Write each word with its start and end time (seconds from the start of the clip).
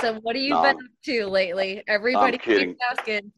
So 0.00 0.14
what 0.20 0.34
have 0.34 0.42
you 0.42 0.54
No, 0.54 0.62
been 0.62 0.76
up 0.76 0.90
to 1.04 1.26
lately? 1.26 1.82
Everybody 1.88 2.38
keeps 2.38 2.80
asking 2.90 3.30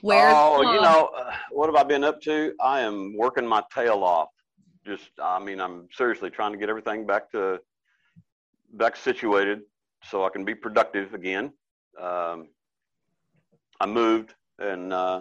where's 0.00 0.34
oh, 0.36 0.62
you 0.72 0.80
know, 0.80 1.10
uh, 1.16 1.32
what 1.52 1.66
have 1.66 1.76
I 1.76 1.84
been 1.84 2.02
up 2.02 2.20
to? 2.22 2.52
I 2.60 2.80
am 2.80 3.16
working 3.16 3.46
my 3.46 3.62
tail 3.72 4.02
off. 4.02 4.30
Just, 4.84 5.10
I 5.22 5.38
mean, 5.38 5.60
I'm 5.60 5.86
seriously 5.92 6.30
trying 6.30 6.50
to 6.52 6.58
get 6.58 6.68
everything 6.68 7.06
back 7.06 7.30
to 7.30 7.60
back 8.72 8.96
situated 8.96 9.60
so 10.02 10.24
I 10.24 10.30
can 10.30 10.44
be 10.44 10.54
productive 10.54 11.14
again. 11.14 11.52
Um, 12.00 12.48
I 13.78 13.86
moved 13.86 14.34
and 14.58 14.92
uh, 14.92 15.20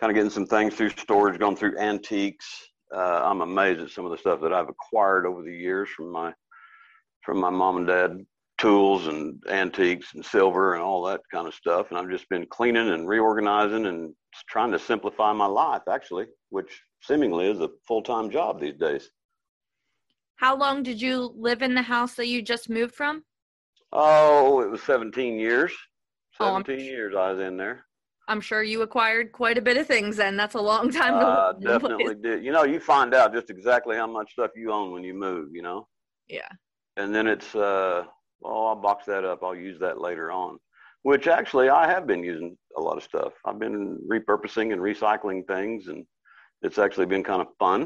kind 0.00 0.10
of 0.10 0.16
getting 0.16 0.30
some 0.30 0.46
things 0.46 0.74
through 0.74 0.90
storage, 0.90 1.38
going 1.38 1.54
through 1.54 1.78
antiques. 1.78 2.73
Uh, 2.94 3.22
I'm 3.24 3.40
amazed 3.40 3.80
at 3.80 3.90
some 3.90 4.04
of 4.04 4.12
the 4.12 4.18
stuff 4.18 4.40
that 4.42 4.52
I've 4.52 4.68
acquired 4.68 5.26
over 5.26 5.42
the 5.42 5.54
years 5.54 5.88
from 5.90 6.10
my 6.12 6.32
from 7.22 7.40
my 7.40 7.50
mom 7.50 7.78
and 7.78 7.86
dad 7.86 8.26
tools 8.58 9.06
and 9.06 9.42
antiques 9.48 10.14
and 10.14 10.24
silver 10.24 10.74
and 10.74 10.82
all 10.82 11.02
that 11.04 11.20
kind 11.32 11.48
of 11.48 11.54
stuff. 11.54 11.86
And 11.90 11.98
I've 11.98 12.10
just 12.10 12.28
been 12.28 12.46
cleaning 12.46 12.90
and 12.90 13.08
reorganizing 13.08 13.86
and 13.86 14.14
trying 14.48 14.70
to 14.72 14.78
simplify 14.78 15.32
my 15.32 15.46
life, 15.46 15.82
actually, 15.90 16.26
which 16.50 16.82
seemingly 17.02 17.50
is 17.50 17.60
a 17.60 17.70
full 17.86 18.02
time 18.02 18.30
job 18.30 18.60
these 18.60 18.76
days. 18.76 19.10
How 20.36 20.56
long 20.56 20.82
did 20.82 21.00
you 21.00 21.32
live 21.36 21.62
in 21.62 21.74
the 21.74 21.82
house 21.82 22.14
that 22.14 22.26
you 22.26 22.42
just 22.42 22.68
moved 22.68 22.94
from? 22.94 23.24
Oh, 23.92 24.60
it 24.60 24.70
was 24.70 24.82
17 24.82 25.38
years. 25.38 25.72
Oh, 26.40 26.62
17 26.62 26.80
years 26.80 27.14
I 27.16 27.32
was 27.32 27.40
in 27.40 27.56
there. 27.56 27.86
I'm 28.28 28.40
sure 28.40 28.62
you 28.62 28.82
acquired 28.82 29.32
quite 29.32 29.58
a 29.58 29.62
bit 29.62 29.76
of 29.76 29.86
things 29.86 30.16
then. 30.16 30.36
That's 30.36 30.54
a 30.54 30.60
long 30.60 30.90
time 31.00 31.20
to 31.20 31.26
Uh, 31.26 31.52
live 31.60 31.76
in 31.76 31.82
one 31.82 31.96
place. 31.96 32.08
definitely 32.08 32.14
did. 32.22 32.44
You 32.44 32.52
know, 32.52 32.64
you 32.64 32.80
find 32.80 33.14
out 33.14 33.32
just 33.34 33.50
exactly 33.50 33.96
how 33.96 34.06
much 34.06 34.32
stuff 34.32 34.50
you 34.56 34.72
own 34.72 34.92
when 34.92 35.04
you 35.04 35.14
move, 35.14 35.48
you 35.54 35.62
know? 35.62 35.86
Yeah. 36.28 36.48
and 36.96 37.14
then 37.14 37.26
it's 37.26 37.54
uh 37.54 38.04
well 38.40 38.66
i'll 38.68 38.76
box 38.76 39.04
that 39.06 39.24
up 39.24 39.40
i'll 39.42 39.54
use 39.54 39.78
that 39.80 40.00
later 40.00 40.30
on 40.32 40.58
which 41.02 41.26
actually 41.26 41.68
i 41.68 41.86
have 41.86 42.06
been 42.06 42.22
using 42.24 42.56
a 42.78 42.80
lot 42.80 42.96
of 42.96 43.02
stuff 43.02 43.32
i've 43.44 43.58
been 43.58 43.98
repurposing 44.14 44.72
and 44.72 44.80
recycling 44.80 45.40
things 45.46 45.88
and 45.88 46.06
it's 46.62 46.78
actually 46.78 47.04
been 47.14 47.22
kind 47.24 47.42
of 47.42 47.48
fun 47.58 47.80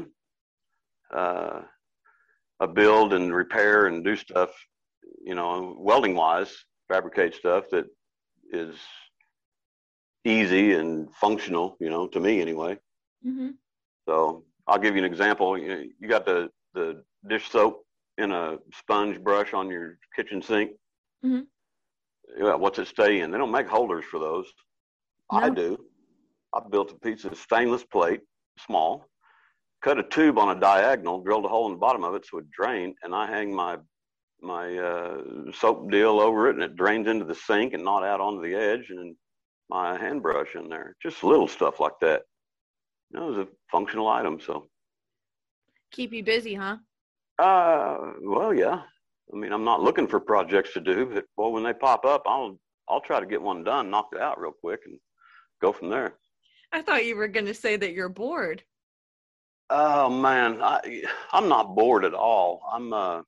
uh 1.13 1.61
I 2.61 2.65
build 2.65 3.13
and 3.13 3.33
repair 3.33 3.87
and 3.87 4.03
do 4.05 4.15
stuff 4.15 4.51
you 5.29 5.35
know 5.35 5.75
welding 5.87 6.15
wise 6.15 6.51
fabricate 6.87 7.33
stuff 7.35 7.63
that 7.71 7.85
is 8.53 8.75
easy 10.25 10.73
and 10.73 11.13
functional 11.15 11.77
you 11.79 11.89
know 11.89 12.07
to 12.07 12.19
me 12.19 12.41
anyway 12.41 12.77
hmm 13.23 13.49
so 14.07 14.43
I'll 14.69 14.77
give 14.79 14.95
you 14.95 15.03
an 15.03 15.11
example. 15.11 15.57
You, 15.57 15.91
you 15.99 16.07
got 16.07 16.25
the, 16.25 16.49
the 16.75 17.03
dish 17.27 17.49
soap 17.49 17.83
in 18.19 18.31
a 18.31 18.57
sponge 18.73 19.19
brush 19.19 19.53
on 19.53 19.69
your 19.69 19.97
kitchen 20.15 20.41
sink. 20.41 20.71
Mhm. 21.25 21.45
Yeah, 22.37 22.53
what's 22.53 22.77
it 22.77 22.87
stay 22.87 23.21
in? 23.21 23.31
They 23.31 23.39
don't 23.39 23.51
make 23.51 23.67
holders 23.67 24.05
for 24.05 24.19
those. 24.19 24.45
I 25.31 25.49
do. 25.49 25.77
I 26.53 26.59
built 26.69 26.91
a 26.91 26.99
piece 26.99 27.25
of 27.25 27.35
stainless 27.37 27.83
plate, 27.83 28.21
small, 28.59 29.05
cut 29.83 29.97
a 29.97 30.03
tube 30.03 30.37
on 30.37 30.55
a 30.55 30.59
diagonal, 30.59 31.21
drilled 31.21 31.45
a 31.45 31.49
hole 31.49 31.65
in 31.65 31.73
the 31.73 31.79
bottom 31.79 32.03
of 32.03 32.13
it 32.13 32.25
so 32.25 32.37
it 32.37 32.49
drained, 32.51 32.95
and 33.03 33.13
I 33.15 33.25
hang 33.25 33.53
my 33.53 33.77
my 34.41 34.77
uh, 34.77 35.21
soap 35.51 35.91
deal 35.91 36.19
over 36.19 36.49
it, 36.49 36.55
and 36.55 36.63
it 36.63 36.75
drains 36.75 37.07
into 37.07 37.25
the 37.25 37.35
sink 37.35 37.73
and 37.73 37.83
not 37.83 38.03
out 38.03 38.21
onto 38.21 38.41
the 38.41 38.55
edge, 38.55 38.89
and 38.89 39.15
my 39.69 39.97
hand 39.97 40.21
brush 40.21 40.55
in 40.55 40.69
there. 40.69 40.95
Just 41.01 41.23
little 41.23 41.47
stuff 41.47 41.79
like 41.79 41.99
that. 42.01 42.23
That 43.11 43.21
was 43.21 43.37
a 43.37 43.47
functional 43.71 44.07
item, 44.07 44.39
so 44.39 44.67
Keep 45.91 46.13
you 46.13 46.23
busy, 46.23 46.53
huh? 46.53 46.77
uh, 47.39 47.97
well, 48.21 48.53
yeah. 48.53 48.81
I 49.33 49.35
mean, 49.35 49.51
I'm 49.51 49.63
not 49.63 49.81
looking 49.81 50.07
for 50.07 50.19
projects 50.19 50.73
to 50.73 50.79
do, 50.79 51.05
but 51.05 51.25
well, 51.37 51.51
when 51.51 51.63
they 51.63 51.73
pop 51.73 52.05
up, 52.05 52.23
I'll 52.27 52.59
I'll 52.87 53.01
try 53.01 53.19
to 53.19 53.25
get 53.25 53.41
one 53.41 53.63
done, 53.63 53.89
knock 53.89 54.09
it 54.13 54.19
out 54.21 54.39
real 54.39 54.51
quick, 54.51 54.81
and 54.85 54.99
go 55.61 55.71
from 55.71 55.89
there. 55.89 56.15
I 56.71 56.81
thought 56.81 57.05
you 57.05 57.15
were 57.15 57.27
going 57.27 57.45
to 57.45 57.53
say 57.53 57.75
that 57.77 57.93
you're 57.93 58.09
bored. 58.09 58.63
Oh 59.71 60.09
man, 60.09 60.61
I 60.61 61.03
I'm 61.31 61.47
not 61.47 61.75
bored 61.75 62.05
at 62.05 62.13
all. 62.13 62.61
I'm 62.71 62.93
uh, 62.93 63.21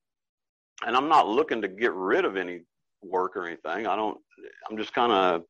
and 0.85 0.96
I'm 0.96 1.08
not 1.08 1.28
looking 1.28 1.61
to 1.61 1.67
get 1.67 1.94
rid 1.94 2.26
of 2.26 2.35
any 2.37 2.61
work 3.03 3.35
or 3.35 3.46
anything. 3.46 3.87
I 3.87 3.96
don't. 3.96 4.17
I'm 4.70 4.78
just 4.78 4.94
kind 4.94 5.11
of 5.11 5.44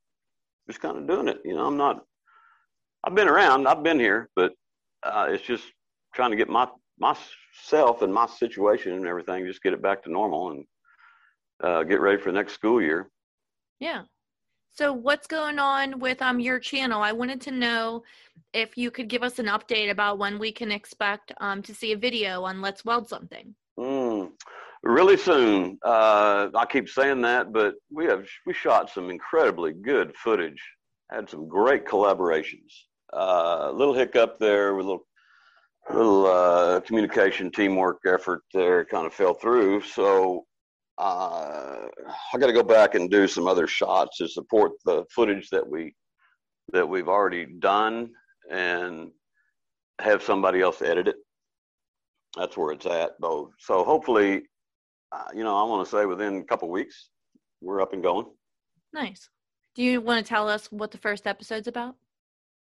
just 0.67 0.81
kind 0.81 0.97
of 0.97 1.07
doing 1.07 1.27
it. 1.27 1.41
You 1.43 1.55
know, 1.55 1.65
I'm 1.65 1.77
not. 1.77 2.03
I've 3.03 3.15
been 3.15 3.27
around. 3.27 3.67
I've 3.67 3.83
been 3.83 3.99
here, 3.99 4.29
but 4.35 4.53
uh, 5.03 5.27
it's 5.29 5.43
just 5.43 5.63
trying 6.13 6.31
to 6.31 6.37
get 6.37 6.49
my 6.49 6.67
myself 7.01 8.03
and 8.03 8.13
my 8.13 8.27
situation 8.27 8.93
and 8.93 9.07
everything, 9.07 9.45
just 9.45 9.63
get 9.63 9.73
it 9.73 9.81
back 9.81 10.03
to 10.03 10.11
normal 10.11 10.51
and 10.51 10.65
uh, 11.63 11.83
get 11.83 11.99
ready 11.99 12.21
for 12.21 12.31
the 12.31 12.37
next 12.37 12.53
school 12.53 12.81
year. 12.81 13.09
Yeah. 13.79 14.03
So 14.73 14.93
what's 14.93 15.27
going 15.27 15.59
on 15.59 15.99
with 15.99 16.21
um 16.21 16.39
your 16.39 16.59
channel? 16.59 17.01
I 17.01 17.11
wanted 17.11 17.41
to 17.41 17.51
know 17.51 18.03
if 18.53 18.77
you 18.77 18.91
could 18.91 19.09
give 19.09 19.23
us 19.23 19.39
an 19.39 19.47
update 19.47 19.91
about 19.91 20.19
when 20.19 20.39
we 20.39 20.51
can 20.51 20.71
expect 20.71 21.33
um 21.41 21.61
to 21.63 21.73
see 21.73 21.91
a 21.91 21.97
video 21.97 22.43
on 22.43 22.61
Let's 22.61 22.85
Weld 22.85 23.09
Something. 23.09 23.53
Mm, 23.77 24.31
really 24.83 25.17
soon. 25.17 25.77
Uh, 25.83 26.49
I 26.55 26.65
keep 26.65 26.89
saying 26.89 27.21
that, 27.21 27.53
but 27.53 27.75
we 27.91 28.05
have 28.05 28.25
we 28.45 28.53
shot 28.53 28.89
some 28.89 29.09
incredibly 29.09 29.73
good 29.73 30.15
footage. 30.15 30.61
Had 31.11 31.29
some 31.29 31.47
great 31.47 31.85
collaborations. 31.85 32.71
Uh, 33.13 33.67
a 33.69 33.73
little 33.73 33.93
hiccup 33.93 34.39
there 34.39 34.75
with 34.75 34.85
a 34.85 34.89
little 34.89 35.07
little 35.93 36.25
uh, 36.27 36.79
communication 36.81 37.51
teamwork 37.51 37.99
effort 38.07 38.43
there 38.53 38.85
kind 38.85 39.05
of 39.05 39.13
fell 39.13 39.33
through. 39.33 39.81
So 39.81 40.45
uh, 40.97 41.87
I 42.33 42.37
got 42.37 42.47
to 42.47 42.53
go 42.53 42.63
back 42.63 42.95
and 42.95 43.09
do 43.09 43.27
some 43.27 43.47
other 43.47 43.67
shots 43.67 44.17
to 44.17 44.27
support 44.27 44.73
the 44.85 45.03
footage 45.13 45.49
that 45.49 45.67
we 45.67 45.95
that 46.73 46.87
we've 46.87 47.09
already 47.09 47.45
done 47.59 48.11
and 48.49 49.11
have 49.99 50.23
somebody 50.23 50.61
else 50.61 50.81
edit 50.81 51.07
it. 51.07 51.15
That's 52.37 52.55
where 52.55 52.71
it's 52.71 52.85
at, 52.85 53.11
though. 53.19 53.51
So 53.59 53.83
hopefully, 53.83 54.43
uh, 55.11 55.25
you 55.33 55.43
know, 55.43 55.55
I 55.57 55.63
want 55.63 55.85
to 55.85 55.91
say 55.91 56.05
within 56.05 56.37
a 56.37 56.43
couple 56.43 56.69
weeks, 56.69 57.09
we're 57.61 57.81
up 57.81 57.93
and 57.93 58.03
going. 58.03 58.25
Nice. 58.93 59.29
Do 59.75 59.83
you 59.83 60.01
want 60.01 60.25
to 60.25 60.29
tell 60.29 60.49
us 60.49 60.71
what 60.71 60.91
the 60.91 60.97
first 60.97 61.27
episode's 61.27 61.67
about? 61.67 61.95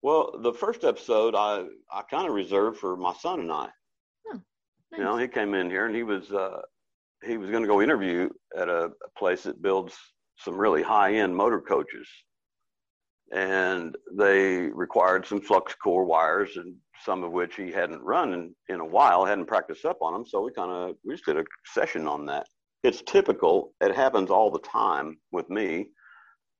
Well, 0.02 0.38
the 0.42 0.52
first 0.52 0.84
episode 0.84 1.34
I 1.34 1.66
I 1.92 2.02
kind 2.10 2.26
of 2.26 2.34
reserved 2.34 2.78
for 2.78 2.96
my 2.96 3.12
son 3.14 3.40
and 3.40 3.52
I. 3.52 3.68
Oh, 4.28 4.40
nice. 4.92 4.98
You 4.98 5.04
know, 5.04 5.16
he 5.16 5.28
came 5.28 5.54
in 5.54 5.70
here 5.70 5.86
and 5.86 5.94
he 5.94 6.02
was 6.02 6.30
uh, 6.32 6.60
he 7.24 7.36
was 7.36 7.50
going 7.50 7.62
to 7.62 7.68
go 7.68 7.82
interview 7.82 8.28
at 8.56 8.68
a, 8.68 8.84
a 8.86 9.18
place 9.18 9.42
that 9.42 9.62
builds 9.62 9.94
some 10.38 10.56
really 10.56 10.82
high 10.82 11.14
end 11.14 11.36
motor 11.36 11.60
coaches, 11.60 12.08
and 13.32 13.96
they 14.16 14.68
required 14.68 15.26
some 15.26 15.40
flux 15.40 15.74
core 15.74 16.04
wires 16.04 16.56
and 16.56 16.74
some 17.04 17.24
of 17.24 17.32
which 17.32 17.56
he 17.56 17.70
hadn't 17.70 18.02
run 18.02 18.32
in, 18.34 18.54
in 18.68 18.80
a 18.80 18.84
while, 18.84 19.24
hadn't 19.24 19.46
practiced 19.46 19.84
up 19.84 19.98
on 20.02 20.12
them. 20.12 20.26
So 20.26 20.42
we 20.42 20.52
kind 20.52 20.70
of 20.70 20.96
we 21.04 21.14
just 21.14 21.26
did 21.26 21.38
a 21.38 21.44
session 21.66 22.06
on 22.06 22.26
that. 22.26 22.46
It's 22.82 23.02
typical. 23.06 23.72
It 23.80 23.94
happens 23.94 24.30
all 24.30 24.50
the 24.50 24.60
time 24.60 25.18
with 25.32 25.48
me 25.50 25.90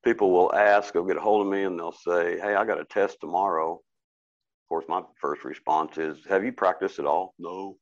people 0.05 0.33
will 0.33 0.55
ask, 0.55 0.93
they'll 0.93 1.05
get 1.05 1.17
a 1.17 1.21
hold 1.21 1.47
of 1.47 1.53
me 1.53 1.65
and 1.65 1.79
they'll 1.79 1.93
say, 1.93 2.39
Hey, 2.39 2.55
I 2.55 2.65
got 2.65 2.81
a 2.81 2.85
test 2.85 3.19
tomorrow. 3.21 3.75
Of 3.75 4.69
course, 4.69 4.85
my 4.89 5.03
first 5.21 5.45
response 5.45 5.99
is, 5.99 6.19
Have 6.29 6.45
you 6.45 6.53
practiced 6.53 6.99
at 6.99 7.07
all? 7.07 7.35
No. 7.39 7.77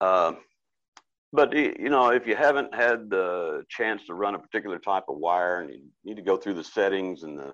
Uh, 0.00 0.34
but 1.32 1.52
you 1.52 1.90
know, 1.90 2.10
if 2.10 2.26
you 2.26 2.36
haven't 2.36 2.74
had 2.74 3.10
the 3.10 3.64
chance 3.68 4.04
to 4.06 4.14
run 4.14 4.34
a 4.34 4.38
particular 4.38 4.78
type 4.78 5.04
of 5.08 5.18
wire 5.18 5.60
and 5.60 5.70
you 5.70 5.80
need 6.04 6.16
to 6.16 6.22
go 6.22 6.36
through 6.36 6.54
the 6.54 6.64
settings 6.64 7.24
and 7.24 7.38
the, 7.38 7.52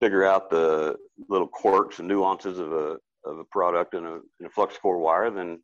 figure 0.00 0.24
out 0.24 0.50
the 0.50 0.96
little 1.28 1.46
quirks 1.46 2.00
and 2.00 2.08
nuances 2.08 2.58
of 2.58 2.72
a 2.72 2.96
of 3.24 3.38
a 3.38 3.44
product 3.44 3.94
in 3.94 4.04
a, 4.04 4.14
in 4.40 4.46
a 4.46 4.50
flux 4.50 4.76
core 4.78 4.98
wire, 4.98 5.30
then 5.30 5.60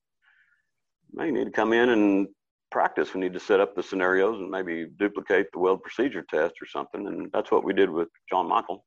you 1.18 1.32
need 1.32 1.44
to 1.44 1.50
come 1.50 1.72
in 1.72 1.88
and 1.90 2.28
practice. 2.70 3.14
We 3.14 3.20
need 3.20 3.32
to 3.32 3.40
set 3.40 3.60
up 3.60 3.74
the 3.74 3.82
scenarios 3.82 4.38
and 4.38 4.50
maybe 4.50 4.86
duplicate 4.98 5.46
the 5.52 5.58
weld 5.58 5.82
procedure 5.82 6.24
test 6.28 6.54
or 6.60 6.66
something. 6.66 7.06
And 7.06 7.30
that's 7.32 7.50
what 7.50 7.64
we 7.64 7.72
did 7.72 7.90
with 7.90 8.08
John 8.28 8.48
Michael. 8.48 8.84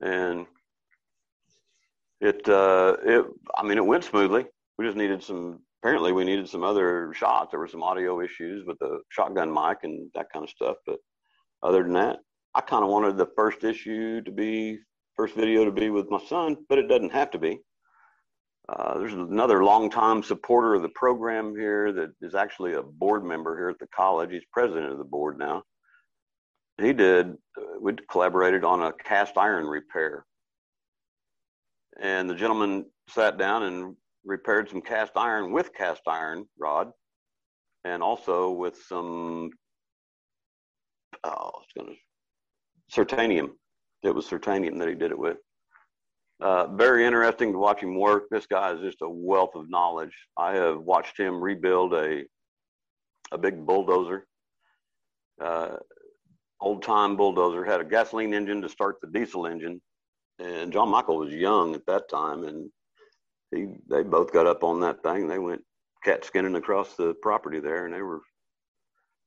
And 0.00 0.46
it, 2.20 2.48
uh, 2.48 2.96
it, 3.04 3.24
I 3.56 3.62
mean, 3.64 3.78
it 3.78 3.86
went 3.86 4.04
smoothly. 4.04 4.46
We 4.76 4.84
just 4.86 4.96
needed 4.96 5.22
some, 5.22 5.60
apparently 5.82 6.12
we 6.12 6.24
needed 6.24 6.48
some 6.48 6.62
other 6.62 7.12
shots. 7.14 7.50
There 7.50 7.60
were 7.60 7.68
some 7.68 7.82
audio 7.82 8.20
issues 8.20 8.64
with 8.66 8.78
the 8.78 9.00
shotgun 9.08 9.52
mic 9.52 9.78
and 9.82 10.08
that 10.14 10.26
kind 10.32 10.44
of 10.44 10.50
stuff. 10.50 10.76
But 10.86 10.98
other 11.62 11.82
than 11.82 11.94
that, 11.94 12.18
I 12.54 12.60
kind 12.60 12.84
of 12.84 12.90
wanted 12.90 13.16
the 13.16 13.28
first 13.36 13.64
issue 13.64 14.20
to 14.22 14.30
be, 14.30 14.78
first 15.18 15.34
video 15.34 15.64
to 15.64 15.72
be 15.72 15.90
with 15.90 16.08
my 16.10 16.20
son, 16.28 16.56
but 16.68 16.78
it 16.78 16.88
doesn't 16.88 17.12
have 17.12 17.30
to 17.32 17.38
be. 17.38 17.58
Uh, 18.68 18.98
there's 18.98 19.14
another 19.14 19.64
longtime 19.64 20.22
supporter 20.22 20.74
of 20.74 20.82
the 20.82 20.88
program 20.90 21.56
here 21.56 21.92
that 21.92 22.10
is 22.22 22.36
actually 22.36 22.74
a 22.74 22.82
board 22.82 23.24
member 23.24 23.56
here 23.56 23.68
at 23.68 23.78
the 23.80 23.88
college. 23.88 24.30
He's 24.30 24.44
president 24.52 24.92
of 24.92 24.98
the 24.98 25.04
board 25.04 25.36
now. 25.36 25.64
He 26.80 26.92
did, 26.92 27.30
uh, 27.30 27.80
we 27.80 27.94
collaborated 28.08 28.62
on 28.62 28.82
a 28.82 28.92
cast 28.92 29.36
iron 29.36 29.66
repair. 29.66 30.24
And 32.00 32.30
the 32.30 32.36
gentleman 32.36 32.84
sat 33.08 33.38
down 33.38 33.64
and 33.64 33.96
repaired 34.24 34.70
some 34.70 34.82
cast 34.82 35.12
iron 35.16 35.50
with 35.50 35.74
cast 35.74 36.02
iron 36.06 36.44
rod 36.60 36.92
and 37.84 38.04
also 38.04 38.52
with 38.52 38.80
some, 38.86 39.50
oh, 41.24 41.50
it's 41.64 41.72
going 41.72 41.96
to, 41.96 41.96
Certanium. 42.94 43.48
It 44.02 44.14
was 44.14 44.26
Certanium 44.26 44.78
that 44.78 44.88
he 44.88 44.94
did 44.94 45.10
it 45.10 45.18
with. 45.18 45.38
Uh, 46.40 46.68
very 46.68 47.04
interesting 47.04 47.52
to 47.52 47.58
watch 47.58 47.82
him 47.82 47.98
work. 47.98 48.24
This 48.30 48.46
guy 48.46 48.72
is 48.72 48.80
just 48.80 49.02
a 49.02 49.08
wealth 49.08 49.56
of 49.56 49.68
knowledge. 49.68 50.14
I 50.36 50.54
have 50.54 50.78
watched 50.78 51.18
him 51.18 51.40
rebuild 51.42 51.94
a 51.94 52.24
a 53.30 53.36
big 53.36 53.66
bulldozer, 53.66 54.26
uh, 55.42 55.76
old 56.60 56.82
time 56.82 57.16
bulldozer. 57.16 57.64
Had 57.64 57.80
a 57.80 57.84
gasoline 57.84 58.32
engine 58.34 58.62
to 58.62 58.68
start 58.68 58.96
the 59.00 59.08
diesel 59.08 59.46
engine, 59.46 59.80
and 60.38 60.72
John 60.72 60.88
Michael 60.88 61.18
was 61.18 61.34
young 61.34 61.74
at 61.74 61.84
that 61.86 62.08
time, 62.08 62.44
and 62.44 62.70
he 63.50 63.66
they 63.88 64.04
both 64.04 64.32
got 64.32 64.46
up 64.46 64.62
on 64.62 64.80
that 64.80 65.02
thing. 65.02 65.26
They 65.26 65.40
went 65.40 65.62
cat 66.04 66.24
skinning 66.24 66.54
across 66.54 66.94
the 66.94 67.14
property 67.20 67.58
there, 67.58 67.84
and 67.84 67.92
they 67.92 68.02
were 68.02 68.20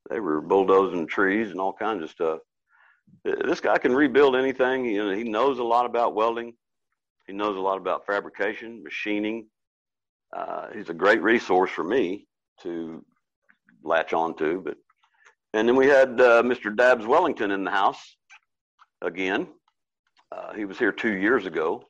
they 0.10 0.20
were 0.20 0.42
bulldozing 0.42 1.08
trees 1.08 1.52
and 1.52 1.60
all 1.60 1.74
kinds 1.74 2.04
of 2.04 2.10
stuff. 2.10 2.40
This 3.24 3.60
guy 3.60 3.78
can 3.78 3.94
rebuild 3.94 4.36
anything. 4.36 4.86
You 4.86 5.06
know, 5.06 5.16
he 5.16 5.24
knows 5.24 5.60
a 5.60 5.64
lot 5.64 5.86
about 5.86 6.16
welding. 6.16 6.54
He 7.28 7.34
knows 7.34 7.56
a 7.56 7.60
lot 7.60 7.78
about 7.78 8.06
fabrication, 8.06 8.84
machining. 8.84 9.48
Uh, 10.36 10.68
he's 10.74 10.90
a 10.90 10.94
great 10.94 11.22
resource 11.22 11.70
for 11.70 11.84
me 11.84 12.28
to 12.62 13.06
latch 13.84 14.14
on 14.14 14.36
to. 14.38 14.62
But 14.64 14.78
and 15.54 15.68
then 15.68 15.76
we 15.76 15.88
had 15.88 16.20
uh, 16.20 16.42
Mr. 16.44 16.76
Dabs 16.76 17.06
Wellington 17.06 17.52
in 17.52 17.64
the 17.64 17.72
house 17.72 18.16
again. 19.02 19.48
Uh, 20.32 20.54
he 20.54 20.66
was 20.66 20.80
here 20.80 20.94
two 20.94 21.14
years 21.14 21.46
ago, 21.46 21.84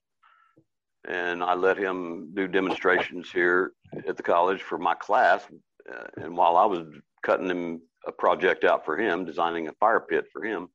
and 1.07 1.43
I 1.43 1.53
let 1.53 1.77
him 1.77 2.31
do 2.33 2.47
demonstrations 2.47 3.31
here 3.31 3.73
at 4.07 4.17
the 4.17 4.23
college 4.23 4.63
for 4.63 4.79
my 4.79 4.95
class. 4.95 5.43
Uh, 5.91 6.07
and 6.17 6.35
while 6.35 6.57
I 6.57 6.65
was 6.65 6.87
cutting 7.23 7.49
him 7.49 7.81
a 8.07 8.11
project 8.11 8.63
out 8.63 8.83
for 8.83 8.97
him, 8.97 9.25
designing 9.25 9.67
a 9.67 9.73
fire 9.73 9.99
pit 9.99 10.25
for 10.33 10.43
him, 10.43 10.69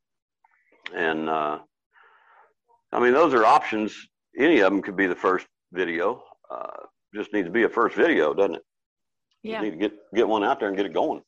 and 0.94 1.28
uh, 1.28 1.58
I 2.92 3.00
mean 3.00 3.12
those 3.12 3.34
are 3.34 3.44
options 3.44 3.96
any 4.38 4.60
of 4.60 4.72
them 4.72 4.82
could 4.82 4.96
be 4.96 5.06
the 5.06 5.16
first 5.16 5.46
video. 5.72 6.22
Uh, 6.50 6.66
just 7.14 7.32
needs 7.32 7.46
to 7.46 7.52
be 7.52 7.64
a 7.64 7.68
first 7.68 7.96
video, 7.96 8.34
doesn't 8.34 8.56
it? 8.56 8.62
Yeah. 9.42 9.62
You 9.62 9.70
need 9.70 9.70
to 9.72 9.76
get 9.76 9.92
get 10.14 10.28
one 10.28 10.44
out 10.44 10.60
there 10.60 10.68
and 10.68 10.76
get 10.76 10.86
it 10.86 10.92
going. 10.92 11.22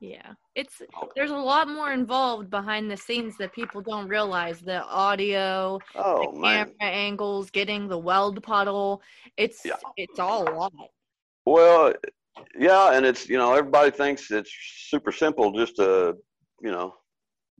Yeah, 0.00 0.32
it's 0.54 0.80
there's 1.14 1.30
a 1.30 1.36
lot 1.36 1.68
more 1.68 1.92
involved 1.92 2.48
behind 2.48 2.90
the 2.90 2.96
scenes 2.96 3.36
that 3.36 3.52
people 3.52 3.82
don't 3.82 4.08
realize. 4.08 4.60
The 4.60 4.82
audio, 4.84 5.78
oh, 5.94 6.20
the 6.20 6.40
camera 6.40 6.72
man. 6.80 6.92
angles, 6.92 7.50
getting 7.50 7.86
the 7.86 7.98
weld 7.98 8.42
puddle. 8.42 9.02
It's 9.36 9.60
yeah. 9.62 9.74
it's 9.98 10.18
all 10.18 10.48
a 10.48 10.52
lot. 10.54 10.72
Well, 11.44 11.92
yeah, 12.58 12.94
and 12.94 13.04
it's 13.04 13.28
you 13.28 13.36
know 13.36 13.52
everybody 13.54 13.90
thinks 13.90 14.30
it's 14.30 14.50
super 14.88 15.12
simple 15.12 15.52
just 15.52 15.76
to 15.76 16.16
you 16.62 16.70
know 16.70 16.94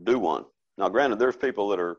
do 0.03 0.19
one. 0.19 0.45
Now, 0.79 0.89
granted, 0.89 1.19
there's 1.19 1.37
people 1.37 1.69
that 1.69 1.81
are 1.81 1.99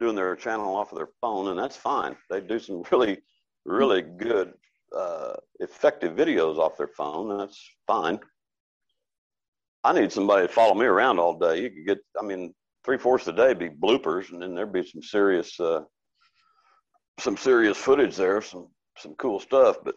doing 0.00 0.16
their 0.16 0.36
channel 0.36 0.74
off 0.74 0.92
of 0.92 0.98
their 0.98 1.10
phone, 1.20 1.48
and 1.48 1.58
that's 1.58 1.76
fine. 1.76 2.16
They 2.30 2.40
do 2.40 2.58
some 2.58 2.82
really, 2.90 3.18
really 3.64 4.02
good, 4.02 4.54
uh, 4.96 5.34
effective 5.60 6.16
videos 6.16 6.58
off 6.58 6.76
their 6.76 6.88
phone, 6.88 7.36
that's 7.36 7.60
fine. 7.86 8.18
I 9.82 9.92
need 9.92 10.12
somebody 10.12 10.46
to 10.46 10.52
follow 10.52 10.74
me 10.74 10.86
around 10.86 11.18
all 11.18 11.38
day. 11.38 11.62
You 11.62 11.70
could 11.70 11.86
get, 11.86 11.98
I 12.18 12.24
mean, 12.24 12.54
three 12.84 12.96
fourths 12.96 13.26
of 13.26 13.36
the 13.36 13.46
day 13.46 13.54
be 13.54 13.68
bloopers, 13.68 14.30
and 14.30 14.40
then 14.40 14.54
there'd 14.54 14.72
be 14.72 14.86
some 14.86 15.02
serious, 15.02 15.58
uh, 15.60 15.82
some 17.18 17.36
serious 17.36 17.76
footage 17.76 18.16
there, 18.16 18.40
some 18.40 18.68
some 18.98 19.14
cool 19.16 19.40
stuff. 19.40 19.76
But 19.84 19.94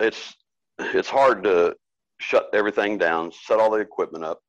it's 0.00 0.34
it's 0.78 1.08
hard 1.08 1.44
to 1.44 1.74
shut 2.20 2.48
everything 2.52 2.98
down, 2.98 3.32
set 3.32 3.58
all 3.60 3.70
the 3.70 3.78
equipment 3.78 4.24
up, 4.24 4.40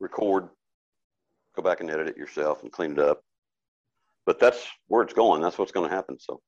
record, 0.00 0.48
go 1.56 1.62
back 1.62 1.80
and 1.80 1.90
edit 1.90 2.08
it 2.08 2.16
yourself 2.16 2.62
and 2.62 2.70
clean 2.70 2.92
it 2.92 2.98
up. 2.98 3.22
But 4.26 4.38
that's 4.38 4.66
where 4.88 5.02
it's 5.02 5.14
going. 5.14 5.40
That's 5.40 5.58
what's 5.58 5.72
going 5.72 5.88
to 5.88 5.94
happen. 5.94 6.18
So. 6.18 6.40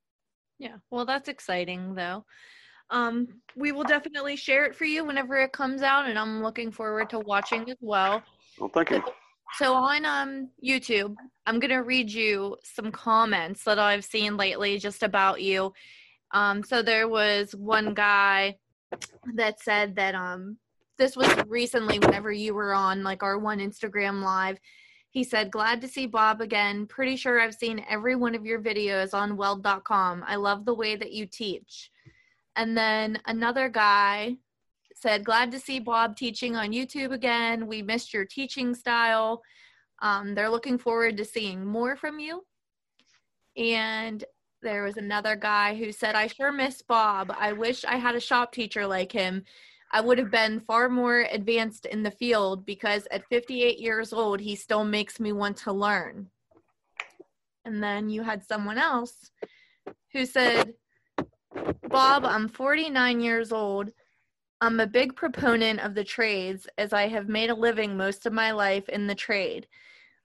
Yeah. 0.58 0.76
Well, 0.90 1.06
that's 1.06 1.28
exciting 1.28 1.94
though. 1.94 2.24
Um, 2.90 3.28
we 3.54 3.72
will 3.72 3.84
definitely 3.84 4.36
share 4.36 4.64
it 4.64 4.74
for 4.74 4.84
you 4.84 5.04
whenever 5.04 5.36
it 5.36 5.52
comes 5.52 5.82
out, 5.82 6.08
and 6.08 6.18
I'm 6.18 6.42
looking 6.42 6.70
forward 6.72 7.10
to 7.10 7.18
watching 7.18 7.68
as 7.70 7.76
well. 7.80 8.22
Well, 8.58 8.70
thank 8.72 8.90
you. 8.90 9.02
So 9.56 9.74
on 9.74 10.04
um 10.04 10.50
YouTube, 10.64 11.14
I'm 11.46 11.60
gonna 11.60 11.82
read 11.82 12.10
you 12.10 12.56
some 12.62 12.90
comments 12.90 13.64
that 13.64 13.78
I've 13.78 14.04
seen 14.04 14.36
lately 14.36 14.78
just 14.78 15.02
about 15.02 15.42
you. 15.42 15.72
Um, 16.32 16.62
so 16.62 16.82
there 16.82 17.08
was 17.08 17.54
one 17.54 17.94
guy 17.94 18.56
that 19.34 19.60
said 19.60 19.96
that 19.96 20.14
um 20.14 20.56
this 20.98 21.16
was 21.16 21.28
recently 21.46 21.98
whenever 21.98 22.32
you 22.32 22.54
were 22.54 22.74
on 22.74 23.02
like 23.02 23.22
our 23.22 23.38
one 23.38 23.58
Instagram 23.58 24.22
live 24.22 24.58
he 25.10 25.24
said, 25.24 25.50
Glad 25.50 25.80
to 25.80 25.88
see 25.88 26.06
Bob 26.06 26.40
again. 26.40 26.86
Pretty 26.86 27.16
sure 27.16 27.40
I've 27.40 27.54
seen 27.54 27.84
every 27.88 28.14
one 28.14 28.34
of 28.34 28.44
your 28.44 28.60
videos 28.60 29.14
on 29.14 29.36
weld.com. 29.36 30.24
I 30.26 30.36
love 30.36 30.64
the 30.64 30.74
way 30.74 30.96
that 30.96 31.12
you 31.12 31.26
teach. 31.26 31.90
And 32.56 32.76
then 32.76 33.20
another 33.26 33.68
guy 33.68 34.36
said, 34.94 35.24
Glad 35.24 35.50
to 35.52 35.60
see 35.60 35.78
Bob 35.78 36.16
teaching 36.16 36.56
on 36.56 36.72
YouTube 36.72 37.12
again. 37.12 37.66
We 37.66 37.82
missed 37.82 38.12
your 38.12 38.24
teaching 38.24 38.74
style. 38.74 39.42
Um, 40.00 40.34
they're 40.34 40.50
looking 40.50 40.78
forward 40.78 41.16
to 41.16 41.24
seeing 41.24 41.64
more 41.64 41.96
from 41.96 42.18
you. 42.18 42.44
And 43.56 44.24
there 44.62 44.82
was 44.84 44.96
another 44.96 45.36
guy 45.36 45.74
who 45.74 45.92
said, 45.92 46.14
I 46.14 46.26
sure 46.26 46.52
miss 46.52 46.82
Bob. 46.82 47.32
I 47.36 47.52
wish 47.52 47.84
I 47.84 47.96
had 47.96 48.14
a 48.14 48.20
shop 48.20 48.52
teacher 48.52 48.86
like 48.86 49.12
him. 49.12 49.44
I 49.90 50.00
would 50.00 50.18
have 50.18 50.30
been 50.30 50.60
far 50.60 50.88
more 50.88 51.26
advanced 51.30 51.86
in 51.86 52.02
the 52.02 52.10
field 52.10 52.66
because 52.66 53.06
at 53.10 53.28
58 53.28 53.78
years 53.78 54.12
old, 54.12 54.40
he 54.40 54.54
still 54.54 54.84
makes 54.84 55.18
me 55.18 55.32
want 55.32 55.56
to 55.58 55.72
learn. 55.72 56.28
And 57.64 57.82
then 57.82 58.10
you 58.10 58.22
had 58.22 58.44
someone 58.44 58.78
else 58.78 59.30
who 60.12 60.26
said, 60.26 60.74
Bob, 61.88 62.24
I'm 62.24 62.48
49 62.48 63.20
years 63.20 63.52
old. 63.52 63.90
I'm 64.60 64.80
a 64.80 64.86
big 64.86 65.16
proponent 65.16 65.80
of 65.80 65.94
the 65.94 66.04
trades 66.04 66.66
as 66.76 66.92
I 66.92 67.08
have 67.08 67.28
made 67.28 67.50
a 67.50 67.54
living 67.54 67.96
most 67.96 68.26
of 68.26 68.32
my 68.32 68.50
life 68.50 68.88
in 68.88 69.06
the 69.06 69.14
trade. 69.14 69.66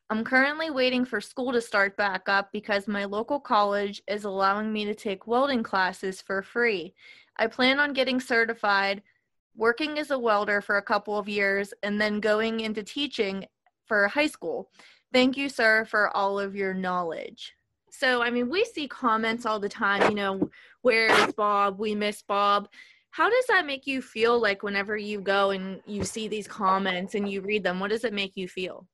I'm 0.10 0.24
currently 0.24 0.70
waiting 0.70 1.06
for 1.06 1.22
school 1.22 1.52
to 1.54 1.62
start 1.62 1.96
back 1.98 2.28
up 2.28 2.50
because 2.52 2.88
my 2.88 3.06
local 3.06 3.40
college 3.40 4.02
is 4.08 4.26
allowing 4.26 4.74
me 4.74 4.86
to 4.86 4.94
take 4.94 5.28
welding 5.28 5.64
classes 5.64 6.22
for 6.22 6.42
free. 6.42 6.94
I 7.38 7.48
plan 7.48 7.80
on 7.80 7.94
getting 7.94 8.20
certified, 8.20 9.02
working 9.56 10.00
as 10.00 10.12
a 10.12 10.20
welder 10.20 10.62
for 10.62 10.78
a 10.78 10.82
couple 10.82 11.18
of 11.18 11.30
years, 11.30 11.74
and 11.84 12.00
then 12.00 12.20
going 12.20 12.62
into 12.62 12.84
teaching 12.84 13.46
for 13.86 14.08
high 14.08 14.28
school. 14.28 14.70
Thank 15.12 15.38
you, 15.38 15.50
sir, 15.50 15.86
for 15.86 16.16
all 16.16 16.40
of 16.40 16.56
your 16.56 16.74
knowledge. 16.74 17.54
So, 17.92 18.24
I 18.24 18.32
mean, 18.32 18.50
we 18.50 18.66
see 18.66 18.88
comments 18.88 19.46
all 19.46 19.60
the 19.60 19.70
time, 19.70 20.10
you 20.10 20.16
know, 20.16 20.50
where 20.82 21.08
is 21.08 21.34
Bob? 21.34 21.80
We 21.80 21.94
miss 21.94 22.24
Bob. 22.24 22.68
How 23.12 23.30
does 23.30 23.46
that 23.48 23.68
make 23.68 23.86
you 23.86 24.02
feel 24.02 24.42
like 24.42 24.64
whenever 24.64 24.98
you 24.98 25.22
go 25.22 25.52
and 25.52 25.80
you 25.86 26.04
see 26.04 26.28
these 26.28 26.48
comments 26.48 27.14
and 27.14 27.30
you 27.30 27.42
read 27.42 27.64
them? 27.64 27.80
What 27.80 27.92
does 27.92 28.04
it 28.04 28.14
make 28.14 28.36
you 28.36 28.48
feel? 28.48 28.88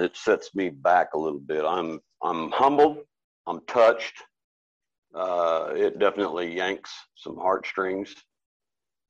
it 0.00 0.16
sets 0.16 0.54
me 0.54 0.70
back 0.70 1.14
a 1.14 1.18
little 1.18 1.40
bit. 1.40 1.64
I'm 1.64 2.00
I'm 2.22 2.50
humbled. 2.52 2.98
I'm 3.46 3.60
touched. 3.66 4.22
Uh, 5.14 5.72
it 5.74 5.98
definitely 5.98 6.54
yanks 6.54 6.92
some 7.16 7.36
heartstrings. 7.36 8.14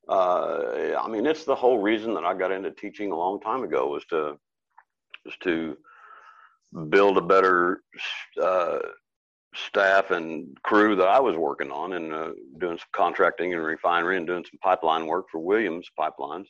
Uh, 0.07 0.95
I 0.99 1.07
mean, 1.07 1.25
it's 1.25 1.45
the 1.45 1.55
whole 1.55 1.79
reason 1.79 2.13
that 2.15 2.25
I 2.25 2.33
got 2.33 2.51
into 2.51 2.71
teaching 2.71 3.11
a 3.11 3.15
long 3.15 3.39
time 3.39 3.63
ago 3.63 3.87
was 3.87 4.05
to 4.05 4.37
was 5.25 5.35
to 5.43 5.77
build 6.89 7.17
a 7.17 7.21
better 7.21 7.81
uh, 8.41 8.79
staff 9.53 10.11
and 10.11 10.57
crew 10.63 10.95
that 10.95 11.07
I 11.07 11.19
was 11.19 11.35
working 11.35 11.71
on 11.71 11.93
and 11.93 12.13
uh, 12.13 12.31
doing 12.59 12.77
some 12.77 12.87
contracting 12.93 13.53
and 13.53 13.63
refinery 13.63 14.17
and 14.17 14.25
doing 14.25 14.43
some 14.43 14.57
pipeline 14.63 15.05
work 15.05 15.25
for 15.31 15.39
Williams 15.39 15.87
Pipelines 15.99 16.45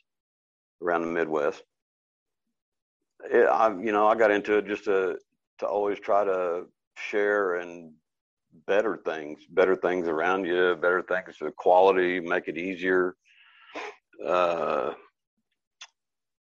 around 0.80 1.02
the 1.02 1.08
Midwest 1.08 1.62
it, 3.30 3.48
I, 3.48 3.68
you 3.68 3.92
know, 3.92 4.06
I 4.06 4.14
got 4.14 4.30
into 4.30 4.56
it 4.58 4.66
just 4.66 4.84
to 4.84 5.18
to 5.58 5.66
always 5.66 6.00
try 6.00 6.24
to 6.24 6.64
share 6.96 7.56
and 7.56 7.92
better 8.66 9.00
things, 9.04 9.40
better 9.50 9.76
things 9.76 10.08
around 10.08 10.44
you, 10.44 10.76
better 10.80 11.02
things 11.02 11.36
for 11.36 11.50
quality, 11.52 12.20
make 12.20 12.48
it 12.48 12.58
easier. 12.58 13.16
Uh, 14.26 14.94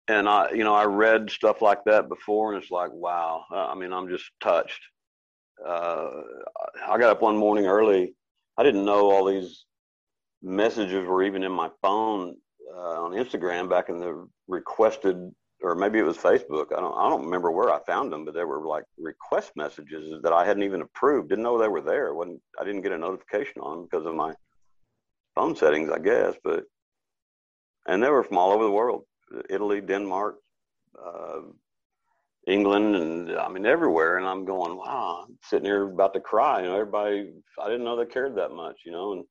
and 0.09 0.29
I, 0.29 0.51
you 0.51 0.65
know, 0.65 0.75
I 0.75 0.85
read 0.85 1.31
stuff 1.31 1.63
like 1.63 1.85
that 1.87 2.09
before, 2.09 2.53
and 2.53 2.63
it's 2.63 2.71
like, 2.71 2.91
wow. 2.93 3.45
I 3.51 3.75
mean, 3.75 3.93
I'm 3.93 4.09
just 4.09 4.25
touched. 4.43 4.81
Uh, 5.65 6.11
I 6.89 6.99
got 6.99 7.11
up 7.11 7.23
one 7.23 7.37
morning 7.37 7.67
early. 7.67 8.15
I 8.59 8.63
didn't 8.63 8.85
know 8.85 9.11
all 9.11 9.25
these 9.25 9.65
messages 10.43 11.07
were 11.07 11.23
even 11.23 11.45
in 11.45 11.53
my 11.53 11.71
phone 11.81 12.37
uh, 12.75 13.03
on 13.05 13.13
Instagram 13.13 13.71
back 13.71 13.89
in 13.89 13.99
the 13.99 14.29
requested 14.49 15.33
or 15.63 15.75
maybe 15.75 15.99
it 15.99 16.05
was 16.05 16.17
Facebook. 16.17 16.77
I 16.77 16.81
don't 16.81 16.97
I 16.97 17.09
don't 17.09 17.25
remember 17.25 17.51
where 17.51 17.73
I 17.73 17.83
found 17.85 18.13
them, 18.13 18.25
but 18.25 18.35
there 18.35 18.47
were 18.47 18.67
like 18.67 18.85
request 18.99 19.53
messages 19.57 20.21
that 20.23 20.33
I 20.33 20.45
hadn't 20.45 20.65
even 20.65 20.83
approved. 20.83 21.29
Didn't 21.29 21.45
know 21.45 21.59
they 21.59 21.69
were 21.69 21.81
there. 21.81 22.13
wasn't 22.15 22.41
I 22.61 22.65
didn't 22.65 22.83
get 22.83 22.93
a 22.93 22.99
notification 22.99 23.63
on 23.63 23.77
them 23.77 23.89
because 23.91 24.07
of 24.07 24.15
my 24.15 24.35
phone 25.35 25.55
settings, 25.57 25.91
I 25.91 25.99
guess. 25.99 26.35
But 26.43 26.65
and 27.87 28.03
they 28.03 28.11
were 28.11 28.25
from 28.25 28.39
all 28.39 28.53
over 28.53 28.65
the 28.65 28.71
world: 28.71 29.05
Italy, 29.51 29.81
Denmark, 29.81 30.37
uh, 30.99 31.41
England, 32.47 32.97
and 32.97 33.33
I 33.33 33.49
mean 33.49 33.67
everywhere. 33.67 34.19
And 34.19 34.27
I'm 34.27 34.45
going, 34.45 34.77
wow, 34.77 35.25
I'm 35.27 35.39
sitting 35.43 35.67
here 35.67 35.85
about 35.85 36.15
to 36.15 36.21
cry. 36.21 36.63
You 36.63 36.69
know, 36.69 36.75
everybody. 36.75 37.33
I 37.63 37.69
didn't 37.69 37.85
know 37.85 37.97
they 37.97 38.07
cared 38.07 38.37
that 38.37 38.53
much. 38.53 38.81
You 38.85 38.93
know, 38.93 39.13
and 39.13 39.25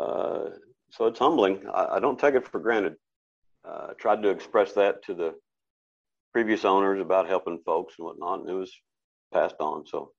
uh, 0.00 0.50
so 0.90 1.06
it's 1.06 1.18
humbling. 1.18 1.62
I, 1.72 1.96
I 1.96 2.00
don't 2.00 2.18
take 2.18 2.34
it 2.34 2.46
for 2.46 2.60
granted 2.60 2.96
uh, 3.66 3.88
tried 3.98 4.22
to 4.22 4.28
express 4.28 4.72
that 4.72 5.02
to 5.04 5.14
the 5.14 5.34
previous 6.32 6.64
owners 6.64 7.00
about 7.00 7.26
helping 7.26 7.58
folks 7.64 7.94
and 7.98 8.06
whatnot, 8.06 8.40
and 8.40 8.50
it 8.50 8.54
was 8.54 8.72
passed 9.32 9.56
on. 9.60 9.86
So, 9.86 10.12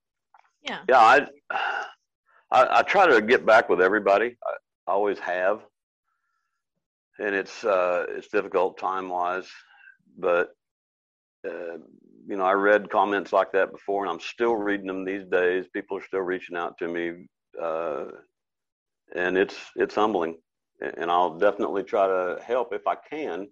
yeah, 0.61 0.79
yeah, 0.89 0.99
I, 0.99 1.27
I, 2.51 2.79
I 2.79 2.81
try 2.83 3.07
to 3.07 3.21
get 3.21 3.45
back 3.45 3.69
with 3.69 3.81
everybody. 3.81 4.35
I 4.87 4.91
always 4.91 5.19
have, 5.19 5.61
and 7.19 7.35
it's 7.35 7.63
uh, 7.63 8.05
it's 8.09 8.27
difficult 8.29 8.77
time 8.77 9.09
wise, 9.09 9.47
but 10.17 10.49
uh, 11.47 11.77
you 12.27 12.35
know, 12.35 12.43
I 12.43 12.53
read 12.53 12.89
comments 12.89 13.31
like 13.31 13.51
that 13.53 13.71
before, 13.71 14.03
and 14.03 14.11
I'm 14.11 14.19
still 14.19 14.55
reading 14.55 14.87
them 14.87 15.05
these 15.05 15.25
days. 15.25 15.65
People 15.73 15.97
are 15.97 16.03
still 16.03 16.21
reaching 16.21 16.57
out 16.57 16.77
to 16.79 16.87
me, 16.87 17.27
uh, 17.61 18.05
and 19.15 19.37
it's 19.37 19.55
it's 19.75 19.95
humbling 19.95 20.37
and 20.79 21.09
I'll 21.09 21.37
definitely 21.37 21.83
try 21.83 22.07
to 22.07 22.41
help 22.43 22.73
if 22.73 22.87
I 22.87 22.95
can. 23.09 23.47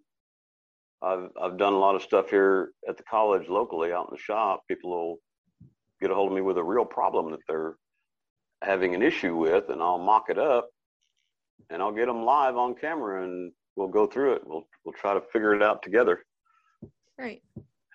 I've 1.02 1.30
I've 1.42 1.58
done 1.58 1.74
a 1.74 1.80
lot 1.80 1.96
of 1.96 2.02
stuff 2.02 2.30
here 2.30 2.72
at 2.88 2.98
the 2.98 3.04
college 3.04 3.48
locally 3.50 3.92
out 3.92 4.08
in 4.10 4.16
the 4.16 4.22
shop. 4.22 4.62
People 4.68 4.92
will 4.92 5.18
get 6.02 6.12
a 6.12 6.16
hold 6.16 6.32
of 6.32 6.36
me 6.36 6.42
with 6.42 6.58
a 6.58 6.64
real 6.64 6.86
problem 6.86 7.32
that 7.32 7.40
they're 7.48 7.76
having 8.62 8.96
an 8.96 9.02
issue 9.02 9.36
with, 9.36 9.70
and 9.70 9.82
I'll 9.82 9.98
mock 9.98 10.26
it 10.30 10.40
up, 10.40 10.70
and 11.70 11.82
I'll 11.82 11.92
get 11.92 12.08
them 12.08 12.24
live 12.24 12.58
on 12.58 12.76
camera, 12.76 13.24
and 13.24 13.52
we'll 13.76 13.88
go 13.88 14.06
through 14.08 14.34
it. 14.34 14.42
We'll 14.46 14.68
we'll 14.84 14.94
try 14.94 15.14
to 15.14 15.22
figure 15.22 15.54
it 15.56 15.64
out 15.64 15.82
together. 15.82 16.24
Right. 17.18 17.42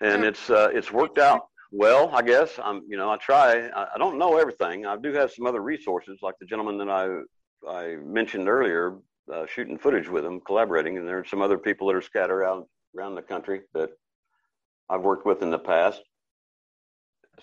And 0.03 0.25
it's 0.25 0.49
uh, 0.49 0.71
it's 0.73 0.91
worked 0.91 1.19
out 1.19 1.43
well, 1.73 2.11
I 2.13 2.23
guess. 2.23 2.59
I'm 2.63 2.83
you 2.89 2.97
know 2.97 3.11
I 3.11 3.17
try. 3.17 3.69
I, 3.69 3.87
I 3.95 3.99
don't 3.99 4.19
know 4.19 4.39
everything. 4.39 4.87
I 4.87 4.97
do 4.97 5.13
have 5.13 5.31
some 5.31 5.47
other 5.47 5.61
resources, 5.61 6.19
like 6.23 6.35
the 6.41 6.47
gentleman 6.47 6.79
that 6.79 6.89
I 6.89 7.21
I 7.69 7.97
mentioned 7.97 8.49
earlier, 8.49 8.97
uh, 9.33 9.47
shooting 9.47 9.79
footage 9.79 10.09
with 10.09 10.25
them, 10.25 10.41
collaborating, 10.41 10.99
and 10.99 11.07
there 11.07 11.19
are 11.19 11.25
some 11.25 11.43
other 11.43 11.59
people 11.59 11.87
that 11.89 11.97
are 11.97 12.03
scattered 12.03 12.35
around 12.35 12.65
around 12.97 13.15
the 13.15 13.23
country 13.23 13.63
that 13.75 13.91
I've 14.89 15.03
worked 15.03 15.27
with 15.27 15.43
in 15.43 15.51
the 15.51 15.59
past. 15.59 16.03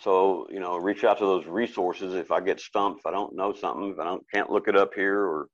So 0.02 0.48
you 0.52 0.60
know, 0.60 0.78
reach 0.78 1.04
out 1.04 1.20
to 1.20 1.26
those 1.26 1.46
resources 1.46 2.14
if 2.14 2.32
I 2.32 2.42
get 2.42 2.60
stumped, 2.60 3.00
if 3.00 3.06
I 3.06 3.12
don't 3.12 3.36
know 3.36 3.54
something, 3.54 3.92
if 3.92 4.00
I 4.00 4.04
don't 4.04 4.24
can't 4.34 4.52
look 4.52 4.68
it 4.68 4.76
up 4.76 4.94
here 4.94 5.20
or 5.20 5.48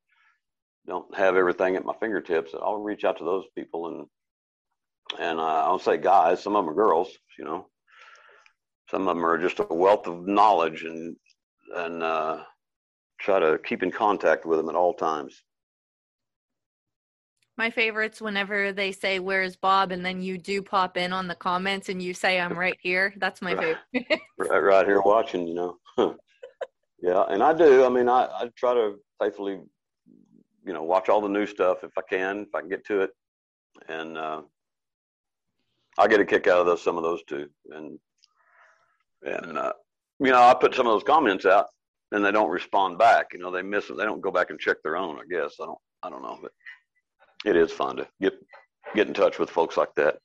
don't 0.86 1.14
have 1.16 1.36
everything 1.36 1.76
at 1.76 1.86
my 1.86 1.94
fingertips, 2.00 2.52
I'll 2.54 2.78
reach 2.78 3.04
out 3.04 3.18
to 3.18 3.24
those 3.24 3.46
people 3.56 3.88
and 3.88 4.08
and 5.20 5.40
uh, 5.40 5.64
I'll 5.66 5.80
say 5.80 5.98
guys, 5.98 6.42
some 6.42 6.56
of 6.56 6.66
them 6.66 6.72
are 6.72 6.76
girls, 6.76 7.10
you 7.38 7.46
know, 7.46 7.68
some 8.90 9.08
of 9.08 9.16
them 9.16 9.26
are 9.26 9.38
just 9.38 9.60
a 9.60 9.74
wealth 9.74 10.08
of 10.08 10.28
knowledge 10.28 10.84
and 10.84 11.16
and 11.76 12.04
uh, 12.04 12.44
try 13.20 13.40
to 13.40 13.58
keep 13.64 13.84
in 13.84 13.92
contact 13.92 14.46
with 14.46 14.60
them 14.60 14.70
at 14.70 14.76
all 14.76 14.94
times. 14.94 15.44
My 17.58 17.70
favorites 17.70 18.20
whenever 18.22 18.74
they 18.74 18.92
say 18.92 19.20
where's 19.20 19.56
bob? 19.56 19.92
and 19.92 20.06
then 20.06 20.22
you 20.22 20.38
do 20.38 20.62
pop 20.62 20.98
in 20.98 21.14
on 21.14 21.28
the 21.28 21.36
comments 21.36 21.90
and 21.90 22.02
you 22.02 22.14
say 22.14 22.40
i'm 22.40 22.58
right 22.58 22.78
here. 22.82 23.14
That's 23.18 23.42
my 23.42 23.54
right. 23.54 23.78
favorite. 23.94 24.22
Right, 24.38 24.60
right 24.60 24.86
here 24.86 25.02
watching 25.02 25.48
you 25.48 25.54
know. 25.54 25.78
Yeah 27.02 27.26
and 27.28 27.44
i 27.44 27.52
do 27.52 27.84
i 27.86 27.90
mean 27.90 28.08
I, 28.08 28.30
I 28.32 28.50
try 28.56 28.74
to 28.74 28.96
faithfully 29.22 29.60
you 30.66 30.74
know 30.74 30.84
watch 30.84 31.10
all 31.10 31.22
the 31.22 31.28
new 31.28 31.46
stuff 31.46 31.84
if 31.84 31.92
i 31.98 32.02
can 32.10 32.40
if 32.40 32.56
i 32.56 32.60
can 32.60 32.70
get 32.70 32.86
to 32.86 33.02
it. 33.02 33.12
And 33.88 34.18
uh, 34.18 34.42
i 35.98 36.08
get 36.08 36.20
a 36.20 36.26
kick 36.26 36.48
out 36.48 36.60
of 36.60 36.66
those 36.66 36.84
some 36.84 36.98
of 36.98 37.04
those 37.04 37.24
too. 37.24 37.48
And 37.72 38.00
and 39.24 39.58
uh, 39.58 39.74
you 40.20 40.32
know 40.32 40.42
i 40.42 40.54
put 40.54 40.76
some 40.76 40.88
of 40.88 40.94
those 40.94 41.04
comments 41.04 41.46
out 41.46 41.68
and 42.12 42.24
they 42.24 42.32
don't 42.32 42.50
respond 42.50 42.98
back. 42.98 43.28
You 43.34 43.40
know 43.40 43.52
they 43.52 43.62
miss 43.62 43.90
it 43.90 43.98
they 43.98 44.06
don't 44.06 44.22
go 44.22 44.32
back 44.32 44.50
and 44.50 44.60
check 44.60 44.78
their 44.84 44.98
own 44.98 45.20
i 45.20 45.24
guess. 45.30 45.56
I 45.62 45.66
don't 45.66 45.80
i 46.04 46.10
don't 46.10 46.22
know 46.22 46.40
but 46.42 46.52
it 47.46 47.56
is 47.56 47.72
fun 47.72 47.98
to 47.98 48.08
get 48.22 48.34
get 48.96 49.08
in 49.08 49.14
touch 49.14 49.40
with 49.40 49.50
folks 49.50 49.78
like 49.78 49.94
that. 49.96 50.18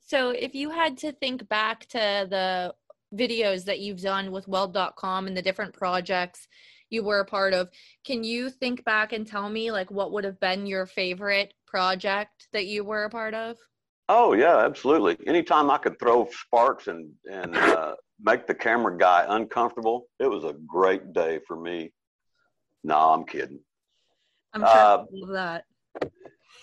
So, 0.00 0.30
if 0.30 0.54
you 0.54 0.70
had 0.70 0.96
to 0.98 1.12
think 1.12 1.48
back 1.48 1.86
to 1.88 2.26
the 2.30 2.74
videos 3.14 3.64
that 3.64 3.80
you've 3.80 4.00
done 4.00 4.30
with 4.30 4.48
weld.com 4.48 5.26
and 5.26 5.36
the 5.36 5.42
different 5.42 5.74
projects 5.74 6.46
you 6.90 7.02
were 7.02 7.20
a 7.20 7.24
part 7.24 7.54
of, 7.54 7.68
can 8.04 8.24
you 8.24 8.50
think 8.50 8.84
back 8.84 9.12
and 9.12 9.26
tell 9.26 9.48
me 9.48 9.70
like 9.70 9.90
what 9.90 10.12
would 10.12 10.24
have 10.24 10.40
been 10.40 10.66
your 10.66 10.86
favorite 10.86 11.54
project 11.66 12.48
that 12.52 12.66
you 12.66 12.84
were 12.84 13.04
a 13.04 13.10
part 13.10 13.34
of? 13.34 13.56
Oh 14.08 14.32
yeah, 14.32 14.58
absolutely. 14.58 15.18
Anytime 15.26 15.70
I 15.70 15.78
could 15.78 15.98
throw 15.98 16.28
sparks 16.30 16.86
and 16.86 17.10
and 17.30 17.54
uh, 17.56 17.94
make 18.20 18.46
the 18.46 18.54
camera 18.54 18.96
guy 18.96 19.26
uncomfortable, 19.28 20.06
it 20.18 20.26
was 20.26 20.44
a 20.44 20.54
great 20.66 21.12
day 21.12 21.40
for 21.46 21.60
me. 21.60 21.92
No, 22.84 22.96
I'm 22.96 23.24
kidding. 23.24 23.60
I'm 24.54 24.62
sure 24.62 24.68
uh, 24.68 25.04
he'll 25.10 25.26
love 25.26 25.34
that. 25.34 25.64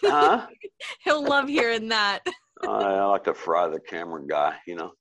Huh? 0.03 0.47
he'll 1.03 1.23
love 1.23 1.47
hearing 1.47 1.89
that. 1.89 2.25
I 2.67 3.03
like 3.05 3.25
to 3.25 3.33
fry 3.33 3.67
the 3.67 3.79
camera 3.79 4.25
guy, 4.25 4.55
you 4.65 4.75
know. 4.75 4.93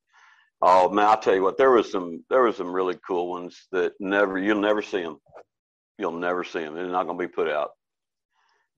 Oh 0.66 0.88
man, 0.88 1.04
I'll 1.04 1.20
tell 1.20 1.34
you 1.34 1.42
what. 1.42 1.58
There 1.58 1.72
was 1.72 1.92
some 1.92 2.24
there 2.30 2.40
was 2.40 2.56
some 2.56 2.72
really 2.72 2.96
cool 3.06 3.28
ones 3.28 3.66
that 3.70 3.92
never 4.00 4.38
you'll 4.38 4.62
never 4.62 4.80
see 4.80 5.02
them. 5.02 5.18
You'll 5.98 6.12
never 6.12 6.42
see 6.42 6.60
them. 6.60 6.74
They're 6.74 6.86
not 6.86 7.04
going 7.04 7.18
to 7.18 7.28
be 7.28 7.30
put 7.30 7.50
out. 7.50 7.72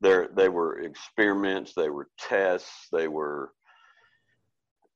There 0.01 0.29
they 0.35 0.49
were 0.49 0.81
experiments. 0.81 1.75
They 1.77 1.89
were 1.89 2.09
tests. 2.19 2.89
They 2.91 3.07
were 3.07 3.53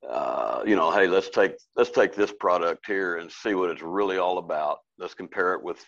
uh, 0.09 0.63
you 0.67 0.75
know, 0.75 0.91
hey, 0.91 1.07
let's 1.07 1.29
take 1.29 1.53
let's 1.77 1.93
take 1.93 2.17
this 2.17 2.33
product 2.41 2.85
here 2.89 3.19
and 3.19 3.31
see 3.31 3.55
what 3.55 3.71
it's 3.71 3.83
really 3.83 4.19
all 4.19 4.39
about. 4.39 4.79
Let's 4.99 5.15
compare 5.15 5.55
it 5.55 5.63
with 5.63 5.79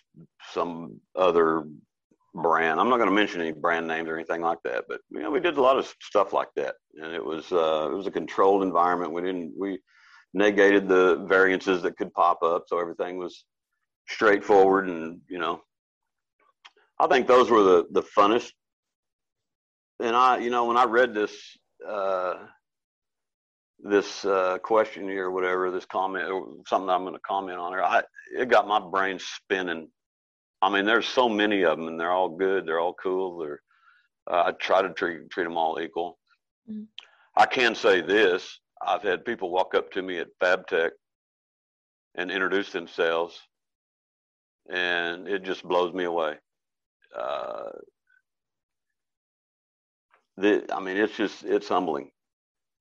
some 0.53 1.01
other 1.17 1.65
brand. 2.33 2.79
I'm 2.79 2.89
not 2.89 2.99
going 2.99 3.09
to 3.09 3.15
mention 3.15 3.41
any 3.41 3.51
brand 3.51 3.89
names 3.89 4.09
or 4.09 4.15
anything 4.15 4.43
like 4.43 4.59
that, 4.63 4.85
but 4.89 5.01
you 5.11 5.23
know, 5.23 5.33
we 5.33 5.41
did 5.41 5.57
a 5.57 5.63
lot 5.63 5.79
of 5.79 5.93
stuff 6.01 6.33
like 6.33 6.51
that, 6.55 6.77
and 6.95 7.13
it 7.13 7.25
was 7.25 7.51
uh, 7.51 7.89
it 7.91 7.97
was 7.97 8.07
a 8.07 8.13
controlled 8.13 8.63
environment. 8.63 9.13
We 9.13 9.23
didn't 9.23 9.55
we 9.59 9.81
negated 10.35 10.89
the 10.89 11.25
variances 11.29 11.83
that 11.83 11.97
could 11.97 12.13
pop 12.15 12.43
up, 12.43 12.65
so 12.67 12.79
everything 12.79 13.19
was 13.19 13.45
straightforward, 14.09 14.89
and 14.89 15.21
you 15.29 15.39
know, 15.39 15.61
I 16.99 17.07
think 17.07 17.27
those 17.27 17.51
were 17.51 17.63
the 17.63 17.87
the 17.91 18.03
funnest. 18.03 18.53
And 20.01 20.17
I, 20.17 20.39
you 20.39 20.51
know, 20.51 20.67
when 20.67 20.77
I 20.77 20.85
read 20.85 21.15
this. 21.15 21.35
Uh, 21.87 22.35
this 23.85 24.25
uh, 24.25 24.59
question 24.63 25.09
here, 25.09 25.27
or 25.27 25.31
whatever, 25.33 25.71
this 25.71 25.85
comment, 25.87 26.31
or 26.31 26.55
something 26.69 26.89
I'm 26.89 27.03
going 27.03 27.15
to 27.15 27.21
comment 27.21 27.59
on 27.59 27.73
here, 27.73 27.83
I, 27.83 28.03
it 28.39 28.49
got 28.49 28.69
my 28.69 28.79
brain 28.79 29.19
spinning. 29.19 29.89
I 30.63 30.71
mean, 30.71 30.85
there's 30.85 31.09
so 31.09 31.29
many 31.29 31.65
of 31.65 31.77
them, 31.77 31.89
and 31.89 31.99
they're 31.99 32.13
all 32.13 32.29
good. 32.29 32.65
They're 32.65 32.79
all 32.79 32.95
cool. 32.95 33.39
They're, 33.39 33.61
uh, 34.31 34.45
I 34.47 34.53
try 34.53 34.83
to 34.83 34.91
treat 34.91 35.29
treat 35.31 35.45
them 35.45 35.57
all 35.57 35.81
equal. 35.81 36.19
Mm-hmm. 36.71 36.85
I 37.37 37.47
can 37.47 37.75
say 37.75 38.01
this: 38.01 38.61
I've 38.87 39.03
had 39.03 39.25
people 39.25 39.51
walk 39.51 39.75
up 39.75 39.91
to 39.93 40.03
me 40.03 40.19
at 40.19 40.29
FabTech 40.43 40.91
and 42.15 42.31
introduce 42.31 42.71
themselves, 42.71 43.39
and 44.71 45.29
it 45.29 45.45
just 45.45 45.63
blows 45.65 45.93
me 45.95 46.05
away. 46.05 46.37
Uh, 47.17 47.71
the, 50.37 50.65
I 50.75 50.81
mean, 50.81 50.97
it's 50.97 51.17
just 51.17 51.45
it's 51.45 51.69
humbling 51.69 52.11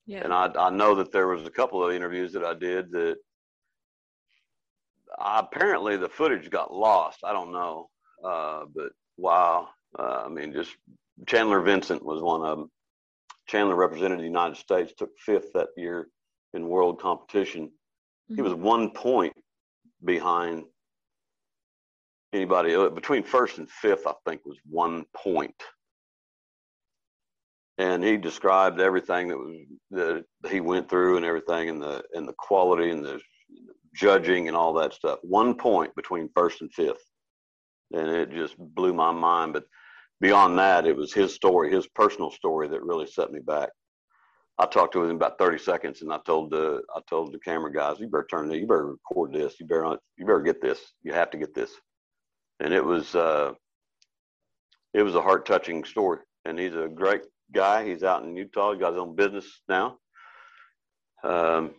yeah. 0.06 0.24
And 0.24 0.34
I, 0.34 0.52
I 0.58 0.70
know 0.70 0.96
that 0.96 1.12
there 1.12 1.28
was 1.28 1.46
a 1.46 1.52
couple 1.52 1.84
of 1.84 1.94
interviews 1.94 2.34
that 2.34 2.44
I 2.44 2.54
did 2.54 2.92
that 2.92 3.16
I, 5.18 5.40
apparently 5.40 5.98
the 5.98 6.10
footage 6.10 6.50
got 6.50 6.74
lost. 6.74 7.20
I 7.24 7.34
don't 7.34 7.54
know. 7.54 7.90
Uh, 8.24 8.64
but 8.76 8.92
wow. 9.18 9.70
Uh, 9.98 10.24
I 10.26 10.30
mean, 10.30 10.54
just 10.54 10.76
Chandler 11.28 11.62
Vincent 11.62 12.04
was 12.04 12.22
one 12.22 12.42
of 12.42 12.58
them. 12.58 12.72
Chandler 13.52 13.76
represented 13.76 14.20
the 14.20 14.24
United 14.24 14.58
States, 14.58 14.94
took 14.98 15.12
fifth 15.18 15.52
that 15.54 15.70
year 15.78 16.08
in 16.54 16.68
world 16.68 17.00
competition. 17.00 17.66
Mm-hmm. 17.66 18.36
He 18.36 18.42
was 18.42 18.54
one 18.54 18.92
point 18.92 19.34
behind 20.04 20.64
anybody 22.34 22.76
between 22.90 23.24
first 23.24 23.58
and 23.58 23.70
fifth. 23.70 24.08
I 24.08 24.14
think 24.26 24.42
was 24.46 24.58
one 24.70 25.04
point. 25.14 25.54
point 25.58 25.64
and 27.82 28.04
he 28.04 28.16
described 28.16 28.80
everything 28.80 29.28
that 29.28 29.38
was 29.38 29.58
that 29.90 30.24
he 30.50 30.60
went 30.60 30.88
through 30.88 31.18
and 31.18 31.26
everything 31.26 31.70
and 31.70 31.82
the 31.82 32.04
and 32.14 32.28
the 32.28 32.36
quality 32.38 32.92
and 32.92 33.04
the 33.04 33.20
judging 33.96 34.48
and 34.48 34.56
all 34.56 34.74
that 34.74 34.94
stuff. 34.94 35.20
One 35.24 35.56
point 35.56 35.96
between 35.96 36.30
first 36.36 36.62
and 36.62 36.72
fifth, 36.74 37.04
and 37.92 38.08
it 38.08 38.32
just 38.32 38.56
blew 38.58 38.94
my 38.94 39.12
mind. 39.12 39.54
But 39.54 39.64
beyond 40.22 40.58
that, 40.60 40.86
it 40.86 40.96
was 40.96 41.12
his 41.12 41.34
story, 41.34 41.72
his 41.72 41.88
personal 41.88 42.32
story, 42.32 42.70
that 42.70 42.84
really 42.84 43.08
set 43.08 43.32
me 43.32 43.40
back. 43.40 43.70
I 44.58 44.68
talked 44.68 44.94
to 44.94 45.04
him 45.04 45.16
about 45.16 45.40
30 45.40 45.58
seconds, 45.58 46.02
and 46.04 46.14
I 46.14 46.20
told 46.26 46.52
the 46.52 46.84
I 46.96 47.02
told 47.10 47.34
the 47.34 47.40
camera 47.40 47.74
guys, 47.74 48.00
"You 48.00 48.08
better 48.08 48.28
turn 48.30 48.48
this. 48.48 48.60
You 48.60 48.68
better 48.68 48.94
record 48.94 49.34
this. 49.34 49.60
You 49.60 49.66
better 49.66 49.98
you 50.18 50.26
better 50.26 50.42
get 50.42 50.62
this. 50.62 50.80
You 51.02 51.14
have 51.14 51.32
to 51.32 51.38
get 51.38 51.56
this." 51.56 51.72
And 52.60 52.72
it 52.74 52.86
was 52.86 53.16
uh, 53.16 53.54
it 54.94 55.02
was 55.02 55.16
a 55.16 55.22
heart 55.22 55.48
touching 55.48 55.84
story, 55.84 56.20
and 56.46 56.60
he's 56.60 56.76
a 56.76 56.88
great 56.88 57.24
guy. 57.52 57.84
He's 57.86 58.04
out 58.04 58.24
in 58.24 58.36
Utah. 58.36 58.74
He's 58.74 58.82
got 58.82 58.94
his 58.94 59.02
own 59.02 59.16
business 59.16 59.62
now. 59.68 59.98
Um, 61.24 61.72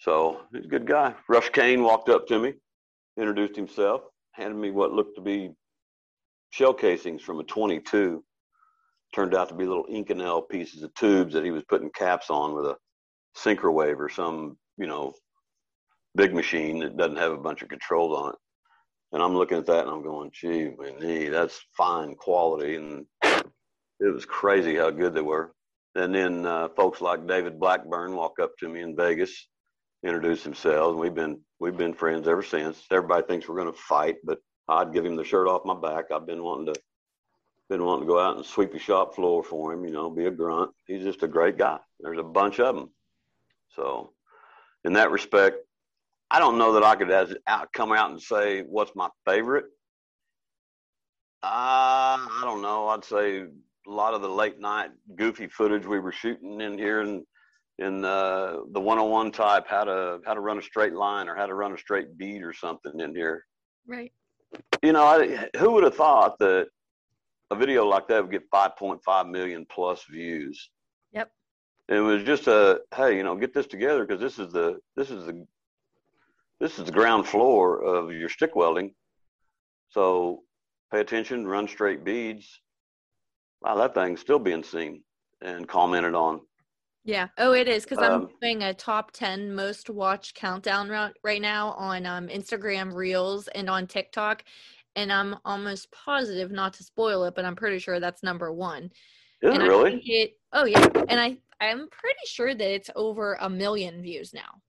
so 0.00 0.42
he's 0.52 0.64
a 0.64 0.68
good 0.68 0.86
guy. 0.86 1.14
Rush 1.28 1.50
Kane 1.50 1.82
walked 1.82 2.08
up 2.08 2.28
to 2.28 2.38
me, 2.38 2.54
introduced 3.16 3.56
himself, 3.56 4.02
handed 4.32 4.56
me 4.56 4.70
what 4.70 4.92
looked 4.92 5.16
to 5.16 5.22
be 5.22 5.50
shell 6.50 6.74
casings 6.74 7.22
from 7.22 7.40
a 7.40 7.44
22. 7.44 8.24
Turned 9.14 9.34
out 9.34 9.48
to 9.48 9.54
be 9.54 9.66
little 9.66 9.86
Inconel 9.86 10.48
pieces 10.48 10.82
of 10.82 10.94
tubes 10.94 11.32
that 11.32 11.44
he 11.44 11.50
was 11.50 11.64
putting 11.68 11.90
caps 11.90 12.30
on 12.30 12.54
with 12.54 12.66
a 12.66 12.76
Syncrowave 13.36 13.98
or 13.98 14.08
some, 14.08 14.58
you 14.76 14.86
know, 14.86 15.14
big 16.14 16.34
machine 16.34 16.80
that 16.80 16.96
doesn't 16.96 17.16
have 17.16 17.32
a 17.32 17.38
bunch 17.38 17.62
of 17.62 17.68
controls 17.68 18.18
on 18.18 18.30
it. 18.30 18.36
And 19.12 19.22
I'm 19.22 19.34
looking 19.34 19.56
at 19.56 19.66
that 19.66 19.84
and 19.86 19.90
I'm 19.90 20.02
going, 20.02 20.30
gee, 20.32 21.28
that's 21.28 21.58
fine 21.76 22.14
quality. 22.16 22.76
And 22.76 23.06
it 23.22 24.12
was 24.12 24.26
crazy 24.26 24.76
how 24.76 24.90
good 24.90 25.14
they 25.14 25.22
were. 25.22 25.52
And 25.94 26.14
then 26.14 26.46
uh, 26.46 26.68
folks 26.76 27.00
like 27.00 27.26
David 27.26 27.58
Blackburn 27.58 28.14
walk 28.14 28.34
up 28.40 28.52
to 28.58 28.68
me 28.68 28.82
in 28.82 28.94
Vegas, 28.94 29.48
introduce 30.04 30.44
themselves, 30.44 30.92
and 30.92 31.00
we've 31.00 31.14
been 31.14 31.40
we've 31.58 31.76
been 31.76 31.94
friends 31.94 32.28
ever 32.28 32.42
since. 32.42 32.84
Everybody 32.90 33.26
thinks 33.26 33.48
we're 33.48 33.60
going 33.60 33.72
to 33.72 33.78
fight, 33.78 34.16
but 34.22 34.38
I'd 34.68 34.92
give 34.92 35.04
him 35.04 35.16
the 35.16 35.24
shirt 35.24 35.48
off 35.48 35.64
my 35.64 35.74
back. 35.74 36.10
I've 36.10 36.26
been 36.26 36.42
wanting 36.42 36.74
to 36.74 36.80
been 37.68 37.84
wanting 37.84 38.06
to 38.06 38.12
go 38.12 38.18
out 38.18 38.36
and 38.36 38.46
sweep 38.46 38.72
the 38.72 38.78
shop 38.78 39.14
floor 39.14 39.42
for 39.42 39.72
him. 39.72 39.84
You 39.84 39.90
know, 39.90 40.10
be 40.10 40.26
a 40.26 40.30
grunt. 40.30 40.70
He's 40.86 41.02
just 41.02 41.22
a 41.22 41.28
great 41.28 41.58
guy. 41.58 41.78
There's 42.00 42.18
a 42.18 42.22
bunch 42.22 42.60
of 42.60 42.74
them. 42.74 42.90
So, 43.74 44.12
in 44.84 44.94
that 44.94 45.10
respect, 45.10 45.58
I 46.30 46.38
don't 46.38 46.58
know 46.58 46.72
that 46.72 46.82
I 46.82 46.96
could 46.96 47.10
as 47.10 47.34
out, 47.46 47.72
come 47.72 47.92
out 47.92 48.10
and 48.10 48.20
say 48.20 48.62
what's 48.62 48.92
my 48.94 49.08
favorite. 49.26 49.66
Uh, 51.42 52.16
I 52.24 52.40
don't 52.42 52.62
know. 52.62 52.88
I'd 52.88 53.04
say 53.04 53.40
a 53.40 53.90
lot 53.90 54.14
of 54.14 54.22
the 54.22 54.28
late 54.28 54.58
night 54.58 54.90
goofy 55.16 55.46
footage 55.48 55.86
we 55.86 56.00
were 56.00 56.12
shooting 56.12 56.60
in 56.60 56.78
here 56.78 57.00
and 57.00 57.22
in 57.78 58.04
uh, 58.04 58.58
the 58.72 58.80
101 58.80 59.30
type 59.30 59.66
how 59.68 59.84
to 59.84 60.20
how 60.26 60.34
to 60.34 60.40
run 60.40 60.58
a 60.58 60.62
straight 60.62 60.94
line 60.94 61.28
or 61.28 61.36
how 61.36 61.46
to 61.46 61.54
run 61.54 61.72
a 61.72 61.78
straight 61.78 62.18
bead 62.18 62.42
or 62.42 62.52
something 62.52 63.00
in 63.00 63.14
here 63.14 63.44
right 63.86 64.12
you 64.82 64.92
know 64.92 65.04
I, 65.04 65.48
who 65.58 65.72
would 65.72 65.84
have 65.84 65.94
thought 65.94 66.38
that 66.38 66.68
a 67.50 67.56
video 67.56 67.86
like 67.86 68.08
that 68.08 68.22
would 68.22 68.30
get 68.30 68.50
5.5 68.50 69.30
million 69.30 69.66
plus 69.70 70.04
views? 70.04 70.70
Yep. 71.12 71.30
It 71.88 72.00
was 72.00 72.24
just 72.24 72.46
a 72.46 72.80
hey 72.94 73.16
you 73.16 73.22
know 73.22 73.36
get 73.36 73.54
this 73.54 73.66
together 73.66 74.04
because 74.04 74.20
this 74.20 74.38
is 74.38 74.52
the 74.52 74.78
this 74.96 75.10
is 75.10 75.26
the 75.26 75.46
this 76.60 76.78
is 76.78 76.86
the 76.86 76.92
ground 76.92 77.26
floor 77.26 77.82
of 77.82 78.12
your 78.12 78.28
stick 78.28 78.56
welding. 78.56 78.92
So 79.90 80.42
pay 80.92 81.00
attention 81.00 81.46
run 81.46 81.68
straight 81.68 82.04
beads. 82.04 82.60
Wow, 83.62 83.76
that 83.76 83.94
thing's 83.94 84.20
still 84.20 84.38
being 84.38 84.62
seen 84.62 85.02
and 85.40 85.68
commented 85.68 86.14
on. 86.14 86.40
Yeah. 87.08 87.28
Oh, 87.38 87.52
it 87.52 87.68
is 87.68 87.84
because 87.84 88.04
um, 88.04 88.12
I'm 88.12 88.28
doing 88.42 88.64
a 88.64 88.74
top 88.74 89.12
10 89.12 89.54
most 89.54 89.88
watched 89.88 90.34
countdown 90.34 90.90
route 90.90 91.16
right 91.24 91.40
now 91.40 91.70
on 91.70 92.04
um, 92.04 92.28
Instagram 92.28 92.92
Reels 92.92 93.48
and 93.54 93.70
on 93.70 93.86
TikTok. 93.86 94.44
And 94.94 95.10
I'm 95.10 95.36
almost 95.46 95.90
positive, 95.90 96.50
not 96.50 96.74
to 96.74 96.84
spoil 96.84 97.24
it, 97.24 97.34
but 97.34 97.46
I'm 97.46 97.56
pretty 97.56 97.78
sure 97.78 97.98
that's 97.98 98.22
number 98.22 98.52
one. 98.52 98.90
Is 99.40 99.54
and 99.54 99.62
it 99.62 99.66
really? 99.66 100.02
It, 100.04 100.32
oh, 100.52 100.66
yeah. 100.66 100.86
And 101.08 101.18
I, 101.18 101.38
I'm 101.62 101.88
pretty 101.88 102.26
sure 102.26 102.54
that 102.54 102.74
it's 102.74 102.90
over 102.94 103.38
a 103.40 103.48
million 103.48 104.02
views 104.02 104.34
now. 104.34 104.60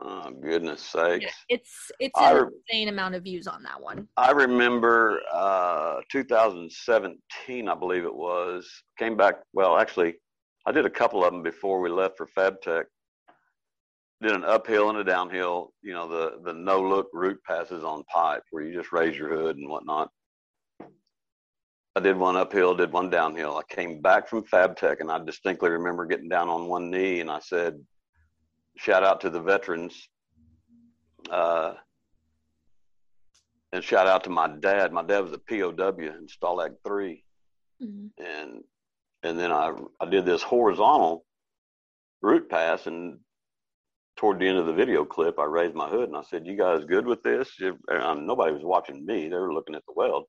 Oh 0.00 0.30
goodness 0.30 0.80
sakes! 0.80 1.24
Yeah, 1.24 1.30
it's 1.48 1.90
it's 1.98 2.16
an 2.20 2.36
I, 2.36 2.44
insane 2.70 2.88
amount 2.88 3.16
of 3.16 3.24
views 3.24 3.48
on 3.48 3.64
that 3.64 3.82
one. 3.82 4.06
I 4.16 4.30
remember 4.30 5.18
uh, 5.32 6.02
2017, 6.08 7.68
I 7.68 7.74
believe 7.74 8.04
it 8.04 8.14
was. 8.14 8.70
Came 8.96 9.16
back. 9.16 9.40
Well, 9.52 9.76
actually, 9.76 10.14
I 10.68 10.70
did 10.70 10.84
a 10.84 10.90
couple 10.90 11.24
of 11.24 11.32
them 11.32 11.42
before 11.42 11.80
we 11.80 11.88
left 11.88 12.18
for 12.18 12.28
FabTech. 12.36 12.84
Did 14.20 14.32
an 14.32 14.44
uphill 14.44 14.90
and 14.90 14.98
a 14.98 15.04
downhill. 15.04 15.72
You 15.80 15.94
know 15.94 16.06
the 16.06 16.42
the 16.44 16.52
no 16.52 16.78
look 16.82 17.08
root 17.14 17.42
passes 17.42 17.84
on 17.84 18.04
pipe 18.04 18.42
where 18.50 18.62
you 18.62 18.74
just 18.74 18.92
raise 18.92 19.16
your 19.16 19.30
hood 19.30 19.56
and 19.56 19.66
whatnot. 19.70 20.10
I 21.96 22.00
did 22.00 22.18
one 22.18 22.36
uphill, 22.36 22.74
did 22.74 22.92
one 22.92 23.08
downhill. 23.08 23.56
I 23.56 23.74
came 23.74 24.02
back 24.02 24.28
from 24.28 24.42
FabTech 24.42 25.00
and 25.00 25.10
I 25.10 25.24
distinctly 25.24 25.70
remember 25.70 26.04
getting 26.04 26.28
down 26.28 26.50
on 26.50 26.68
one 26.68 26.90
knee 26.90 27.20
and 27.20 27.30
I 27.30 27.40
said, 27.40 27.82
shout 28.76 29.02
out 29.02 29.22
to 29.22 29.30
the 29.30 29.40
veterans. 29.40 30.08
Uh, 31.30 31.74
and 33.72 33.82
shout 33.82 34.06
out 34.06 34.22
to 34.24 34.30
my 34.30 34.48
dad. 34.48 34.92
My 34.92 35.02
dad 35.02 35.20
was 35.20 35.32
a 35.32 35.38
POW 35.38 35.98
in 35.98 36.26
Stalag 36.26 36.74
3. 36.84 37.24
Mm-hmm. 37.82 38.22
And 38.22 38.64
and 39.22 39.38
then 39.38 39.52
I 39.52 39.72
I 40.00 40.06
did 40.06 40.24
this 40.24 40.42
horizontal 40.42 41.24
root 42.22 42.48
pass 42.50 42.86
and 42.86 43.18
toward 44.16 44.40
the 44.40 44.48
end 44.48 44.58
of 44.58 44.66
the 44.66 44.72
video 44.72 45.04
clip 45.04 45.38
I 45.38 45.44
raised 45.44 45.74
my 45.74 45.88
hood 45.88 46.08
and 46.08 46.16
I 46.16 46.22
said, 46.22 46.46
"You 46.46 46.56
guys 46.56 46.84
good 46.84 47.06
with 47.06 47.22
this?" 47.22 47.50
And 47.60 48.26
nobody 48.26 48.52
was 48.52 48.64
watching 48.64 49.04
me; 49.06 49.28
they 49.28 49.36
were 49.36 49.54
looking 49.54 49.74
at 49.74 49.82
the 49.86 49.94
weld. 49.94 50.26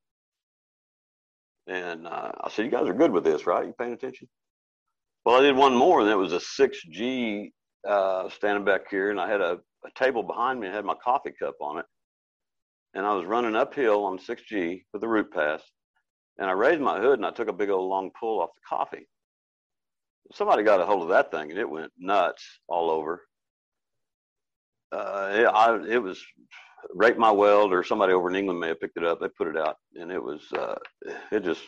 And 1.67 2.07
uh, 2.07 2.31
I 2.41 2.49
said, 2.49 2.65
"You 2.65 2.71
guys 2.71 2.87
are 2.87 2.93
good 2.93 3.11
with 3.11 3.23
this, 3.23 3.45
right? 3.45 3.65
You 3.65 3.73
paying 3.77 3.93
attention?" 3.93 4.27
Well, 5.25 5.37
I 5.37 5.41
did 5.41 5.55
one 5.55 5.75
more, 5.75 6.01
and 6.01 6.09
it 6.09 6.15
was 6.15 6.33
a 6.33 6.39
6G 6.39 7.51
uh, 7.87 8.29
standing 8.29 8.65
back 8.65 8.89
here, 8.89 9.11
and 9.11 9.19
I 9.19 9.29
had 9.29 9.41
a, 9.41 9.59
a 9.85 9.91
table 9.95 10.23
behind 10.23 10.59
me. 10.59 10.67
I 10.67 10.73
had 10.73 10.85
my 10.85 10.95
coffee 11.03 11.33
cup 11.37 11.55
on 11.61 11.79
it, 11.79 11.85
and 12.93 13.05
I 13.05 13.13
was 13.13 13.25
running 13.25 13.55
uphill 13.55 14.05
on 14.05 14.17
6G 14.17 14.83
with 14.93 15.01
the 15.01 15.07
root 15.07 15.31
pass, 15.31 15.61
and 16.39 16.49
I 16.49 16.53
raised 16.53 16.81
my 16.81 16.99
hood 16.99 17.19
and 17.19 17.25
I 17.25 17.31
took 17.31 17.49
a 17.49 17.53
big 17.53 17.69
old 17.69 17.89
long 17.89 18.11
pull 18.17 18.41
off 18.41 18.55
the 18.55 18.61
coffee. 18.67 19.07
Somebody 20.33 20.63
got 20.63 20.79
a 20.79 20.85
hold 20.85 21.03
of 21.03 21.09
that 21.09 21.31
thing 21.31 21.51
and 21.51 21.59
it 21.59 21.69
went 21.69 21.91
nuts 21.97 22.43
all 22.67 22.89
over. 22.89 23.27
Uh, 24.91 25.29
it, 25.33 25.45
I, 25.45 25.79
it 25.87 26.01
was 26.01 26.23
rate 26.95 27.17
my 27.17 27.29
weld 27.29 27.73
or 27.73 27.83
somebody 27.83 28.13
over 28.13 28.29
in 28.29 28.37
England 28.37 28.59
may 28.59 28.69
have 28.69 28.79
picked 28.79 28.97
it 28.97 29.03
up. 29.03 29.19
They 29.19 29.27
put 29.27 29.47
it 29.47 29.57
out 29.57 29.75
and 29.95 30.11
it 30.11 30.23
was, 30.23 30.41
uh, 30.53 30.75
it 31.31 31.43
just 31.43 31.61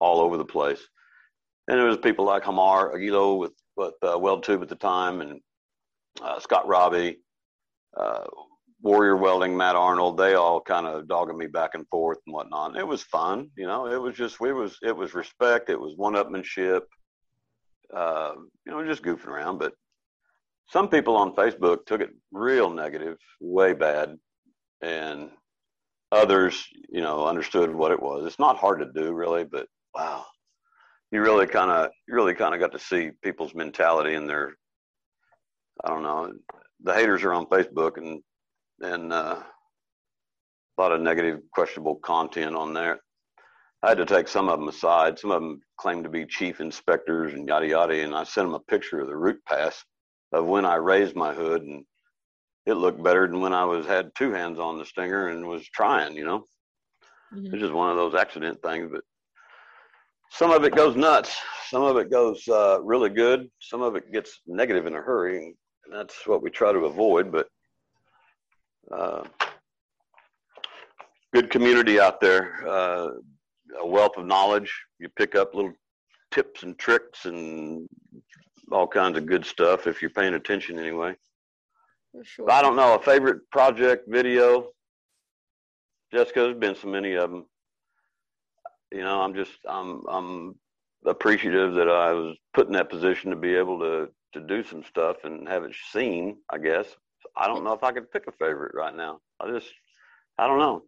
all 0.00 0.20
over 0.20 0.36
the 0.36 0.44
place. 0.44 0.80
And 1.66 1.78
there 1.78 1.86
was 1.86 1.96
people 1.96 2.26
like 2.26 2.44
Hamar 2.44 2.94
Aguilo 2.94 3.38
with, 3.38 3.52
with 3.76 3.94
uh, 4.02 4.18
Weld 4.18 4.42
Tube 4.42 4.62
at 4.62 4.68
the 4.68 4.74
time 4.74 5.22
and 5.22 5.40
uh, 6.20 6.38
Scott 6.40 6.68
Robbie, 6.68 7.20
uh, 7.96 8.24
Warrior 8.82 9.16
Welding, 9.16 9.56
Matt 9.56 9.76
Arnold, 9.76 10.16
they 10.16 10.34
all 10.34 10.60
kind 10.60 10.86
of 10.86 11.06
dogging 11.06 11.36
me 11.36 11.46
back 11.46 11.70
and 11.74 11.86
forth 11.88 12.18
and 12.26 12.34
whatnot. 12.34 12.76
It 12.76 12.86
was 12.86 13.02
fun, 13.02 13.50
you 13.56 13.66
know. 13.66 13.86
It 13.86 14.00
was 14.00 14.14
just 14.14 14.40
we 14.40 14.52
was 14.52 14.78
it 14.82 14.96
was 14.96 15.14
respect. 15.14 15.68
It 15.68 15.78
was 15.78 15.96
one-upmanship. 15.96 16.82
Uh, 17.94 18.32
you 18.64 18.72
know, 18.72 18.84
just 18.84 19.02
goofing 19.02 19.26
around. 19.26 19.58
But 19.58 19.74
some 20.68 20.88
people 20.88 21.16
on 21.16 21.34
Facebook 21.34 21.84
took 21.84 22.00
it 22.00 22.10
real 22.32 22.70
negative, 22.70 23.18
way 23.40 23.74
bad, 23.74 24.16
and 24.80 25.30
others, 26.12 26.64
you 26.88 27.00
know, 27.02 27.26
understood 27.26 27.74
what 27.74 27.92
it 27.92 28.00
was. 28.00 28.24
It's 28.24 28.38
not 28.38 28.56
hard 28.56 28.80
to 28.80 29.00
do, 29.00 29.12
really, 29.12 29.44
but 29.44 29.66
wow, 29.94 30.24
you 31.10 31.20
really 31.20 31.46
kind 31.46 31.70
of 31.70 31.90
you 32.08 32.14
really 32.14 32.34
kind 32.34 32.54
of 32.54 32.60
got 32.60 32.72
to 32.72 32.78
see 32.78 33.10
people's 33.22 33.54
mentality 33.54 34.14
and 34.14 34.28
their 34.28 34.54
I 35.84 35.88
don't 35.88 36.02
know. 36.02 36.32
The 36.82 36.94
haters 36.94 37.22
are 37.24 37.34
on 37.34 37.46
Facebook 37.46 37.98
and 37.98 38.22
and 38.80 39.12
uh, 39.12 39.42
a 40.78 40.80
lot 40.80 40.92
of 40.92 41.00
negative, 41.00 41.40
questionable 41.52 41.96
content 41.96 42.56
on 42.56 42.72
there. 42.74 43.00
I 43.82 43.90
had 43.90 43.98
to 43.98 44.06
take 44.06 44.28
some 44.28 44.48
of 44.48 44.58
them 44.58 44.68
aside. 44.68 45.18
Some 45.18 45.30
of 45.30 45.40
them 45.40 45.60
claimed 45.78 46.04
to 46.04 46.10
be 46.10 46.26
chief 46.26 46.60
inspectors 46.60 47.32
and 47.32 47.48
yada 47.48 47.66
yada, 47.66 48.02
and 48.02 48.14
I 48.14 48.24
sent 48.24 48.46
them 48.46 48.54
a 48.54 48.60
picture 48.60 49.00
of 49.00 49.08
the 49.08 49.16
root 49.16 49.40
pass 49.46 49.82
of 50.32 50.46
when 50.46 50.64
I 50.64 50.76
raised 50.76 51.16
my 51.16 51.32
hood, 51.32 51.62
and 51.62 51.84
it 52.66 52.74
looked 52.74 53.02
better 53.02 53.26
than 53.26 53.40
when 53.40 53.54
I 53.54 53.64
was 53.64 53.86
had 53.86 54.10
two 54.16 54.32
hands 54.32 54.58
on 54.58 54.78
the 54.78 54.84
stinger 54.84 55.28
and 55.28 55.46
was 55.46 55.66
trying. 55.68 56.14
You 56.14 56.24
know, 56.24 56.44
mm-hmm. 57.34 57.46
it's 57.46 57.62
just 57.62 57.72
one 57.72 57.90
of 57.90 57.96
those 57.96 58.14
accident 58.14 58.60
things. 58.62 58.90
But 58.92 59.02
some 60.30 60.50
of 60.50 60.64
it 60.64 60.74
goes 60.74 60.94
nuts. 60.94 61.36
Some 61.68 61.82
of 61.82 61.96
it 61.96 62.10
goes 62.10 62.46
uh, 62.48 62.80
really 62.82 63.10
good. 63.10 63.48
Some 63.60 63.80
of 63.82 63.96
it 63.96 64.12
gets 64.12 64.40
negative 64.46 64.86
in 64.86 64.94
a 64.94 65.00
hurry, 65.00 65.54
and 65.84 65.94
that's 65.94 66.26
what 66.26 66.42
we 66.42 66.50
try 66.50 66.72
to 66.72 66.80
avoid. 66.80 67.32
But 67.32 67.48
uh, 68.90 69.22
good 71.32 71.50
community 71.50 72.00
out 72.00 72.20
there, 72.20 72.66
uh, 72.66 73.08
a 73.80 73.86
wealth 73.86 74.16
of 74.16 74.26
knowledge. 74.26 74.72
You 74.98 75.08
pick 75.16 75.34
up 75.34 75.54
little 75.54 75.72
tips 76.30 76.62
and 76.62 76.78
tricks 76.78 77.24
and 77.24 77.88
all 78.70 78.86
kinds 78.86 79.16
of 79.16 79.26
good 79.26 79.44
stuff 79.44 79.86
if 79.86 80.00
you're 80.00 80.10
paying 80.10 80.34
attention 80.34 80.78
anyway. 80.78 81.14
Sure. 82.22 82.50
I 82.50 82.62
don't 82.62 82.76
know, 82.76 82.94
a 82.94 83.02
favorite 83.02 83.48
project 83.50 84.08
video. 84.08 84.68
Jessica, 86.12 86.40
there's 86.40 86.58
been 86.58 86.74
so 86.74 86.88
many 86.88 87.14
of 87.14 87.30
them. 87.30 87.46
You 88.92 89.02
know, 89.02 89.20
I'm 89.22 89.34
just, 89.34 89.52
I'm, 89.68 90.02
I'm 90.08 90.56
appreciative 91.06 91.74
that 91.74 91.88
I 91.88 92.12
was 92.12 92.36
put 92.52 92.66
in 92.66 92.72
that 92.72 92.90
position 92.90 93.30
to 93.30 93.36
be 93.36 93.54
able 93.54 93.78
to, 93.78 94.08
to 94.32 94.40
do 94.46 94.64
some 94.64 94.82
stuff 94.82 95.18
and 95.22 95.48
have 95.48 95.62
it 95.62 95.74
seen, 95.92 96.38
I 96.52 96.58
guess. 96.58 96.86
I 97.36 97.46
don't 97.46 97.64
know 97.64 97.72
if 97.72 97.82
I 97.82 97.92
could 97.92 98.10
pick 98.10 98.26
a 98.26 98.32
favorite 98.32 98.74
right 98.74 98.94
now. 98.94 99.20
I 99.40 99.50
just, 99.50 99.68
I 100.38 100.46
don't 100.46 100.58
know. 100.58 100.82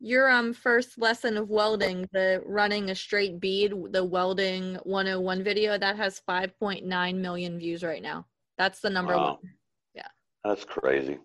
Your 0.00 0.30
um 0.30 0.52
first 0.52 0.98
lesson 0.98 1.36
of 1.36 1.50
welding, 1.50 2.08
the 2.12 2.42
running 2.46 2.90
a 2.90 2.94
straight 2.94 3.40
bead, 3.40 3.74
the 3.90 4.04
welding 4.04 4.76
101 4.84 5.42
video, 5.42 5.76
that 5.76 5.96
has 5.96 6.22
5.9 6.28 7.16
million 7.16 7.58
views 7.58 7.82
right 7.82 8.02
now. 8.02 8.26
That's 8.58 8.80
the 8.80 8.90
number 8.90 9.16
wow. 9.16 9.38
one. 9.42 9.52
Yeah. 9.94 10.06
That's 10.44 10.64
crazy. 10.64 11.18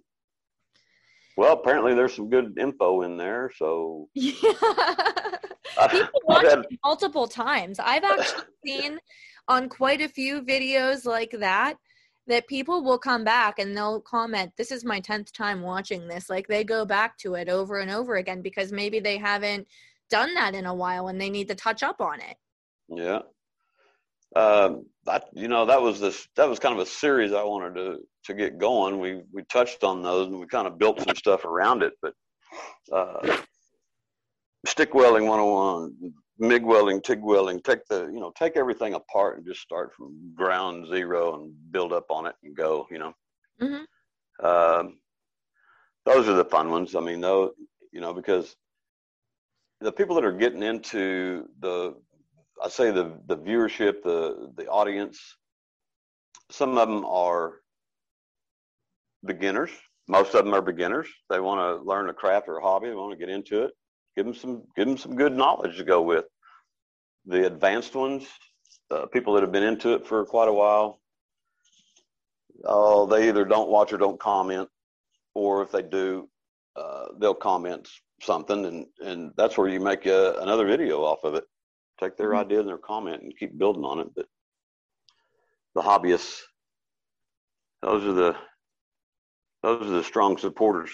Well, 1.35 1.53
apparently 1.53 1.93
there's 1.95 2.15
some 2.15 2.29
good 2.29 2.57
info 2.59 3.01
in 3.01 3.17
there, 3.17 3.51
so 3.55 4.09
yeah. 4.13 4.33
People 5.89 6.21
watch 6.25 6.45
had... 6.45 6.59
it 6.59 6.79
multiple 6.83 7.27
times. 7.27 7.79
I've 7.79 8.03
actually 8.03 8.43
seen 8.65 8.99
on 9.47 9.69
quite 9.69 10.01
a 10.01 10.07
few 10.07 10.41
videos 10.41 11.05
like 11.05 11.31
that 11.39 11.77
that 12.27 12.47
people 12.47 12.83
will 12.83 12.97
come 12.97 13.23
back 13.23 13.59
and 13.59 13.75
they'll 13.75 14.01
comment, 14.01 14.53
This 14.57 14.71
is 14.71 14.85
my 14.85 15.01
10th 15.01 15.31
time 15.31 15.61
watching 15.61 16.07
this. 16.07 16.29
Like 16.29 16.47
they 16.47 16.63
go 16.63 16.85
back 16.85 17.17
to 17.19 17.35
it 17.35 17.49
over 17.49 17.79
and 17.79 17.91
over 17.91 18.15
again 18.15 18.41
because 18.41 18.71
maybe 18.71 18.99
they 18.99 19.17
haven't 19.17 19.67
done 20.09 20.33
that 20.35 20.55
in 20.55 20.65
a 20.65 20.73
while 20.73 21.07
and 21.07 21.19
they 21.19 21.29
need 21.29 21.47
to 21.49 21.55
touch 21.55 21.83
up 21.83 21.99
on 21.99 22.19
it. 22.21 22.37
Yeah. 22.87 23.19
Um, 24.35 24.85
you 25.33 25.47
know 25.47 25.65
that 25.65 25.81
was 25.81 25.99
this 25.99 26.27
that 26.35 26.49
was 26.49 26.57
kind 26.57 26.73
of 26.73 26.79
a 26.79 26.89
series 26.89 27.33
I 27.33 27.43
wanted 27.43 27.75
to 27.75 27.97
to 28.25 28.33
get 28.33 28.57
going. 28.57 28.99
We 28.99 29.21
we 29.31 29.43
touched 29.43 29.83
on 29.83 30.01
those 30.01 30.27
and 30.27 30.39
we 30.39 30.47
kind 30.47 30.65
of 30.65 30.79
built 30.79 31.01
some 31.01 31.15
stuff 31.15 31.45
around 31.45 31.83
it, 31.83 31.93
but 32.01 32.13
uh, 32.91 33.37
stick 34.65 34.93
welding 34.95 35.27
101 35.27 36.13
MIG 36.43 36.63
welding, 36.63 37.01
TIG 37.01 37.21
welding, 37.21 37.61
take 37.61 37.85
the, 37.87 38.05
you 38.07 38.19
know, 38.19 38.31
take 38.37 38.57
everything 38.57 38.93
apart 38.93 39.37
and 39.37 39.45
just 39.45 39.61
start 39.61 39.93
from 39.95 40.33
ground 40.35 40.87
zero 40.87 41.35
and 41.35 41.53
build 41.71 41.93
up 41.93 42.05
on 42.09 42.25
it 42.25 42.35
and 42.43 42.55
go, 42.55 42.85
you 42.91 42.99
know. 42.99 43.13
Mm-hmm. 43.61 44.45
Um, 44.45 44.99
those 46.05 46.27
are 46.27 46.33
the 46.33 46.45
fun 46.45 46.69
ones. 46.69 46.95
I 46.95 46.99
mean, 46.99 47.21
though, 47.21 47.53
you 47.91 48.01
know, 48.01 48.13
because 48.13 48.55
the 49.79 49.91
people 49.91 50.15
that 50.15 50.25
are 50.25 50.33
getting 50.33 50.63
into 50.63 51.47
the, 51.59 51.95
I 52.61 52.69
say 52.69 52.91
the 52.91 53.17
the 53.27 53.37
viewership, 53.37 54.03
the 54.03 54.51
the 54.57 54.67
audience, 54.67 55.19
some 56.51 56.77
of 56.77 56.87
them 56.87 57.05
are 57.05 57.53
beginners. 59.25 59.71
Most 60.09 60.35
of 60.35 60.43
them 60.43 60.53
are 60.53 60.61
beginners. 60.61 61.07
They 61.29 61.39
want 61.39 61.59
to 61.61 61.87
learn 61.87 62.09
a 62.09 62.13
craft 62.13 62.49
or 62.49 62.57
a 62.57 62.61
hobby. 62.61 62.89
They 62.89 62.95
want 62.95 63.11
to 63.11 63.17
get 63.17 63.33
into 63.33 63.63
it 63.63 63.71
give 64.15 64.25
them 64.25 64.35
some 64.35 64.63
give 64.75 64.87
them 64.87 64.97
some 64.97 65.15
good 65.15 65.35
knowledge 65.35 65.77
to 65.77 65.83
go 65.83 66.01
with. 66.01 66.25
The 67.25 67.45
advanced 67.45 67.95
ones, 67.95 68.27
uh, 68.91 69.05
people 69.07 69.33
that 69.33 69.43
have 69.43 69.51
been 69.51 69.63
into 69.63 69.93
it 69.93 70.05
for 70.05 70.25
quite 70.25 70.49
a 70.49 70.53
while, 70.53 70.99
oh, 72.65 73.05
they 73.05 73.29
either 73.29 73.45
don't 73.45 73.69
watch 73.69 73.93
or 73.93 73.97
don't 73.97 74.19
comment, 74.19 74.67
or 75.33 75.61
if 75.63 75.71
they 75.71 75.81
do, 75.81 76.29
uh, 76.75 77.07
they'll 77.19 77.33
comment 77.33 77.87
something, 78.21 78.65
and 78.65 78.85
and 79.03 79.31
that's 79.37 79.57
where 79.57 79.67
you 79.67 79.79
make 79.79 80.05
a, 80.05 80.35
another 80.41 80.65
video 80.65 81.03
off 81.03 81.23
of 81.23 81.35
it. 81.35 81.45
Take 81.99 82.17
their 82.17 82.29
mm-hmm. 82.29 82.39
idea 82.39 82.59
and 82.59 82.67
their 82.67 82.77
comment 82.77 83.21
and 83.21 83.37
keep 83.37 83.57
building 83.57 83.85
on 83.85 83.99
it. 83.99 84.07
But 84.15 84.25
the 85.75 85.81
hobbyists, 85.81 86.41
those 87.81 88.05
are 88.05 88.13
the 88.13 88.35
those 89.61 89.81
are 89.87 89.91
the 89.91 90.03
strong 90.03 90.37
supporters. 90.37 90.91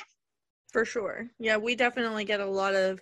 For 0.72 0.86
sure. 0.86 1.28
Yeah, 1.39 1.58
we 1.58 1.76
definitely 1.76 2.26
get 2.26 2.39
a 2.42 2.46
lot 2.46 2.76
of 2.76 3.02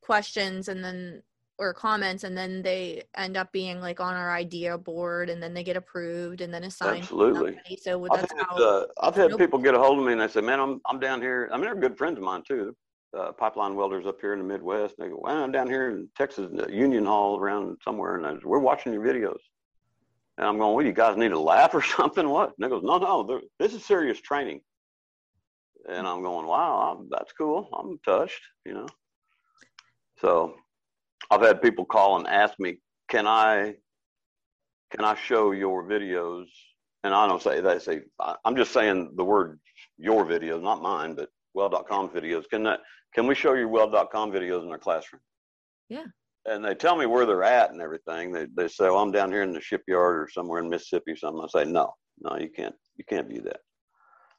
questions 0.00 0.68
and 0.68 0.82
then 0.82 1.22
or 1.62 1.72
comments 1.72 2.24
and 2.24 2.36
then 2.36 2.62
they 2.62 3.02
end 3.16 3.36
up 3.36 3.52
being 3.52 3.80
like 3.80 4.00
on 4.00 4.14
our 4.14 4.32
idea 4.32 4.76
board 4.76 5.30
and 5.30 5.42
then 5.42 5.54
they 5.54 5.62
get 5.62 5.76
approved 5.76 6.40
and 6.40 6.52
then 6.52 6.64
assigned. 6.64 7.02
Absolutely. 7.02 7.58
So 7.80 8.06
that's 8.10 8.24
I've 8.24 8.38
had, 8.38 8.46
how 8.48 8.56
uh, 8.56 8.86
I've 9.00 9.14
had 9.14 9.38
people 9.38 9.58
get 9.58 9.74
a 9.74 9.78
hold 9.78 9.98
of 9.98 10.04
me 10.04 10.12
and 10.12 10.20
they 10.20 10.28
say, 10.28 10.40
"Man, 10.40 10.60
I'm 10.60 10.80
I'm 10.86 10.98
down 10.98 11.20
here. 11.20 11.48
I 11.52 11.56
mean, 11.56 11.64
they're 11.64 11.74
good 11.74 11.96
friends 11.96 12.18
of 12.18 12.24
mine 12.24 12.42
too. 12.46 12.76
Uh, 13.16 13.30
pipeline 13.32 13.74
welders 13.74 14.06
up 14.06 14.20
here 14.20 14.32
in 14.32 14.38
the 14.38 14.44
Midwest. 14.44 14.94
And 14.98 15.06
they 15.06 15.10
go, 15.10 15.20
"Well, 15.22 15.36
I'm 15.36 15.52
down 15.52 15.68
here 15.68 15.90
in 15.90 16.08
Texas, 16.16 16.48
Union 16.68 17.04
Hall, 17.04 17.38
around 17.38 17.78
somewhere, 17.84 18.16
and 18.16 18.26
I, 18.26 18.34
we're 18.44 18.58
watching 18.58 18.92
your 18.92 19.04
videos." 19.04 19.38
And 20.38 20.46
I'm 20.46 20.58
going, 20.58 20.74
"Well, 20.74 20.84
you 20.84 20.92
guys 20.92 21.16
need 21.16 21.30
to 21.30 21.38
laugh 21.38 21.74
or 21.74 21.82
something? 21.96 22.28
What?" 22.28 22.52
And 22.58 22.64
they 22.64 22.68
goes, 22.68 22.82
"No, 22.82 22.98
no, 22.98 23.40
this 23.58 23.72
is 23.72 23.84
serious 23.84 24.20
training." 24.20 24.60
and 25.88 26.06
I'm 26.06 26.22
going, 26.22 26.46
wow, 26.46 26.96
I'm, 26.96 27.08
that's 27.10 27.32
cool. 27.32 27.68
I'm 27.72 27.98
touched, 28.04 28.40
you 28.64 28.74
know. 28.74 28.86
So 30.20 30.54
I've 31.30 31.42
had 31.42 31.62
people 31.62 31.84
call 31.84 32.18
and 32.18 32.26
ask 32.26 32.54
me, 32.58 32.78
can 33.08 33.26
I, 33.26 33.74
can 34.94 35.04
I 35.04 35.14
show 35.14 35.52
your 35.52 35.84
videos? 35.84 36.46
And 37.04 37.14
I 37.14 37.26
don't 37.26 37.42
say 37.42 37.60
they 37.60 37.78
say 37.80 38.00
I'm 38.44 38.56
just 38.56 38.72
saying 38.72 39.14
the 39.16 39.24
word 39.24 39.58
your 39.98 40.24
videos, 40.24 40.62
not 40.62 40.82
mine, 40.82 41.14
but 41.14 41.30
weld.com 41.54 42.10
videos. 42.10 42.48
Can 42.48 42.62
that 42.64 42.80
can 43.14 43.26
we 43.26 43.34
show 43.34 43.54
your 43.54 43.68
weld.com 43.68 44.30
videos 44.30 44.62
in 44.62 44.70
our 44.70 44.78
classroom? 44.78 45.20
Yeah. 45.88 46.04
And 46.46 46.64
they 46.64 46.74
tell 46.74 46.96
me 46.96 47.06
where 47.06 47.26
they're 47.26 47.44
at 47.44 47.70
and 47.70 47.80
everything. 47.80 48.32
They 48.32 48.46
they 48.56 48.68
say, 48.68 48.84
well, 48.84 48.98
I'm 48.98 49.12
down 49.12 49.32
here 49.32 49.42
in 49.42 49.52
the 49.52 49.60
shipyard 49.60 50.16
or 50.16 50.28
somewhere 50.32 50.60
in 50.60 50.68
Mississippi 50.68 51.12
or 51.12 51.16
something. 51.16 51.42
I 51.42 51.64
say, 51.64 51.70
no, 51.70 51.92
no, 52.20 52.36
you 52.36 52.50
can't 52.50 52.74
you 52.96 53.04
can't 53.08 53.28
view 53.28 53.42
that. 53.42 53.60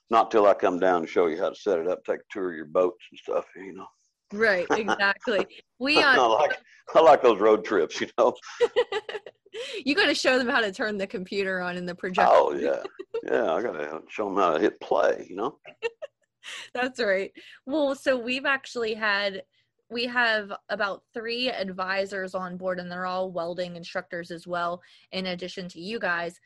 Not 0.09 0.31
till 0.31 0.45
I 0.45 0.53
come 0.53 0.79
down 0.79 1.01
and 1.01 1.09
show 1.09 1.27
you 1.27 1.37
how 1.37 1.49
to 1.49 1.55
set 1.55 1.79
it 1.79 1.87
up, 1.87 2.03
take 2.03 2.19
a 2.19 2.23
tour 2.31 2.51
of 2.51 2.55
your 2.55 2.65
boats 2.65 3.03
and 3.11 3.19
stuff, 3.19 3.45
you 3.55 3.73
know. 3.73 3.87
Right, 4.33 4.65
exactly. 4.71 5.45
We 5.79 5.97
uh, 6.01 6.15
I 6.15 6.17
like 6.17 6.57
I 6.95 7.01
like 7.01 7.21
those 7.21 7.39
road 7.39 7.63
trips, 7.63 8.01
you 8.01 8.07
know. 8.17 8.33
you 9.85 9.95
got 9.95 10.07
to 10.07 10.15
show 10.15 10.37
them 10.37 10.49
how 10.49 10.61
to 10.61 10.71
turn 10.71 10.97
the 10.97 11.07
computer 11.07 11.61
on 11.61 11.77
in 11.77 11.85
the 11.85 11.95
projector. 11.95 12.33
Oh 12.33 12.53
yeah, 12.53 12.81
yeah. 13.23 13.53
I 13.53 13.61
gotta 13.61 14.01
show 14.09 14.25
them 14.25 14.37
how 14.37 14.53
to 14.53 14.59
hit 14.59 14.79
play. 14.81 15.25
You 15.29 15.35
know. 15.35 15.59
That's 16.73 16.99
right. 16.99 17.31
Well, 17.65 17.95
so 17.95 18.17
we've 18.17 18.45
actually 18.45 18.95
had 18.95 19.43
we 19.89 20.05
have 20.05 20.51
about 20.69 21.03
three 21.13 21.49
advisors 21.49 22.33
on 22.33 22.57
board, 22.57 22.79
and 22.79 22.91
they're 22.91 23.05
all 23.05 23.31
welding 23.31 23.75
instructors 23.75 24.31
as 24.31 24.47
well. 24.47 24.81
In 25.11 25.27
addition 25.27 25.69
to 25.69 25.79
you 25.79 25.99
guys, 25.99 26.39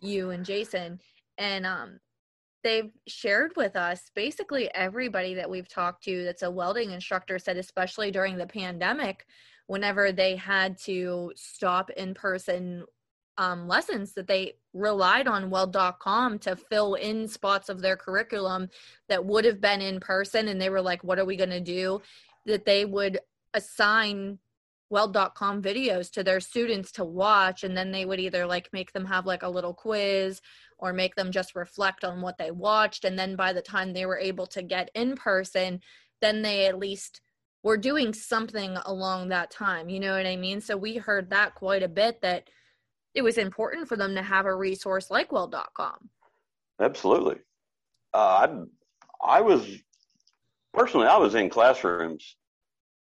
you 0.00 0.30
and 0.30 0.44
Jason, 0.44 1.00
and 1.38 1.66
um, 1.66 1.98
they've 2.62 2.92
shared 3.06 3.52
with 3.56 3.76
us 3.76 4.10
basically 4.14 4.72
everybody 4.74 5.34
that 5.34 5.48
we've 5.48 5.68
talked 5.68 6.04
to 6.04 6.24
that's 6.24 6.42
a 6.42 6.50
welding 6.50 6.90
instructor 6.90 7.38
said, 7.38 7.56
especially 7.56 8.10
during 8.10 8.36
the 8.36 8.46
pandemic, 8.46 9.26
whenever 9.66 10.12
they 10.12 10.36
had 10.36 10.78
to 10.78 11.32
stop 11.36 11.90
in 11.90 12.14
person 12.14 12.84
um, 13.38 13.66
lessons 13.66 14.12
that 14.12 14.26
they 14.26 14.54
relied 14.74 15.26
on 15.26 15.48
weld.com 15.48 16.38
to 16.40 16.54
fill 16.54 16.94
in 16.94 17.26
spots 17.26 17.68
of 17.68 17.80
their 17.80 17.96
curriculum 17.96 18.68
that 19.08 19.24
would 19.24 19.44
have 19.44 19.60
been 19.60 19.80
in 19.80 20.00
person 20.00 20.48
and 20.48 20.60
they 20.60 20.68
were 20.68 20.82
like 20.82 21.02
what 21.02 21.18
are 21.18 21.24
we 21.24 21.36
going 21.36 21.50
to 21.50 21.60
do? 21.60 22.00
That 22.46 22.66
they 22.66 22.84
would 22.84 23.20
assign 23.54 24.38
weld.com 24.92 25.62
videos 25.62 26.10
to 26.12 26.22
their 26.22 26.38
students 26.38 26.92
to 26.92 27.04
watch 27.04 27.64
and 27.64 27.76
then 27.76 27.90
they 27.90 28.04
would 28.04 28.20
either 28.20 28.46
like 28.46 28.68
make 28.72 28.92
them 28.92 29.06
have 29.06 29.24
like 29.24 29.42
a 29.42 29.48
little 29.48 29.72
quiz 29.72 30.40
or 30.78 30.92
make 30.92 31.14
them 31.14 31.32
just 31.32 31.56
reflect 31.56 32.04
on 32.04 32.20
what 32.20 32.36
they 32.38 32.50
watched 32.50 33.04
and 33.04 33.18
then 33.18 33.34
by 33.34 33.52
the 33.52 33.62
time 33.62 33.92
they 33.92 34.04
were 34.04 34.18
able 34.18 34.46
to 34.46 34.62
get 34.62 34.90
in 34.94 35.16
person 35.16 35.80
then 36.20 36.42
they 36.42 36.66
at 36.66 36.78
least 36.78 37.22
were 37.64 37.78
doing 37.78 38.12
something 38.12 38.76
along 38.84 39.28
that 39.28 39.50
time 39.50 39.88
you 39.88 39.98
know 39.98 40.14
what 40.14 40.26
i 40.26 40.36
mean? 40.36 40.60
So 40.60 40.76
we 40.76 40.96
heard 40.96 41.30
that 41.30 41.54
quite 41.54 41.82
a 41.82 41.88
bit 41.88 42.20
that 42.20 42.48
it 43.14 43.22
was 43.22 43.38
important 43.38 43.88
for 43.88 43.96
them 43.96 44.14
to 44.14 44.22
have 44.22 44.44
a 44.44 44.54
resource 44.54 45.10
like 45.10 45.32
weld.com 45.32 46.10
absolutely. 46.80 47.36
Uh, 48.14 48.46
I, 49.24 49.38
I 49.38 49.40
was 49.40 49.66
personally 50.74 51.06
i 51.06 51.16
was 51.16 51.34
in 51.34 51.48
classrooms 51.48 52.36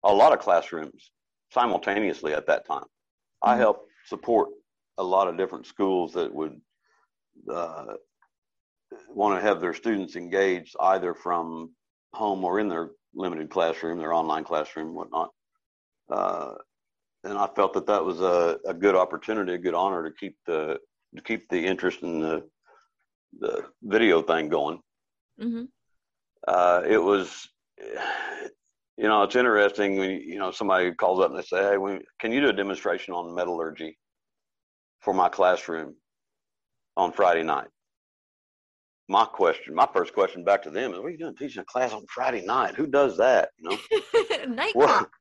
a 0.04 0.14
lot 0.14 0.34
of 0.34 0.40
classrooms 0.40 1.12
simultaneously 1.52 2.34
at 2.34 2.48
that 2.48 2.66
time. 2.66 2.84
Mm-hmm. 2.84 3.50
I 3.50 3.58
helped 3.58 3.90
support 4.06 4.50
a 4.98 5.04
lot 5.04 5.28
of 5.28 5.38
different 5.38 5.66
schools 5.66 6.14
that 6.14 6.34
would 6.34 6.60
uh, 7.52 7.86
want 9.10 9.40
to 9.40 9.48
have 9.48 9.62
their 9.62 9.74
students 9.74 10.16
engaged 10.16 10.76
either 10.80 11.14
from 11.14 11.72
home 12.14 12.44
or 12.44 12.60
in 12.60 12.68
their 12.68 12.92
limited 13.14 13.50
classroom, 13.50 14.00
their 14.00 14.14
online 14.14 14.44
classroom, 14.44 14.94
whatnot. 14.94 15.30
Uh, 16.10 16.54
and 17.24 17.38
I 17.38 17.48
felt 17.48 17.74
that 17.74 17.88
that 17.88 18.04
was 18.04 18.22
a, 18.22 18.58
a 18.66 18.74
good 18.74 18.96
opportunity, 18.96 19.54
a 19.54 19.58
good 19.58 19.74
honor 19.74 20.04
to 20.04 20.16
keep 20.16 20.38
the 20.46 20.80
to 21.16 21.22
keep 21.22 21.50
the 21.50 21.66
interest 21.66 22.02
in 22.02 22.20
the 22.22 22.44
the 23.40 23.66
video 23.84 24.22
thing 24.22 24.50
going. 24.50 24.80
Mm-hmm. 25.42 25.66
Uh, 26.48 26.82
it 26.88 26.98
was 26.98 27.50
you 28.98 29.08
know, 29.08 29.24
it's 29.24 29.36
interesting 29.36 29.98
when 29.98 30.10
you 30.22 30.40
know 30.40 30.52
somebody 30.52 30.92
calls 30.92 31.20
up 31.20 31.30
and 31.30 31.38
they 31.38 31.44
say, 31.44 31.62
"Hey, 31.62 31.78
we, 31.78 32.00
can 32.20 32.32
you 32.32 32.42
do 32.42 32.50
a 32.50 32.54
demonstration 32.54 33.14
on 33.14 33.34
metallurgy 33.34 33.98
for 35.02 35.14
my 35.14 35.30
classroom 35.30 35.96
on 36.96 37.12
Friday 37.12 37.44
night?" 37.44 37.68
My 39.08 39.24
question, 39.24 39.74
my 39.74 39.88
first 39.94 40.14
question 40.14 40.44
back 40.44 40.64
to 40.64 40.72
them 40.72 40.94
is, 40.94 40.98
"What 40.98 41.08
are 41.08 41.12
you 41.12 41.18
doing 41.18 41.36
teaching 41.36 41.62
a 41.62 41.66
class 41.66 41.94
on 41.94 42.06
Friday 42.08 42.44
night? 42.44 42.76
Who 42.76 42.88
does 42.88 43.18
that?" 43.18 43.50
You 43.60 43.70
know, 43.70 44.46
night 44.48 44.74
class. 44.74 45.06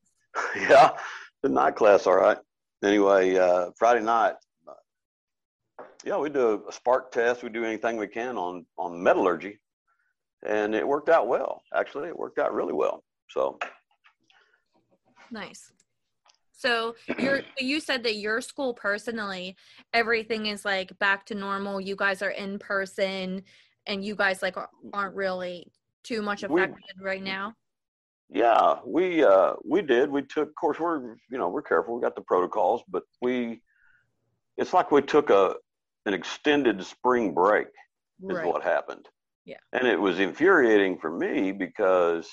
Yeah, 0.54 0.90
the 1.42 1.48
night 1.48 1.76
class, 1.76 2.06
all 2.06 2.16
right. 2.16 2.36
Anyway, 2.84 3.36
uh, 3.36 3.70
Friday 3.78 4.04
night, 4.04 4.34
yeah, 6.04 6.18
we 6.18 6.28
do 6.28 6.62
a 6.68 6.72
spark 6.72 7.10
test. 7.10 7.42
We 7.42 7.48
do 7.48 7.64
anything 7.64 7.96
we 7.96 8.06
can 8.06 8.36
on 8.36 8.66
on 8.78 9.02
metallurgy, 9.02 9.58
and 10.44 10.74
it 10.74 10.86
worked 10.86 11.08
out 11.08 11.26
well. 11.26 11.62
Actually, 11.74 12.08
it 12.08 12.18
worked 12.18 12.38
out 12.38 12.54
really 12.54 12.74
well. 12.74 13.02
So 13.28 13.58
nice. 15.30 15.72
So 16.52 16.94
you're 17.18 17.42
you 17.58 17.80
said 17.80 18.02
that 18.04 18.16
your 18.16 18.40
school 18.40 18.72
personally, 18.72 19.56
everything 19.92 20.46
is 20.46 20.64
like 20.64 20.98
back 20.98 21.26
to 21.26 21.34
normal. 21.34 21.80
You 21.80 21.96
guys 21.96 22.22
are 22.22 22.30
in 22.30 22.58
person, 22.58 23.42
and 23.86 24.04
you 24.04 24.16
guys 24.16 24.42
like 24.42 24.56
aren't 24.92 25.14
really 25.14 25.70
too 26.02 26.22
much 26.22 26.42
affected 26.42 26.96
we, 26.98 27.04
right 27.04 27.22
now. 27.22 27.54
Yeah, 28.30 28.76
we 28.86 29.22
uh, 29.22 29.54
we 29.64 29.82
did. 29.82 30.10
We 30.10 30.22
took, 30.22 30.48
of 30.48 30.54
course, 30.54 30.80
we're 30.80 31.16
you 31.30 31.38
know 31.38 31.48
we're 31.48 31.62
careful. 31.62 31.94
We 31.94 32.00
got 32.00 32.16
the 32.16 32.22
protocols, 32.22 32.82
but 32.88 33.02
we 33.20 33.60
it's 34.56 34.72
like 34.72 34.90
we 34.90 35.02
took 35.02 35.30
a 35.30 35.56
an 36.06 36.14
extended 36.14 36.84
spring 36.84 37.34
break 37.34 37.66
is 38.28 38.36
right. 38.36 38.46
what 38.46 38.62
happened. 38.62 39.06
Yeah, 39.44 39.58
and 39.72 39.86
it 39.86 40.00
was 40.00 40.20
infuriating 40.20 40.98
for 40.98 41.10
me 41.10 41.52
because 41.52 42.28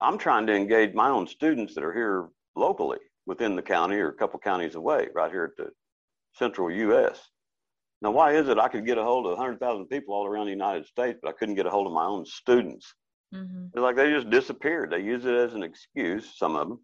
I'm 0.00 0.18
trying 0.18 0.46
to 0.46 0.54
engage 0.54 0.94
my 0.94 1.08
own 1.08 1.26
students 1.26 1.74
that 1.74 1.84
are 1.84 1.92
here 1.92 2.28
locally 2.56 2.98
within 3.26 3.54
the 3.54 3.62
county 3.62 3.96
or 3.96 4.08
a 4.08 4.14
couple 4.14 4.40
counties 4.40 4.74
away, 4.74 5.08
right 5.14 5.30
here 5.30 5.44
at 5.44 5.56
the 5.56 5.70
central 6.34 6.70
U.S. 6.70 7.20
Now, 8.02 8.10
why 8.10 8.34
is 8.34 8.48
it 8.48 8.58
I 8.58 8.68
could 8.68 8.86
get 8.86 8.98
a 8.98 9.04
hold 9.04 9.26
of 9.26 9.32
100,000 9.32 9.86
people 9.86 10.14
all 10.14 10.26
around 10.26 10.46
the 10.46 10.52
United 10.52 10.86
States, 10.86 11.18
but 11.22 11.28
I 11.28 11.32
couldn't 11.32 11.54
get 11.54 11.66
a 11.66 11.70
hold 11.70 11.86
of 11.86 11.92
my 11.92 12.06
own 12.06 12.24
students? 12.24 12.94
Mm-hmm. 13.34 13.66
It's 13.66 13.82
like 13.82 13.96
they 13.96 14.10
just 14.10 14.30
disappeared. 14.30 14.90
They 14.90 15.00
use 15.00 15.26
it 15.26 15.34
as 15.34 15.54
an 15.54 15.62
excuse, 15.62 16.36
some 16.36 16.56
of 16.56 16.68
them, 16.68 16.80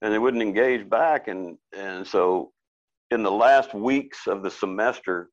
and 0.00 0.12
they 0.12 0.18
wouldn't 0.18 0.42
engage 0.42 0.88
back. 0.88 1.28
And, 1.28 1.58
and 1.76 2.06
so, 2.06 2.52
in 3.10 3.22
the 3.22 3.30
last 3.30 3.74
weeks 3.74 4.26
of 4.26 4.42
the 4.42 4.50
semester, 4.50 5.28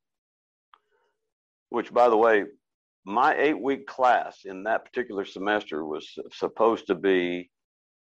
which, 1.70 1.94
by 1.94 2.10
the 2.10 2.18
way, 2.18 2.44
my 3.10 3.36
eight 3.36 3.60
week 3.60 3.88
class 3.88 4.42
in 4.46 4.64
that 4.64 4.86
particular 4.86 5.26
semester 5.26 5.84
was 5.84 6.08
supposed 6.32 6.86
to 6.88 6.96
be 6.96 7.50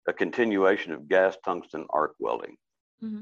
a 0.07 0.13
continuation 0.13 0.91
of 0.93 1.07
gas 1.07 1.37
tungsten 1.45 1.85
arc 1.91 2.15
welding. 2.19 2.55
Mm-hmm. 3.03 3.21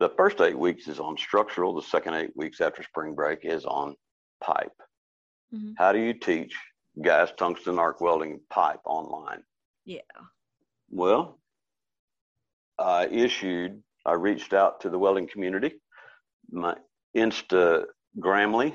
The 0.00 0.08
first 0.16 0.40
eight 0.40 0.58
weeks 0.58 0.88
is 0.88 0.98
on 0.98 1.18
structural. 1.18 1.74
The 1.74 1.82
second 1.82 2.14
eight 2.14 2.30
weeks 2.34 2.62
after 2.62 2.82
spring 2.82 3.14
break 3.14 3.40
is 3.42 3.66
on 3.66 3.94
pipe. 4.42 4.72
Mm-hmm. 5.54 5.72
How 5.76 5.92
do 5.92 5.98
you 5.98 6.14
teach 6.14 6.56
gas 7.02 7.30
tungsten 7.36 7.78
arc 7.78 8.00
welding 8.00 8.40
pipe 8.48 8.80
online? 8.86 9.42
Yeah. 9.84 10.00
Well, 10.90 11.38
I 12.78 13.06
issued, 13.08 13.82
I 14.06 14.14
reached 14.14 14.54
out 14.54 14.80
to 14.80 14.88
the 14.88 14.98
welding 14.98 15.28
community, 15.28 15.74
my 16.50 16.76
Insta 17.14 17.84
Grammarly, 18.18 18.74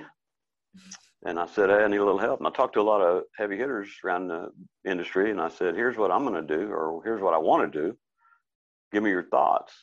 and 1.26 1.40
I 1.40 1.48
said, 1.48 1.70
hey, 1.70 1.84
I 1.84 1.88
need 1.88 1.98
a 1.98 2.06
little 2.06 2.20
help. 2.20 2.40
And 2.40 2.48
I 2.48 2.52
talked 2.52 2.76
to 2.76 2.82
a 2.82 2.84
lot 2.84 3.02
of 3.02 3.24
heavy 3.36 3.58
hitters 3.58 3.90
around 4.04 4.28
the 4.28 4.50
industry, 4.86 5.32
and 5.32 5.42
I 5.42 5.50
said, 5.50 5.76
here's 5.76 5.98
what 5.98 6.12
I'm 6.12 6.26
going 6.26 6.46
to 6.46 6.58
do, 6.58 6.72
or 6.72 7.02
here's 7.04 7.22
what 7.22 7.34
I 7.34 7.38
want 7.38 7.72
to 7.72 7.82
do. 7.82 7.98
Give 8.92 9.04
me 9.04 9.10
your 9.10 9.28
thoughts. 9.28 9.74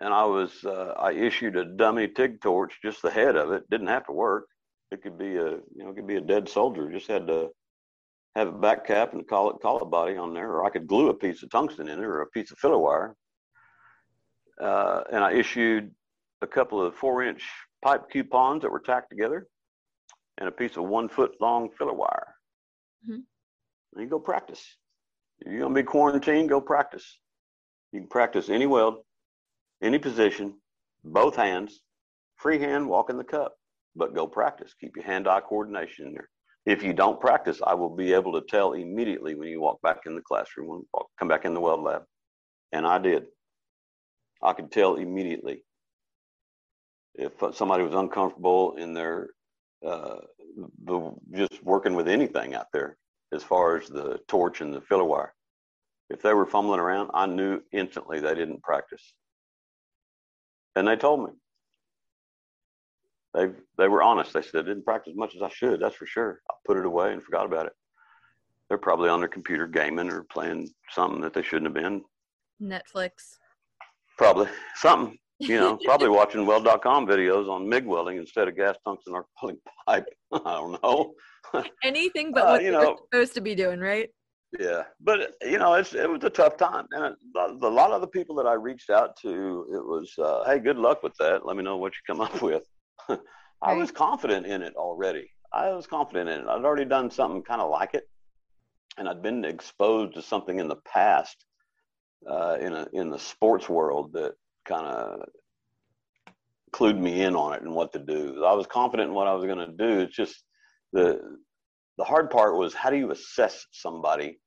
And 0.00 0.14
I 0.14 0.24
was, 0.24 0.64
uh, 0.64 0.94
I 0.96 1.12
issued 1.12 1.56
a 1.56 1.64
dummy 1.64 2.06
TIG 2.06 2.40
torch, 2.40 2.78
just 2.80 3.02
the 3.02 3.10
head 3.10 3.36
of 3.36 3.50
it. 3.50 3.68
Didn't 3.68 3.88
have 3.88 4.06
to 4.06 4.12
work. 4.12 4.46
It 4.92 5.02
could 5.02 5.18
be 5.18 5.36
a, 5.36 5.50
you 5.50 5.84
know, 5.84 5.90
it 5.90 5.96
could 5.96 6.06
be 6.06 6.16
a 6.16 6.20
dead 6.20 6.48
soldier. 6.48 6.90
Just 6.90 7.08
had 7.08 7.26
to 7.26 7.48
have 8.36 8.48
a 8.48 8.52
back 8.52 8.86
cap 8.86 9.12
and 9.12 9.26
call 9.26 9.50
it 9.50 9.56
collet 9.60 9.90
body 9.90 10.16
on 10.16 10.32
there, 10.32 10.50
or 10.52 10.64
I 10.64 10.70
could 10.70 10.86
glue 10.86 11.08
a 11.08 11.14
piece 11.14 11.42
of 11.42 11.50
tungsten 11.50 11.88
in 11.88 11.98
it 11.98 12.04
or 12.04 12.22
a 12.22 12.26
piece 12.28 12.52
of 12.52 12.58
filler 12.58 12.78
wire. 12.78 13.16
Uh, 14.60 15.02
and 15.12 15.24
I 15.24 15.32
issued 15.32 15.90
a 16.40 16.46
couple 16.46 16.80
of 16.80 16.94
four 16.94 17.24
inch 17.24 17.44
pipe 17.82 18.08
coupons 18.10 18.62
that 18.62 18.70
were 18.70 18.80
tacked 18.80 19.10
together 19.10 19.48
and 20.38 20.48
a 20.48 20.52
piece 20.52 20.76
of 20.76 20.84
one 20.84 21.08
foot 21.08 21.32
long 21.40 21.68
filler 21.76 21.92
wire. 21.92 22.34
Mm-hmm. 23.04 23.20
And 23.94 24.02
you 24.02 24.06
go 24.06 24.18
practice. 24.18 24.64
If 25.40 25.52
you're 25.52 25.68
to 25.68 25.74
be 25.74 25.82
quarantined, 25.82 26.48
go 26.48 26.60
practice. 26.60 27.18
You 27.92 28.00
can 28.00 28.08
practice 28.08 28.48
any 28.48 28.66
weld, 28.66 28.96
any 29.82 29.98
position, 29.98 30.54
both 31.04 31.36
hands, 31.36 31.80
freehand, 32.36 32.88
walk 32.88 33.10
in 33.10 33.16
the 33.16 33.24
cup, 33.24 33.54
but 33.96 34.14
go 34.14 34.26
practice. 34.26 34.74
Keep 34.80 34.96
your 34.96 35.04
hand 35.04 35.28
eye 35.28 35.40
coordination 35.40 36.06
in 36.06 36.12
there. 36.12 36.28
If 36.66 36.82
you 36.82 36.92
don't 36.92 37.20
practice, 37.20 37.60
I 37.66 37.74
will 37.74 37.94
be 37.94 38.12
able 38.12 38.32
to 38.32 38.46
tell 38.46 38.72
immediately 38.74 39.34
when 39.34 39.48
you 39.48 39.60
walk 39.60 39.80
back 39.82 40.00
in 40.06 40.14
the 40.14 40.20
classroom, 40.20 40.68
when 40.68 40.78
you 40.80 41.06
come 41.18 41.28
back 41.28 41.44
in 41.44 41.54
the 41.54 41.60
weld 41.60 41.82
lab. 41.82 42.02
And 42.72 42.86
I 42.86 42.98
did. 42.98 43.24
I 44.42 44.52
could 44.52 44.70
tell 44.70 44.96
immediately 44.96 45.64
if 47.14 47.32
somebody 47.54 47.82
was 47.82 47.94
uncomfortable 47.94 48.76
in 48.76 48.92
their 48.92 49.30
uh, 49.86 50.16
the, 50.84 51.12
just 51.34 51.62
working 51.62 51.94
with 51.94 52.08
anything 52.08 52.54
out 52.54 52.66
there 52.72 52.96
as 53.32 53.42
far 53.42 53.76
as 53.76 53.88
the 53.88 54.18
torch 54.28 54.60
and 54.60 54.72
the 54.72 54.80
filler 54.80 55.04
wire. 55.04 55.34
If 56.10 56.22
they 56.22 56.32
were 56.32 56.46
fumbling 56.46 56.80
around, 56.80 57.10
I 57.12 57.26
knew 57.26 57.60
instantly 57.72 58.20
they 58.20 58.34
didn't 58.34 58.62
practice. 58.62 59.14
And 60.74 60.88
they 60.88 60.96
told 60.96 61.24
me. 61.24 61.30
They 63.34 63.50
they 63.76 63.88
were 63.88 64.02
honest. 64.02 64.32
They 64.32 64.40
said 64.40 64.64
I 64.64 64.68
didn't 64.68 64.84
practice 64.84 65.10
as 65.12 65.16
much 65.16 65.36
as 65.36 65.42
I 65.42 65.50
should. 65.50 65.80
That's 65.80 65.94
for 65.94 66.06
sure. 66.06 66.40
I 66.50 66.54
put 66.66 66.78
it 66.78 66.86
away 66.86 67.12
and 67.12 67.22
forgot 67.22 67.44
about 67.44 67.66
it. 67.66 67.72
They're 68.68 68.78
probably 68.78 69.10
on 69.10 69.20
their 69.20 69.28
computer 69.28 69.66
gaming 69.66 70.10
or 70.10 70.24
playing 70.24 70.70
something 70.90 71.20
that 71.20 71.34
they 71.34 71.42
shouldn't 71.42 71.66
have 71.66 71.74
been. 71.74 72.02
Netflix. 72.62 73.36
Probably 74.16 74.48
something. 74.76 75.18
You 75.40 75.60
know, 75.60 75.78
probably 75.84 76.08
watching 76.08 76.44
weld.com 76.46 77.06
videos 77.06 77.48
on 77.48 77.68
MIG 77.68 77.86
welding 77.86 78.16
instead 78.16 78.48
of 78.48 78.56
gas 78.56 78.76
tungsten 78.84 79.14
arc 79.14 79.26
welding 79.40 79.60
pipe. 79.86 80.06
I 80.32 80.38
don't 80.38 80.82
know. 80.82 81.14
Anything 81.84 82.32
but 82.32 82.40
uh, 82.40 82.50
what 82.50 82.62
you 82.62 82.72
know, 82.72 82.98
supposed 83.10 83.34
to 83.34 83.40
be 83.40 83.54
doing, 83.54 83.80
right? 83.80 84.08
Yeah, 84.58 84.84
but 85.00 85.34
you 85.42 85.58
know, 85.58 85.74
it's 85.74 85.94
it 85.94 86.08
was 86.08 86.24
a 86.24 86.30
tough 86.30 86.56
time, 86.56 86.86
and 86.92 87.04
a, 87.04 87.66
a 87.66 87.68
lot 87.68 87.92
of 87.92 88.00
the 88.00 88.06
people 88.06 88.34
that 88.36 88.46
I 88.46 88.54
reached 88.54 88.88
out 88.88 89.14
to, 89.20 89.66
it 89.70 89.84
was, 89.84 90.12
uh, 90.18 90.44
hey, 90.46 90.58
good 90.58 90.78
luck 90.78 91.02
with 91.02 91.14
that. 91.18 91.44
Let 91.44 91.56
me 91.56 91.62
know 91.62 91.76
what 91.76 91.92
you 91.92 92.00
come 92.06 92.22
up 92.22 92.40
with. 92.40 92.62
I 93.10 93.16
right. 93.62 93.76
was 93.76 93.90
confident 93.90 94.46
in 94.46 94.62
it 94.62 94.74
already. 94.74 95.30
I 95.52 95.70
was 95.70 95.86
confident 95.86 96.30
in 96.30 96.40
it. 96.40 96.46
I'd 96.48 96.64
already 96.64 96.86
done 96.86 97.10
something 97.10 97.42
kind 97.42 97.60
of 97.60 97.70
like 97.70 97.94
it, 97.94 98.04
and 98.96 99.08
I'd 99.08 99.22
been 99.22 99.44
exposed 99.44 100.14
to 100.14 100.22
something 100.22 100.58
in 100.58 100.68
the 100.68 100.76
past 100.90 101.44
uh, 102.28 102.56
in 102.60 102.72
a 102.72 102.86
in 102.94 103.10
the 103.10 103.18
sports 103.18 103.68
world 103.68 104.12
that 104.14 104.32
kind 104.68 104.86
of 104.86 105.20
clued 106.72 106.98
me 106.98 107.22
in 107.22 107.34
on 107.34 107.54
it 107.54 107.62
and 107.62 107.74
what 107.74 107.92
to 107.92 107.98
do. 107.98 108.44
I 108.44 108.52
was 108.52 108.66
confident 108.66 109.08
in 109.08 109.14
what 109.14 109.26
I 109.26 109.34
was 109.34 109.44
going 109.44 109.58
to 109.58 109.72
do. 109.72 110.00
It's 110.00 110.14
just 110.14 110.44
the 110.92 111.20
the 111.96 112.04
hard 112.04 112.30
part 112.30 112.56
was 112.56 112.74
how 112.74 112.90
do 112.90 112.96
you 112.96 113.10
assess 113.10 113.66
somebody? 113.72 114.38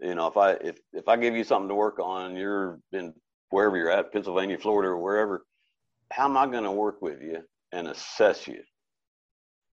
You 0.00 0.14
know, 0.14 0.26
if 0.26 0.36
I 0.36 0.52
if 0.52 0.78
if 0.92 1.08
I 1.08 1.16
give 1.16 1.34
you 1.34 1.44
something 1.44 1.68
to 1.68 1.74
work 1.74 1.98
on, 1.98 2.36
you're 2.36 2.78
in 2.92 3.12
wherever 3.50 3.76
you're 3.76 3.90
at, 3.90 4.12
Pennsylvania, 4.12 4.58
Florida, 4.58 4.90
or 4.90 4.98
wherever, 4.98 5.44
how 6.12 6.24
am 6.24 6.36
I 6.36 6.46
going 6.46 6.64
to 6.64 6.70
work 6.70 7.02
with 7.02 7.20
you 7.20 7.42
and 7.72 7.88
assess 7.88 8.46
you 8.46 8.62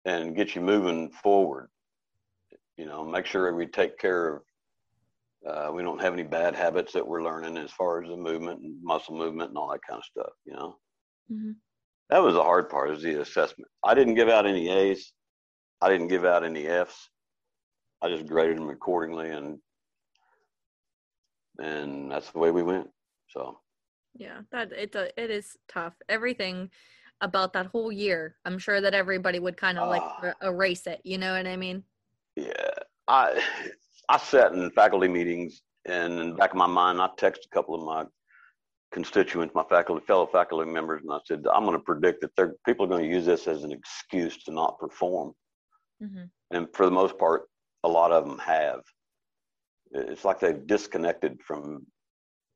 and 0.04 0.36
get 0.36 0.54
you 0.54 0.60
moving 0.60 1.10
forward? 1.10 1.68
You 2.76 2.86
know, 2.86 3.04
make 3.04 3.26
sure 3.26 3.52
we 3.54 3.66
take 3.66 3.98
care 3.98 4.36
of 4.36 4.42
uh, 5.46 5.70
we 5.72 5.82
don't 5.82 6.00
have 6.00 6.12
any 6.12 6.22
bad 6.22 6.54
habits 6.54 6.92
that 6.92 7.06
we're 7.06 7.22
learning 7.22 7.56
as 7.56 7.70
far 7.70 8.02
as 8.02 8.08
the 8.08 8.16
movement 8.16 8.60
and 8.60 8.82
muscle 8.82 9.16
movement 9.16 9.50
and 9.50 9.58
all 9.58 9.70
that 9.70 9.80
kind 9.88 9.98
of 9.98 10.04
stuff. 10.04 10.32
You 10.46 10.54
know, 10.54 10.76
mm-hmm. 11.30 11.52
that 12.10 12.22
was 12.22 12.34
the 12.34 12.42
hard 12.42 12.70
part 12.70 12.90
is 12.90 13.02
the 13.02 13.20
assessment. 13.20 13.68
I 13.84 13.94
didn't 13.94 14.14
give 14.14 14.28
out 14.28 14.46
any 14.46 14.70
A's. 14.70 15.12
I 15.80 15.90
didn't 15.90 16.08
give 16.08 16.24
out 16.24 16.44
any 16.44 16.66
F's. 16.66 17.10
I 18.02 18.08
just 18.08 18.26
graded 18.26 18.56
them 18.56 18.70
accordingly, 18.70 19.30
and 19.30 19.58
and 21.58 22.10
that's 22.10 22.30
the 22.30 22.38
way 22.38 22.50
we 22.50 22.62
went. 22.62 22.88
So. 23.28 23.58
Yeah, 24.16 24.42
that 24.52 24.72
it 24.72 24.94
it 25.16 25.30
is 25.30 25.56
tough. 25.68 25.94
Everything 26.08 26.70
about 27.20 27.52
that 27.52 27.66
whole 27.66 27.90
year, 27.90 28.36
I'm 28.44 28.58
sure 28.58 28.80
that 28.80 28.94
everybody 28.94 29.40
would 29.40 29.56
kind 29.56 29.78
of 29.78 29.88
like 29.88 30.02
ah. 30.04 30.32
erase 30.42 30.86
it. 30.86 31.00
You 31.04 31.18
know 31.18 31.32
what 31.32 31.46
I 31.46 31.56
mean? 31.56 31.82
Yeah, 32.36 32.70
I 33.08 33.42
I 34.08 34.18
sat 34.18 34.52
in 34.52 34.70
faculty 34.70 35.08
meetings, 35.08 35.62
and 35.86 36.18
in 36.18 36.30
the 36.30 36.34
back 36.34 36.50
of 36.50 36.56
my 36.56 36.66
mind, 36.66 37.00
I 37.00 37.08
texted 37.18 37.46
a 37.46 37.54
couple 37.54 37.74
of 37.74 37.82
my 37.82 38.04
constituents, 38.92 39.54
my 39.54 39.64
faculty, 39.64 40.04
fellow 40.06 40.26
faculty 40.26 40.70
members, 40.70 41.02
and 41.02 41.12
I 41.12 41.18
said, 41.24 41.44
I'm 41.52 41.64
going 41.64 41.76
to 41.76 41.82
predict 41.82 42.20
that 42.20 42.30
they're, 42.36 42.54
people 42.66 42.86
are 42.86 42.88
going 42.88 43.02
to 43.02 43.14
use 43.14 43.26
this 43.26 43.48
as 43.48 43.64
an 43.64 43.72
excuse 43.72 44.42
to 44.44 44.52
not 44.52 44.78
perform. 44.78 45.32
Mm-hmm. 46.02 46.24
And 46.52 46.68
for 46.74 46.86
the 46.86 46.92
most 46.92 47.18
part, 47.18 47.42
a 47.82 47.88
lot 47.88 48.12
of 48.12 48.26
them 48.26 48.38
have. 48.38 48.80
It's 49.92 50.24
like 50.24 50.40
they've 50.40 50.66
disconnected 50.66 51.40
from 51.46 51.86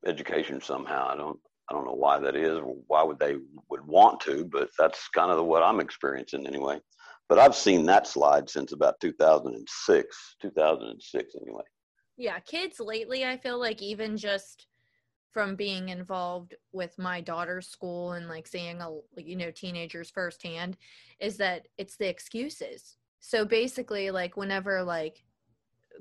education 0.05 0.61
somehow. 0.61 1.09
I 1.09 1.15
don't, 1.15 1.39
I 1.69 1.73
don't 1.73 1.85
know 1.85 1.93
why 1.93 2.19
that 2.19 2.35
is, 2.35 2.57
or 2.57 2.75
why 2.87 3.03
would 3.03 3.19
they 3.19 3.35
would 3.69 3.85
want 3.85 4.19
to, 4.21 4.45
but 4.45 4.69
that's 4.77 5.09
kind 5.09 5.31
of 5.31 5.45
what 5.45 5.63
I'm 5.63 5.79
experiencing 5.79 6.47
anyway. 6.47 6.79
But 7.29 7.37
I've 7.37 7.55
seen 7.55 7.85
that 7.85 8.07
slide 8.07 8.49
since 8.49 8.73
about 8.73 8.99
2006, 8.99 10.35
2006 10.41 11.35
anyway. 11.41 11.61
Yeah, 12.17 12.39
kids 12.39 12.79
lately, 12.79 13.23
I 13.23 13.37
feel 13.37 13.59
like 13.59 13.81
even 13.81 14.17
just 14.17 14.65
from 15.31 15.55
being 15.55 15.89
involved 15.89 16.55
with 16.71 16.97
my 16.97 17.21
daughter's 17.21 17.67
school 17.67 18.13
and 18.13 18.27
like 18.27 18.47
seeing 18.47 18.81
a 18.81 18.89
you 19.15 19.35
know 19.35 19.51
teenagers 19.51 20.09
firsthand 20.09 20.75
is 21.19 21.37
that 21.37 21.67
it's 21.77 21.97
the 21.97 22.09
excuses. 22.09 22.97
So 23.19 23.45
basically 23.45 24.09
like 24.09 24.35
whenever 24.35 24.81
like 24.83 25.23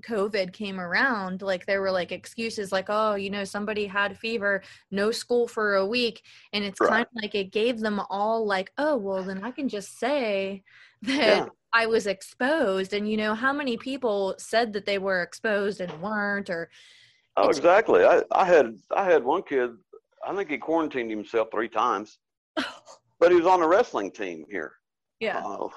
COVID 0.03 0.53
came 0.53 0.81
around, 0.81 1.43
like 1.43 1.67
there 1.67 1.81
were 1.81 1.91
like 1.91 2.13
excuses 2.13 2.73
like, 2.73 2.87
oh, 2.89 3.15
you 3.15 3.31
know, 3.31 3.45
somebody 3.45 3.87
had 3.87 4.19
fever, 4.19 4.63
no 4.91 5.11
school 5.11 5.49
for 5.49 5.77
a 5.77 5.87
week. 5.87 6.23
And 6.53 6.65
it's 6.65 6.81
right. 6.81 6.91
kind 6.91 7.03
of 7.03 7.23
like 7.23 7.35
it 7.35 7.53
gave 7.53 7.81
them 7.81 8.01
all 8.11 8.47
like, 8.47 8.73
oh, 8.79 8.97
well, 8.97 9.23
then 9.23 9.45
I 9.45 9.51
can 9.51 9.69
just 9.69 9.99
say 9.99 10.63
that 11.03 11.17
yeah. 11.17 11.47
I 11.73 11.87
was 11.87 12.07
exposed. 12.07 12.93
And 12.93 13.11
you 13.11 13.17
know, 13.17 13.35
how 13.35 13.53
many 13.53 13.77
people 13.77 14.35
said 14.39 14.73
that 14.73 14.87
they 14.87 14.99
were 14.99 15.23
exposed 15.23 15.81
and 15.81 16.03
weren't 16.03 16.51
or 16.51 16.71
Oh, 17.39 17.49
exactly. 17.49 18.05
I, 18.05 18.23
I 18.33 18.45
had 18.45 18.77
I 18.91 19.05
had 19.05 19.23
one 19.23 19.43
kid, 19.43 19.71
I 20.27 20.35
think 20.35 20.51
he 20.51 20.59
quarantined 20.59 21.11
himself 21.11 21.49
three 21.53 21.69
times. 21.69 22.19
but 22.57 23.31
he 23.31 23.37
was 23.37 23.47
on 23.47 23.61
the 23.61 23.69
wrestling 23.69 24.11
team 24.11 24.45
here. 24.51 24.73
Yeah. 25.21 25.43
Uh, 25.45 25.69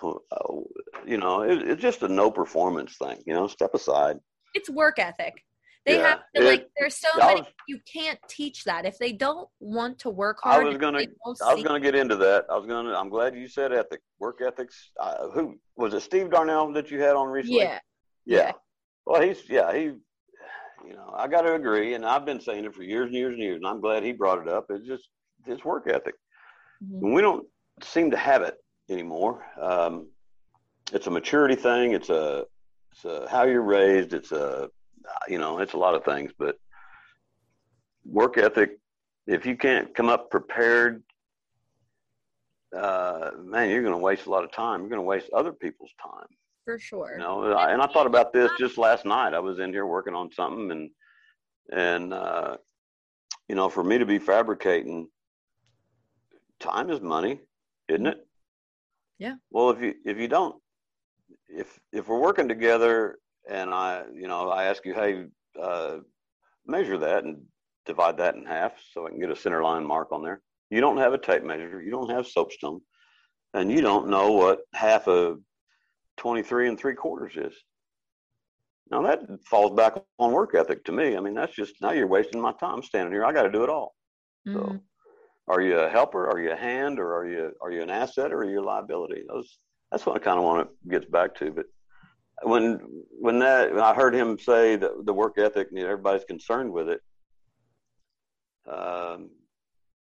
you 1.05 1.17
know, 1.17 1.41
it, 1.41 1.61
it's 1.61 1.81
just 1.81 2.03
a 2.03 2.07
no 2.07 2.31
performance 2.31 2.95
thing. 2.97 3.17
You 3.25 3.33
know, 3.33 3.47
step 3.47 3.73
aside. 3.73 4.17
It's 4.53 4.69
work 4.69 4.99
ethic. 4.99 5.43
They 5.85 5.95
yeah, 5.95 6.09
have 6.09 6.19
to 6.35 6.41
it, 6.41 6.45
like. 6.45 6.67
There's 6.77 6.95
so 6.95 7.07
many. 7.17 7.41
You 7.67 7.79
can't 7.91 8.19
teach 8.29 8.63
that 8.65 8.85
if 8.85 8.99
they 8.99 9.11
don't 9.11 9.47
want 9.59 9.99
to 9.99 10.09
work 10.09 10.37
hard. 10.43 10.65
I 10.65 10.69
was 10.69 10.77
gonna. 10.77 10.99
I 10.99 11.53
was 11.53 11.63
gonna 11.63 11.79
get 11.79 11.95
into 11.95 12.15
that. 12.17 12.45
I 12.49 12.57
was 12.57 12.67
gonna. 12.67 12.93
I'm 12.93 13.09
glad 13.09 13.35
you 13.35 13.47
said 13.47 13.73
ethic. 13.73 14.01
Work 14.19 14.41
ethics. 14.45 14.91
Uh, 14.99 15.29
who 15.29 15.59
was 15.75 15.93
it? 15.93 16.01
Steve 16.01 16.29
Darnell 16.29 16.71
that 16.73 16.91
you 16.91 17.01
had 17.01 17.15
on 17.15 17.29
recently? 17.29 17.61
Yeah. 17.61 17.79
Yeah. 18.25 18.37
yeah. 18.37 18.51
Well, 19.05 19.21
he's 19.21 19.41
yeah 19.49 19.73
he. 19.73 19.91
You 20.87 20.95
know, 20.95 21.13
I 21.15 21.27
got 21.27 21.41
to 21.41 21.53
agree, 21.53 21.93
and 21.93 22.03
I've 22.03 22.25
been 22.25 22.41
saying 22.41 22.65
it 22.65 22.73
for 22.73 22.81
years 22.81 23.05
and 23.05 23.15
years 23.15 23.33
and 23.33 23.41
years, 23.41 23.57
and 23.57 23.67
I'm 23.67 23.81
glad 23.81 24.01
he 24.01 24.13
brought 24.13 24.41
it 24.41 24.47
up. 24.47 24.65
It's 24.69 24.87
just 24.87 25.07
his 25.45 25.63
work 25.63 25.87
ethic. 25.87 26.15
Mm-hmm. 26.83 27.13
We 27.13 27.21
don't 27.21 27.45
seem 27.83 28.09
to 28.11 28.17
have 28.17 28.41
it 28.41 28.55
anymore. 28.89 29.45
Um, 29.59 30.07
it's 30.93 31.07
a 31.07 31.11
maturity 31.11 31.55
thing. 31.55 31.93
It's 31.93 32.09
a, 32.09 32.45
it's 32.91 33.05
a 33.05 33.27
how 33.29 33.43
you're 33.43 33.61
raised. 33.61 34.13
It's 34.13 34.31
a, 34.31 34.69
you 35.27 35.37
know, 35.37 35.59
it's 35.59 35.73
a 35.73 35.77
lot 35.77 35.95
of 35.95 36.03
things. 36.03 36.31
But 36.37 36.57
work 38.05 38.37
ethic, 38.37 38.79
if 39.27 39.45
you 39.45 39.55
can't 39.55 39.93
come 39.93 40.09
up 40.09 40.29
prepared, 40.29 41.03
uh, 42.75 43.31
man, 43.43 43.69
you're 43.69 43.81
going 43.81 43.93
to 43.93 43.97
waste 43.97 44.25
a 44.25 44.29
lot 44.29 44.43
of 44.43 44.51
time. 44.51 44.81
You're 44.81 44.89
going 44.89 44.99
to 45.01 45.05
waste 45.05 45.29
other 45.33 45.51
people's 45.51 45.91
time. 46.01 46.27
For 46.65 46.79
sure. 46.79 47.13
You 47.13 47.19
know, 47.19 47.43
and 47.43 47.81
I 47.81 47.87
thought 47.87 48.05
about 48.05 48.33
this 48.33 48.51
just 48.59 48.77
last 48.77 49.05
night. 49.05 49.33
I 49.33 49.39
was 49.39 49.59
in 49.59 49.73
here 49.73 49.85
working 49.85 50.13
on 50.13 50.31
something, 50.31 50.71
and 50.71 50.89
and 51.71 52.13
uh, 52.13 52.57
you 53.49 53.55
know, 53.55 53.67
for 53.67 53.83
me 53.83 53.97
to 53.97 54.05
be 54.05 54.19
fabricating, 54.19 55.07
time 56.59 56.89
is 56.89 57.01
money, 57.01 57.39
isn't 57.89 58.05
it? 58.05 58.25
Yeah. 59.17 59.35
Well, 59.49 59.71
if 59.71 59.81
you 59.81 59.95
if 60.05 60.17
you 60.17 60.27
don't, 60.27 60.55
if 61.47 61.79
if 61.91 62.07
we're 62.07 62.19
working 62.19 62.47
together, 62.47 63.17
and 63.49 63.73
I 63.73 64.03
you 64.13 64.27
know 64.27 64.49
I 64.49 64.65
ask 64.65 64.85
you, 64.85 64.93
hey, 64.93 65.25
uh, 65.61 65.97
measure 66.65 66.97
that 66.97 67.23
and 67.23 67.41
divide 67.85 68.17
that 68.17 68.35
in 68.35 68.45
half 68.45 68.73
so 68.93 69.05
I 69.05 69.09
can 69.09 69.19
get 69.19 69.31
a 69.31 69.35
center 69.35 69.63
line 69.63 69.85
mark 69.85 70.11
on 70.11 70.23
there. 70.23 70.41
You 70.69 70.81
don't 70.81 70.97
have 70.97 71.13
a 71.13 71.17
tape 71.17 71.43
measure. 71.43 71.81
You 71.81 71.91
don't 71.91 72.11
have 72.11 72.27
soapstone, 72.27 72.81
and 73.53 73.71
you 73.71 73.81
don't 73.81 74.09
know 74.09 74.31
what 74.31 74.59
half 74.73 75.07
of 75.07 75.39
23 76.17 76.67
and 76.69 76.79
three 76.79 76.93
quarters 76.93 77.33
is. 77.35 77.53
Now 78.89 79.01
that 79.03 79.21
falls 79.45 79.71
back 79.71 79.95
on 80.19 80.31
work 80.31 80.53
ethic 80.53 80.83
to 80.85 80.91
me. 80.91 81.15
I 81.15 81.21
mean, 81.21 81.33
that's 81.33 81.55
just 81.55 81.75
now 81.81 81.91
you're 81.91 82.07
wasting 82.07 82.41
my 82.41 82.51
time 82.53 82.83
standing 82.83 83.13
here. 83.13 83.25
I 83.25 83.31
got 83.31 83.43
to 83.43 83.51
do 83.51 83.63
it 83.63 83.69
all. 83.69 83.95
Mm-hmm. 84.47 84.59
So 84.59 84.79
are 85.47 85.61
you 85.61 85.79
a 85.79 85.89
helper? 85.89 86.29
Are 86.29 86.39
you 86.39 86.51
a 86.51 86.55
hand? 86.55 86.99
Or 86.99 87.15
are 87.15 87.27
you 87.27 87.51
are 87.61 87.71
you 87.71 87.81
an 87.81 87.89
asset? 87.89 88.31
Or 88.31 88.39
are 88.39 88.49
you 88.49 88.61
a 88.61 88.63
liability? 88.63 89.23
Those 89.27 89.57
that's 89.91 90.05
what 90.05 90.15
I 90.15 90.19
kind 90.19 90.37
of 90.37 90.43
want 90.43 90.67
to 90.67 90.89
get 90.89 91.11
back 91.11 91.35
to. 91.35 91.51
But 91.51 91.65
when 92.43 92.79
when 93.19 93.39
that 93.39 93.73
when 93.73 93.83
I 93.83 93.93
heard 93.93 94.15
him 94.15 94.39
say 94.39 94.75
that 94.77 95.05
the 95.05 95.13
work 95.13 95.37
ethic 95.37 95.67
and 95.69 95.79
everybody's 95.79 96.25
concerned 96.25 96.71
with 96.71 96.89
it, 96.89 97.01
um, 98.71 99.29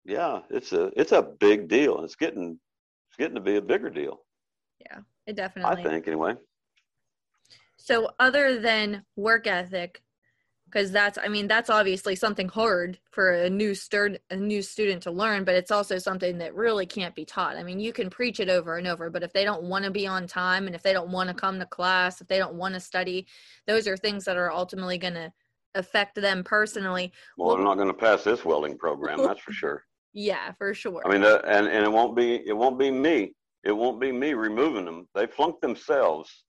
yeah, 0.06 0.42
it's 0.50 0.72
a 0.72 0.92
it's 0.96 1.12
a 1.12 1.22
big 1.22 1.68
deal, 1.68 1.98
and 1.98 2.06
it's 2.06 2.16
getting 2.16 2.60
it's 3.10 3.18
getting 3.18 3.36
to 3.36 3.42
be 3.42 3.58
a 3.58 3.62
bigger 3.62 3.90
deal. 3.90 4.22
Yeah, 4.80 5.00
it 5.26 5.36
definitely. 5.36 5.84
I 5.84 5.84
think 5.84 6.08
anyway. 6.08 6.36
So, 7.78 8.12
other 8.20 8.60
than 8.60 9.04
work 9.16 9.48
ethic, 9.48 10.04
because 10.72 10.92
that's 10.92 11.18
i 11.18 11.28
mean 11.28 11.48
that's 11.48 11.70
obviously 11.70 12.16
something 12.16 12.48
hard 12.48 12.98
for 13.12 13.32
a 13.32 13.50
new 13.50 13.76
student 13.76 14.22
a 14.30 14.36
new 14.36 14.62
student 14.62 15.04
to 15.04 15.12
learn 15.12 15.44
but 15.44 15.56
it's 15.56 15.72
also 15.72 15.98
something 15.98 16.38
that 16.38 16.56
really 16.56 16.86
can't 16.86 17.16
be 17.16 17.26
taught. 17.26 17.58
I 17.58 17.64
mean 17.64 17.80
you 17.80 17.94
can 17.94 18.10
preach 18.10 18.40
it 18.40 18.50
over 18.50 18.78
and 18.78 18.88
over 18.88 19.10
but 19.10 19.24
if 19.24 19.34
they 19.34 19.44
don't 19.44 19.64
want 19.64 19.86
to 19.86 19.92
be 19.92 20.08
on 20.08 20.28
time 20.28 20.68
and 20.68 20.76
if 20.76 20.82
they 20.82 20.94
don't 20.94 21.10
want 21.10 21.30
to 21.30 21.36
come 21.36 21.60
to 21.60 21.66
class 21.66 22.22
if 22.22 22.28
they 22.28 22.38
don't 22.38 22.56
want 22.56 22.74
to 22.74 22.80
study 22.80 23.28
those 23.68 23.88
are 23.88 23.98
things 23.98 24.24
that 24.26 24.38
are 24.38 24.52
ultimately 24.52 24.98
going 24.98 25.14
to 25.14 25.32
affect 25.76 26.16
them 26.16 26.44
personally. 26.44 27.14
Well, 27.38 27.48
well 27.48 27.56
they're 27.56 27.66
not 27.66 27.76
going 27.76 27.88
to 27.88 27.94
pass 27.94 28.24
this 28.24 28.44
welding 28.44 28.78
program 28.78 29.22
that's 29.24 29.42
for 29.42 29.54
sure. 29.54 29.84
Yeah 30.14 30.52
for 30.58 30.74
sure. 30.74 31.02
I 31.06 31.10
mean 31.10 31.24
uh, 31.24 31.42
and 31.46 31.68
and 31.68 31.86
it 31.86 31.92
won't 31.92 32.18
be 32.18 32.42
it 32.46 32.52
won't 32.52 32.78
be 32.78 32.92
me 32.92 33.34
it 33.64 33.72
won't 33.72 34.02
be 34.02 34.12
me 34.12 34.34
removing 34.34 34.86
them. 34.86 35.08
They 35.16 35.28
flunked 35.28 35.62
themselves 35.62 36.44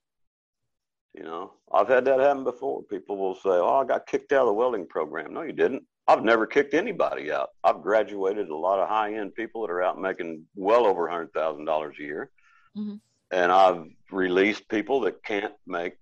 you 1.14 1.22
know, 1.22 1.52
I've 1.72 1.88
had 1.88 2.04
that 2.06 2.20
happen 2.20 2.44
before. 2.44 2.82
People 2.82 3.16
will 3.18 3.34
say, 3.34 3.50
"Oh, 3.50 3.80
I 3.82 3.84
got 3.84 4.06
kicked 4.06 4.32
out 4.32 4.42
of 4.42 4.46
the 4.46 4.52
welding 4.52 4.86
program." 4.86 5.34
No, 5.34 5.42
you 5.42 5.52
didn't. 5.52 5.84
I've 6.08 6.24
never 6.24 6.46
kicked 6.46 6.74
anybody 6.74 7.30
out. 7.30 7.50
I've 7.62 7.82
graduated 7.82 8.48
a 8.48 8.56
lot 8.56 8.80
of 8.80 8.88
high 8.88 9.14
end 9.14 9.34
people 9.34 9.62
that 9.62 9.70
are 9.70 9.82
out 9.82 10.00
making 10.00 10.46
well 10.56 10.86
over 10.86 11.08
hundred 11.08 11.32
thousand 11.32 11.66
dollars 11.66 11.96
a 11.98 12.02
year, 12.02 12.30
mm-hmm. 12.76 12.96
and 13.30 13.52
I've 13.52 13.86
released 14.10 14.68
people 14.68 15.00
that 15.00 15.22
can't 15.22 15.54
make 15.66 15.94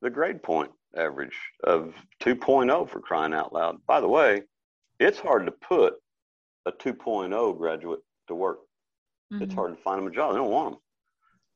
the 0.00 0.10
grade 0.10 0.42
point 0.42 0.70
average 0.96 1.36
of 1.64 1.94
2.0 2.20 2.88
for 2.88 3.00
crying 3.00 3.34
out 3.34 3.52
loud. 3.52 3.78
By 3.86 4.00
the 4.00 4.08
way, 4.08 4.42
it's 5.00 5.18
hard 5.18 5.46
to 5.46 5.52
put 5.52 5.94
a 6.66 6.72
2.0 6.72 7.58
graduate 7.58 8.00
to 8.28 8.34
work. 8.34 8.60
Mm-hmm. 9.32 9.44
It's 9.44 9.54
hard 9.54 9.76
to 9.76 9.82
find 9.82 9.98
them 9.98 10.06
a 10.06 10.14
job. 10.14 10.32
They 10.32 10.38
don't 10.38 10.50
want 10.50 10.76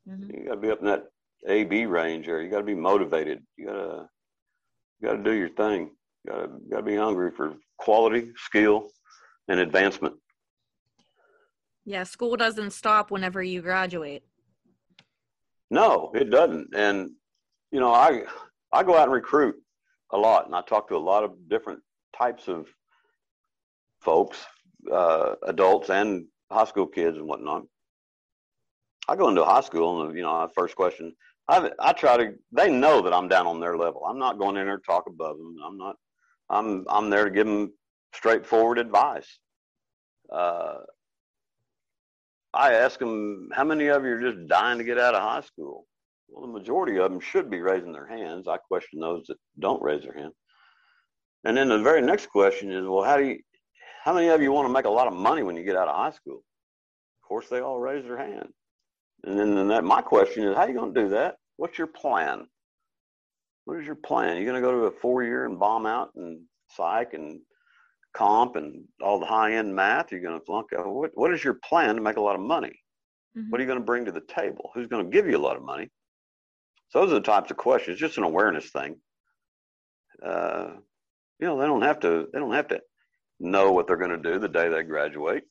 them. 0.07 0.21
Mm-hmm. 0.21 0.37
You 0.37 0.45
got 0.47 0.55
to 0.55 0.61
be 0.61 0.71
up 0.71 0.81
in 0.81 0.87
that 0.87 1.05
A 1.47 1.65
B 1.65 1.87
range 1.87 2.27
there. 2.27 2.43
You 2.43 2.51
got 2.51 2.59
to 2.59 2.65
be 2.65 2.75
motivated. 2.75 3.43
You 3.57 3.67
got 3.67 3.73
to 3.73 4.09
you 5.01 5.09
got 5.09 5.17
to 5.17 5.23
do 5.23 5.33
your 5.33 5.51
thing. 5.51 5.91
You 6.25 6.33
got 6.33 6.41
to 6.43 6.49
got 6.71 6.77
to 6.79 6.83
be 6.83 6.97
hungry 6.97 7.31
for 7.37 7.55
quality, 7.79 8.33
skill, 8.37 8.89
and 9.49 9.61
advancement. 9.61 10.15
Yeah, 11.85 12.03
school 12.05 12.37
doesn't 12.37 12.73
stop 12.73 13.11
whenever 13.11 13.43
you 13.43 13.63
graduate. 13.63 14.23
No, 15.71 16.11
it 16.15 16.31
doesn't. 16.31 16.69
And 16.75 17.11
you 17.71 17.81
know, 17.81 17.93
I 17.93 18.25
I 18.73 18.83
go 18.83 18.97
out 18.97 19.05
and 19.05 19.13
recruit 19.13 19.57
a 20.13 20.19
lot, 20.19 20.47
and 20.47 20.55
I 20.55 20.63
talk 20.63 20.89
to 20.89 20.97
a 20.97 20.99
lot 20.99 21.25
of 21.25 21.49
different 21.49 21.81
types 22.17 22.49
of 22.49 22.67
folks, 24.01 24.39
uh, 24.93 25.35
adults 25.47 25.91
and 25.91 26.27
high 26.51 26.65
school 26.65 26.87
kids 26.87 27.17
and 27.17 27.27
whatnot. 27.27 27.63
I 29.09 29.17
go 29.17 29.29
into 29.29 29.45
high 29.45 29.63
school 29.63 30.03
and 30.03 30.17
you 30.17 30.23
know, 30.23 30.33
my 30.33 30.49
first 30.55 30.77
question, 30.77 31.15
I 31.49 31.71
I 31.79 31.93
try 31.93 32.17
to. 32.17 32.35
They 32.53 32.71
know 32.71 33.01
that 33.03 33.13
I'm 33.13 33.29
down 33.29 33.47
on 33.47 33.61
their 33.61 33.77
level. 33.77 34.05
I'm 34.05 34.19
not 34.19 34.39
going 34.39 34.57
in 34.57 34.67
there 34.67 34.77
to 34.77 34.83
talk 34.83 35.05
above 35.07 35.39
them. 35.39 35.57
I'm 35.65 35.79
not. 35.79 35.97
I'm 36.51 36.85
I'm 36.89 37.11
there 37.11 37.25
to 37.25 37.31
give 37.31 37.47
them 37.47 37.73
straightforward 38.15 38.79
advice. 38.79 39.39
Uh, 40.33 40.79
I 42.55 42.75
ask 42.75 42.99
them, 42.99 43.49
how 43.53 43.65
many 43.65 43.89
of 43.89 44.05
you 44.05 44.13
are 44.13 44.21
just 44.21 44.49
dying 44.49 44.79
to 44.79 44.85
get 44.85 44.99
out 44.99 45.15
of 45.15 45.23
high 45.23 45.43
school? 45.43 45.87
Well, 46.29 46.47
the 46.47 46.53
majority 46.53 46.99
of 46.99 47.11
them 47.11 47.21
should 47.21 47.51
be 47.51 47.61
raising 47.61 47.93
their 47.93 48.07
hands. 48.07 48.49
I 48.49 48.57
question 48.57 49.01
those 49.01 49.25
that 49.29 49.37
don't 49.59 49.83
raise 49.83 50.03
their 50.03 50.15
hand. 50.15 50.33
And 51.45 51.57
then 51.57 51.69
the 51.69 51.79
very 51.79 52.03
next 52.03 52.27
question 52.27 52.73
is, 52.73 52.87
well, 52.87 53.05
how 53.05 53.17
do 53.17 53.25
you, 53.25 53.39
how 54.05 54.13
many 54.13 54.29
of 54.29 54.43
you 54.43 54.53
want 54.53 54.67
to 54.67 54.73
make 54.73 54.85
a 54.87 54.91
lot 54.91 55.07
of 55.07 55.15
money 55.15 55.43
when 55.43 55.57
you 55.57 55.65
get 55.65 55.77
out 55.77 55.89
of 55.89 55.97
high 55.97 56.11
school? 56.11 56.43
Of 57.23 57.29
course, 57.29 57.49
they 57.49 57.61
all 57.61 57.79
raise 57.79 58.05
their 58.05 58.19
hand. 58.19 58.49
And 59.25 59.39
then, 59.39 59.55
then 59.55 59.69
that, 59.69 59.85
my 59.85 60.03
question 60.03 60.45
is, 60.45 60.55
how 60.55 60.63
are 60.63 60.69
you 60.69 60.75
going 60.75 60.93
to 60.95 61.03
do 61.03 61.09
that? 61.11 61.37
What's 61.59 61.77
your 61.77 61.89
plan? 61.89 62.47
What 63.65 63.79
is 63.79 63.85
your 63.85 63.97
plan? 63.97 64.37
You're 64.37 64.47
going 64.47 64.63
to 64.63 64.67
go 64.67 64.73
to 64.73 64.87
a 64.87 65.01
four 65.01 65.25
year 65.25 65.45
and 65.45 65.59
bomb 65.59 65.87
out 65.87 66.13
and 66.15 66.41
psych 66.71 67.13
and 67.13 67.41
comp 68.15 68.57
and 68.57 68.85
all 69.03 69.19
the 69.19 69.27
high 69.27 69.55
end 69.55 69.75
math? 69.75 70.11
You're 70.11 70.23
going 70.23 70.39
to 70.39 70.47
flunk 70.47 70.69
out. 70.73 70.87
What, 70.87 71.11
what 71.15 71.35
is 71.35 71.45
your 71.45 71.59
plan 71.65 71.97
to 71.97 72.01
make 72.01 72.17
a 72.17 72.23
lot 72.23 72.37
of 72.37 72.41
money? 72.41 72.81
Mm-hmm. 73.37 73.51
What 73.51 73.61
are 73.61 73.65
you 73.65 73.67
going 73.67 73.81
to 73.81 73.85
bring 73.85 74.05
to 74.05 74.13
the 74.13 74.23
table? 74.23 74.71
Who's 74.73 74.87
going 74.87 75.05
to 75.05 75.11
give 75.11 75.27
you 75.27 75.37
a 75.37 75.39
lot 75.47 75.57
of 75.57 75.65
money? 75.65 75.91
So 76.91 77.01
those 77.01 77.11
are 77.11 77.17
the 77.17 77.21
types 77.21 77.51
of 77.51 77.57
questions. 77.57 77.95
It's 77.95 78.01
Just 78.01 78.19
an 78.19 78.25
awareness 78.25 78.71
thing. 78.71 78.97
Uh, 80.25 80.71
you 81.41 81.47
know, 81.47 81.59
they 81.59 81.67
don't 81.67 81.83
have 81.83 81.99
to. 82.01 82.29
They 82.33 82.39
don't 82.39 82.55
have 82.55 82.69
to 82.69 82.81
know 83.41 83.73
what 83.73 83.87
they're 83.89 83.97
going 83.97 84.11
to 84.11 84.17
do 84.33 84.39
the 84.39 84.49
day 84.49 84.69
they 84.69 84.85
graduate. 84.85 85.43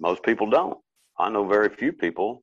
Most 0.00 0.22
people 0.22 0.48
don't. 0.48 0.78
I 1.18 1.28
know 1.28 1.46
very 1.46 1.68
few 1.68 1.92
people 1.92 2.42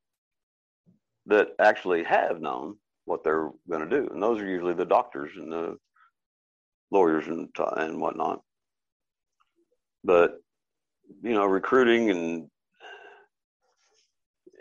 that 1.25 1.49
actually 1.59 2.03
have 2.03 2.39
known 2.39 2.77
what 3.09 3.23
they're 3.23 3.49
going 3.69 3.89
to 3.89 3.89
do, 3.89 4.07
and 4.11 4.21
those 4.21 4.39
are 4.39 4.47
usually 4.47 4.75
the 4.75 4.85
doctors 4.85 5.31
and 5.35 5.51
the 5.51 5.75
lawyers 6.91 7.27
and 7.27 7.49
and 7.77 7.99
whatnot. 7.99 8.41
But 10.03 10.37
you 11.23 11.33
know, 11.33 11.45
recruiting 11.45 12.11
and 12.11 12.47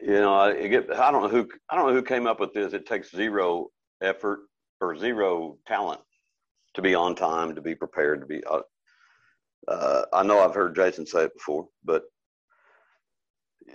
you 0.02 0.12
know, 0.12 0.34
I 0.34 0.66
get 0.66 0.90
I 0.94 1.10
don't 1.10 1.22
know 1.22 1.28
who 1.28 1.48
I 1.68 1.76
don't 1.76 1.88
know 1.88 1.94
who 1.94 2.02
came 2.02 2.26
up 2.26 2.40
with 2.40 2.54
this. 2.54 2.72
It 2.72 2.86
takes 2.86 3.10
zero 3.10 3.68
effort 4.02 4.40
or 4.80 4.96
zero 4.96 5.58
talent 5.66 6.00
to 6.74 6.80
be 6.80 6.94
on 6.94 7.14
time, 7.14 7.54
to 7.54 7.60
be 7.60 7.74
prepared, 7.74 8.20
to 8.20 8.26
be. 8.26 8.42
Uh, 8.44 8.60
uh, 9.68 10.04
I 10.14 10.22
know 10.22 10.40
I've 10.40 10.54
heard 10.54 10.74
Jason 10.74 11.04
say 11.04 11.24
it 11.24 11.34
before, 11.34 11.68
but 11.84 12.04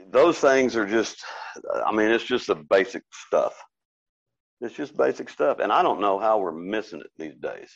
those 0.09 0.39
things 0.39 0.75
are 0.75 0.87
just. 0.87 1.23
I 1.85 1.91
mean, 1.91 2.09
it's 2.09 2.23
just 2.23 2.47
the 2.47 2.55
basic 2.55 3.03
stuff. 3.27 3.53
It's 4.63 4.73
just 4.73 4.95
basic 4.95 5.29
stuff, 5.29 5.59
and 5.59 5.73
I 5.73 5.83
don't 5.83 5.99
know 5.99 6.17
how 6.17 6.37
we're 6.37 6.53
missing 6.53 7.01
it 7.01 7.11
these 7.17 7.35
days. 7.35 7.69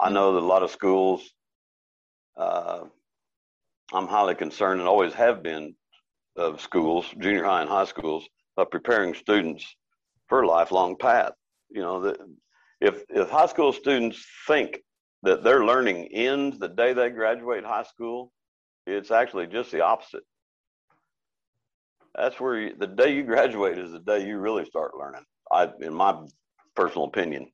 I 0.00 0.10
know 0.10 0.32
that 0.32 0.40
a 0.40 0.44
lot 0.44 0.64
of 0.64 0.72
schools. 0.72 1.22
Uh, 2.36 2.86
I'm 3.92 4.08
highly 4.08 4.34
concerned 4.34 4.80
and 4.80 4.88
always 4.88 5.14
have 5.14 5.44
been 5.44 5.76
of 6.34 6.60
schools, 6.60 7.06
junior 7.20 7.44
high 7.44 7.60
and 7.60 7.70
high 7.70 7.84
schools, 7.84 8.28
of 8.56 8.72
preparing 8.72 9.14
students 9.14 9.64
for 10.26 10.42
a 10.42 10.48
lifelong 10.48 10.96
path. 10.96 11.30
You 11.70 11.82
know, 11.82 12.00
that 12.00 12.16
if 12.80 13.04
if 13.08 13.30
high 13.30 13.46
school 13.46 13.72
students 13.72 14.26
think 14.48 14.80
that 15.22 15.44
their 15.44 15.64
learning 15.64 16.08
ends 16.12 16.58
the 16.58 16.70
day 16.70 16.92
they 16.92 17.10
graduate 17.10 17.64
high 17.64 17.84
school, 17.84 18.32
it's 18.84 19.12
actually 19.12 19.46
just 19.46 19.70
the 19.70 19.82
opposite. 19.82 20.24
That's 22.16 22.40
where 22.40 22.58
you, 22.58 22.74
the 22.76 22.88
day 22.88 23.14
you 23.14 23.22
graduate 23.22 23.78
is 23.78 23.92
the 23.92 24.00
day 24.00 24.26
you 24.26 24.38
really 24.38 24.64
start 24.64 24.96
learning. 24.98 25.22
I, 25.52 25.68
in 25.80 25.94
my 25.94 26.16
personal 26.74 27.06
opinion. 27.06 27.52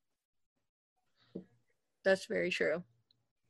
That's 2.04 2.26
very 2.26 2.50
true. 2.50 2.82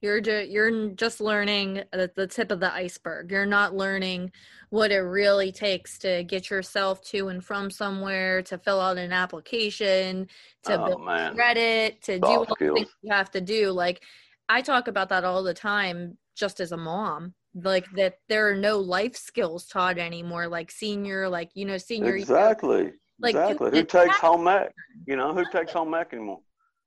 You're 0.00 0.20
ju- 0.20 0.46
you're 0.48 0.90
just 0.90 1.20
learning 1.20 1.82
the, 1.92 2.10
the 2.14 2.26
tip 2.26 2.52
of 2.52 2.60
the 2.60 2.72
iceberg. 2.72 3.32
You're 3.32 3.46
not 3.46 3.74
learning 3.74 4.30
what 4.70 4.92
it 4.92 4.98
really 4.98 5.50
takes 5.50 5.98
to 5.98 6.22
get 6.22 6.50
yourself 6.50 7.02
to 7.06 7.28
and 7.28 7.44
from 7.44 7.68
somewhere, 7.70 8.42
to 8.42 8.58
fill 8.58 8.80
out 8.80 8.96
an 8.96 9.12
application, 9.12 10.28
to 10.64 10.80
oh, 10.80 10.86
build 10.86 11.04
man. 11.04 11.34
credit, 11.34 12.00
to 12.02 12.18
Soft 12.18 12.22
do 12.22 12.28
all 12.28 12.44
the 12.44 12.74
things 12.76 12.94
you 13.02 13.12
have 13.12 13.30
to 13.32 13.40
do. 13.40 13.70
Like 13.72 14.04
I 14.48 14.62
talk 14.62 14.86
about 14.86 15.08
that 15.08 15.24
all 15.24 15.42
the 15.42 15.54
time, 15.54 16.16
just 16.36 16.60
as 16.60 16.72
a 16.72 16.76
mom. 16.76 17.34
Like 17.54 17.90
that, 17.96 18.18
there 18.28 18.48
are 18.48 18.56
no 18.56 18.78
life 18.78 19.16
skills 19.16 19.66
taught 19.66 19.98
anymore. 19.98 20.46
Like 20.46 20.70
senior, 20.70 21.28
like 21.28 21.50
you 21.54 21.64
know, 21.64 21.78
senior. 21.78 22.14
Exactly. 22.14 22.92
Like 23.20 23.34
exactly. 23.34 23.70
Who 23.70 23.84
takes 23.84 24.16
home 24.18 24.46
ec? 24.48 24.72
You 25.06 25.16
know, 25.16 25.34
who 25.34 25.44
takes 25.50 25.72
home 25.72 25.94
ec 25.94 26.12
anymore? 26.12 26.40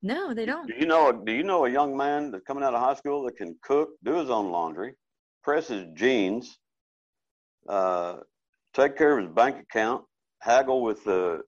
No, 0.03 0.34
they 0.34 0.45
don't. 0.45 0.67
Do 0.67 0.73
you 0.77 0.86
know? 0.86 1.11
Do 1.11 1.32
you 1.32 1.43
know 1.43 1.65
a 1.65 1.69
young 1.69 1.95
man 1.95 2.32
that's 2.32 2.43
coming 2.45 2.63
out 2.63 2.73
of 2.73 2.82
high 2.82 2.95
school 2.95 3.23
that 3.25 3.38
can 3.38 3.55
cook, 3.63 3.89
do 4.03 4.13
his 4.15 4.29
own 4.29 4.51
laundry, 4.51 4.95
press 5.43 5.67
his 5.67 5.86
jeans, 5.93 6.57
uh, 7.69 8.17
take 8.73 8.97
care 8.97 9.17
of 9.17 9.25
his 9.25 9.34
bank 9.36 9.57
account, 9.59 10.03
haggle 10.41 10.82
with 10.82 11.03
the 11.03 11.41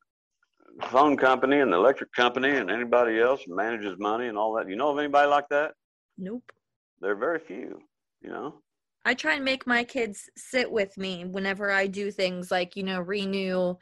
phone 0.84 1.16
company 1.18 1.60
and 1.60 1.72
the 1.72 1.78
electric 1.78 2.12
company 2.14 2.50
and 2.50 2.70
anybody 2.70 3.20
else, 3.20 3.42
manage 3.48 3.84
his 3.84 3.98
money 3.98 4.28
and 4.28 4.38
all 4.38 4.54
that? 4.54 4.70
You 4.70 4.76
know 4.76 4.90
of 4.90 5.00
anybody 5.00 5.28
like 5.28 5.48
that? 5.50 5.74
Nope. 6.18 6.52
There 7.00 7.12
are 7.12 7.16
very 7.16 7.40
few. 7.40 7.80
You 8.22 8.30
know. 8.30 8.62
I 9.06 9.14
try 9.14 9.36
and 9.36 9.44
make 9.44 9.68
my 9.68 9.84
kids 9.84 10.30
sit 10.38 10.72
with 10.72 10.98
me 10.98 11.26
whenever 11.26 11.72
I 11.72 11.88
do 11.88 12.12
things 12.12 12.52
like 12.52 12.76
you 12.76 12.84
know 12.84 13.02
renew 13.02 13.76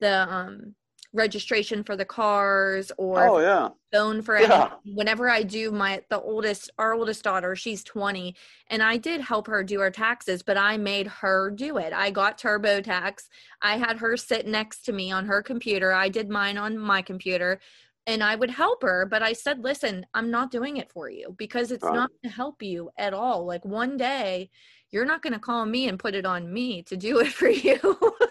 the 0.00 0.32
um 0.32 0.74
registration 1.12 1.82
for 1.82 1.96
the 1.96 2.04
cars 2.04 2.92
or 2.96 3.26
oh 3.26 3.38
yeah. 3.40 3.68
phone 3.92 4.22
for 4.22 4.38
yeah. 4.38 4.70
whenever 4.94 5.28
i 5.28 5.42
do 5.42 5.72
my 5.72 6.00
the 6.08 6.20
oldest 6.20 6.70
our 6.78 6.94
oldest 6.94 7.24
daughter 7.24 7.56
she's 7.56 7.82
20 7.82 8.34
and 8.68 8.80
i 8.80 8.96
did 8.96 9.20
help 9.20 9.48
her 9.48 9.64
do 9.64 9.80
her 9.80 9.90
taxes 9.90 10.40
but 10.40 10.56
i 10.56 10.76
made 10.76 11.08
her 11.08 11.50
do 11.50 11.78
it. 11.78 11.92
I 11.92 12.10
got 12.10 12.38
turbotax. 12.38 13.24
I 13.60 13.76
had 13.76 13.98
her 13.98 14.16
sit 14.16 14.46
next 14.46 14.82
to 14.82 14.92
me 14.92 15.10
on 15.10 15.26
her 15.26 15.42
computer. 15.42 15.92
I 15.92 16.08
did 16.08 16.30
mine 16.30 16.56
on 16.56 16.78
my 16.78 17.02
computer 17.02 17.60
and 18.06 18.22
i 18.22 18.34
would 18.34 18.50
help 18.50 18.82
her 18.82 19.04
but 19.04 19.22
i 19.22 19.32
said 19.32 19.62
listen 19.62 20.06
i'm 20.14 20.30
not 20.30 20.50
doing 20.50 20.78
it 20.78 20.90
for 20.90 21.10
you 21.10 21.34
because 21.36 21.70
it's 21.70 21.84
right. 21.84 21.94
not 21.94 22.10
to 22.24 22.30
help 22.30 22.62
you 22.62 22.90
at 22.96 23.12
all. 23.12 23.44
Like 23.44 23.64
one 23.64 23.96
day 23.96 24.50
you're 24.92 25.04
not 25.04 25.22
going 25.22 25.32
to 25.32 25.38
call 25.38 25.64
me 25.64 25.88
and 25.88 25.98
put 25.98 26.14
it 26.14 26.26
on 26.26 26.52
me 26.52 26.82
to 26.82 26.96
do 26.96 27.20
it 27.20 27.28
for 27.32 27.48
you 27.48 27.78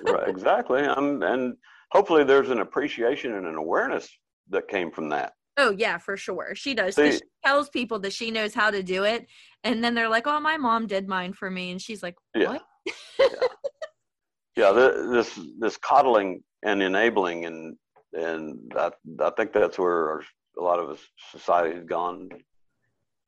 right 0.04 0.28
exactly 0.28 0.82
i'm 0.82 1.22
and 1.24 1.56
hopefully 1.92 2.24
there's 2.24 2.50
an 2.50 2.60
appreciation 2.60 3.34
and 3.34 3.48
an 3.48 3.56
awareness 3.56 4.10
that 4.50 4.68
came 4.68 4.92
from 4.92 5.10
that. 5.10 5.34
Oh 5.58 5.72
yeah, 5.72 5.98
for 5.98 6.16
sure. 6.16 6.56
She 6.56 6.74
does. 6.74 6.96
See, 6.96 7.12
she 7.12 7.20
tells 7.44 7.70
people 7.70 8.00
that 8.00 8.14
she 8.14 8.32
knows 8.32 8.54
how 8.54 8.72
to 8.72 8.82
do 8.82 9.04
it, 9.04 9.28
and 9.64 9.84
then 9.84 9.94
they're 9.94 10.10
like, 10.10 10.26
"Oh, 10.26 10.40
my 10.40 10.58
mom 10.58 10.88
did 10.88 11.08
mine 11.08 11.34
for 11.34 11.52
me," 11.52 11.72
and 11.72 11.82
she's 11.82 12.02
like, 12.04 12.16
"What?" 12.34 12.64
Yeah, 13.20 13.26
yeah. 14.56 14.72
yeah 14.72 14.72
this 14.72 15.38
this 15.60 15.78
coddling 15.78 16.42
and 16.64 16.82
enabling, 16.82 17.46
and 17.46 17.76
and 18.14 18.74
I, 18.78 18.92
I 19.22 19.30
think 19.32 19.52
that's 19.52 19.78
where 19.78 20.10
our, 20.10 20.24
a 20.58 20.64
lot 20.64 20.80
of 20.80 21.02
society 21.32 21.76
has 21.76 21.84
gone. 21.84 22.30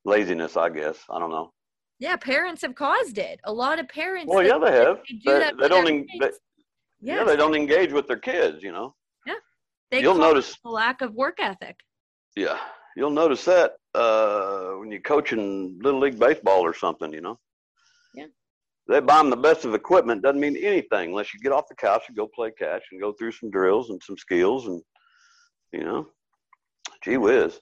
Laziness, 0.03 0.57
I 0.57 0.69
guess. 0.69 0.97
I 1.11 1.19
don't 1.19 1.29
know. 1.29 1.51
Yeah, 2.01 2.17
parents 2.17 2.63
have 2.63 2.75
caused 2.75 3.19
it. 3.19 3.39
A 3.43 3.53
lot 3.53 3.79
of 3.79 3.87
parents. 3.87 4.27
Well, 4.27 4.43
yeah, 4.43 4.57
they 4.57 4.71
have. 4.71 4.99
They, 5.07 5.15
do 5.15 5.39
they, 5.39 5.51
they 5.61 5.67
don't. 5.69 6.07
They, 6.19 6.31
Yes. 7.01 7.17
Yeah, 7.17 7.23
they 7.23 7.35
don't 7.35 7.55
engage 7.55 7.91
with 7.91 8.07
their 8.07 8.19
kids, 8.19 8.61
you 8.61 8.71
know. 8.71 8.93
Yeah. 9.25 9.33
They 9.89 10.01
You'll 10.01 10.17
notice 10.17 10.55
a 10.63 10.69
lack 10.69 11.01
of 11.01 11.15
work 11.15 11.39
ethic. 11.39 11.79
Yeah. 12.35 12.59
you'll 12.95 13.09
notice 13.09 13.43
that 13.45 13.73
uh, 13.95 14.73
when 14.73 14.91
you're 14.91 15.01
coaching 15.01 15.79
little 15.81 15.99
league 15.99 16.19
baseball 16.19 16.61
or 16.61 16.75
something, 16.75 17.11
you 17.11 17.21
know. 17.21 17.39
Yeah. 18.13 18.27
They 18.87 18.99
buy 18.99 19.17
them 19.17 19.31
the 19.31 19.37
best 19.37 19.65
of 19.65 19.73
equipment 19.73 20.21
doesn't 20.21 20.39
mean 20.39 20.55
anything 20.57 21.09
unless 21.09 21.33
you 21.33 21.39
get 21.39 21.51
off 21.51 21.67
the 21.69 21.75
couch 21.75 22.03
and 22.07 22.15
go 22.15 22.27
play 22.27 22.51
catch 22.51 22.83
and 22.91 23.01
go 23.01 23.13
through 23.13 23.31
some 23.31 23.49
drills 23.49 23.89
and 23.89 24.01
some 24.03 24.17
skills 24.17 24.67
and 24.67 24.81
you 25.73 25.83
know, 25.83 26.07
gee 27.03 27.17
whiz. 27.17 27.59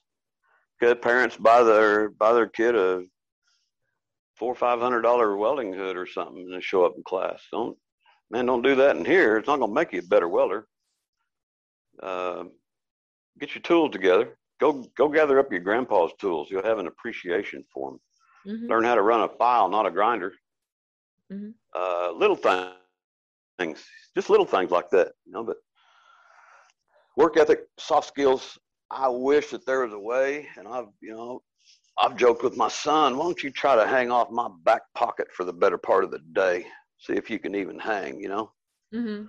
Good 0.80 1.00
parents 1.00 1.36
buy 1.36 1.62
their 1.62 2.10
buy 2.10 2.32
their 2.34 2.48
kid 2.48 2.74
a 2.74 3.04
four 4.40 4.50
or 4.50 4.56
five 4.56 4.80
hundred 4.80 5.02
dollar 5.02 5.36
welding 5.36 5.70
hood 5.74 5.98
or 5.98 6.06
something 6.06 6.50
and 6.52 6.64
show 6.64 6.84
up 6.86 6.94
in 6.96 7.02
class. 7.02 7.42
Don't 7.52 7.76
man, 8.30 8.46
don't 8.46 8.62
do 8.62 8.74
that 8.74 8.96
in 8.96 9.04
here. 9.04 9.36
It's 9.36 9.46
not 9.46 9.60
gonna 9.60 9.72
make 9.72 9.92
you 9.92 9.98
a 9.98 10.02
better 10.02 10.28
welder. 10.28 10.66
Uh, 12.02 12.44
get 13.38 13.54
your 13.54 13.60
tools 13.60 13.90
together. 13.92 14.38
Go 14.58 14.84
go 14.96 15.08
gather 15.10 15.38
up 15.38 15.52
your 15.52 15.60
grandpa's 15.60 16.12
tools. 16.18 16.48
You'll 16.50 16.64
have 16.64 16.78
an 16.78 16.86
appreciation 16.86 17.62
for 17.72 17.90
them. 17.90 18.00
Mhm. 18.46 18.68
Learn 18.70 18.84
how 18.84 18.94
to 18.94 19.02
run 19.02 19.20
a 19.20 19.28
file, 19.28 19.68
not 19.68 19.86
a 19.86 19.90
grinder. 19.90 20.32
Mhm. 21.30 21.52
Uh, 21.74 22.10
little 22.12 22.36
things, 22.36 22.74
things, 23.58 23.86
just 24.16 24.30
little 24.30 24.46
things 24.46 24.70
like 24.70 24.88
that, 24.90 25.12
you 25.26 25.32
know. 25.32 25.44
But 25.44 25.58
work 27.16 27.36
ethic, 27.36 27.68
soft 27.78 28.08
skills. 28.08 28.58
I 28.90 29.08
wish 29.08 29.50
that 29.50 29.66
there 29.66 29.84
was 29.84 29.92
a 29.92 29.98
way, 29.98 30.48
and 30.56 30.66
I've, 30.66 30.88
you 31.02 31.12
know, 31.14 31.42
I've 31.98 32.16
joked 32.16 32.42
with 32.42 32.56
my 32.56 32.68
son. 32.68 33.16
Why 33.16 33.24
don't 33.24 33.42
you 33.42 33.50
try 33.50 33.76
to 33.76 33.86
hang 33.86 34.10
off 34.10 34.30
my 34.30 34.48
back 34.64 34.82
pocket 34.94 35.28
for 35.34 35.44
the 35.44 35.52
better 35.52 35.78
part 35.78 36.04
of 36.04 36.10
the 36.10 36.20
day? 36.32 36.66
See 36.98 37.14
if 37.14 37.28
you 37.30 37.38
can 37.38 37.54
even 37.54 37.78
hang, 37.78 38.20
you 38.20 38.28
know. 38.28 38.52
Mhm. 38.94 39.28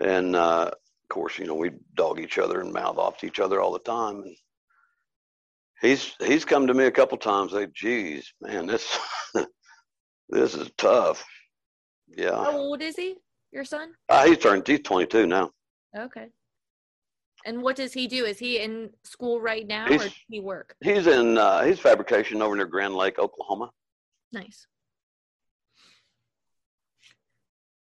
And 0.00 0.36
uh, 0.36 0.70
of 0.72 1.08
course, 1.08 1.38
you 1.38 1.46
know, 1.46 1.54
we 1.54 1.70
dog 1.94 2.20
each 2.20 2.38
other 2.38 2.60
and 2.60 2.72
mouth 2.72 2.98
off 2.98 3.18
to 3.18 3.26
each 3.26 3.40
other 3.40 3.60
all 3.60 3.72
the 3.72 3.78
time. 3.80 4.22
And 4.22 4.36
he's 5.80 6.14
he's 6.20 6.44
come 6.44 6.66
to 6.66 6.74
me 6.74 6.84
a 6.84 6.90
couple 6.90 7.16
times. 7.18 7.52
Like, 7.52 7.72
geez, 7.72 8.30
man, 8.40 8.66
this 8.66 8.98
this 10.28 10.54
is 10.54 10.70
tough. 10.76 11.24
Yeah, 12.08 12.36
How 12.44 12.56
old 12.56 12.82
is 12.82 12.96
he? 12.96 13.16
Your 13.52 13.64
son? 13.64 13.92
uh, 14.08 14.26
he's 14.26 14.38
turned. 14.38 14.66
He's 14.66 14.80
22 14.80 15.26
now. 15.26 15.50
Okay. 15.96 16.28
And 17.46 17.62
what 17.62 17.76
does 17.76 17.92
he 17.92 18.08
do? 18.08 18.24
Is 18.24 18.40
he 18.40 18.58
in 18.58 18.90
school 19.04 19.40
right 19.40 19.64
now 19.66 19.86
or 19.86 19.98
does 19.98 20.12
he 20.28 20.40
work? 20.40 20.74
He's 20.80 21.06
in 21.06 21.38
uh, 21.38 21.62
he's 21.62 21.78
fabrication 21.78 22.42
over 22.42 22.56
near 22.56 22.66
Grand 22.66 22.96
Lake, 22.96 23.20
Oklahoma. 23.20 23.70
Nice. 24.32 24.66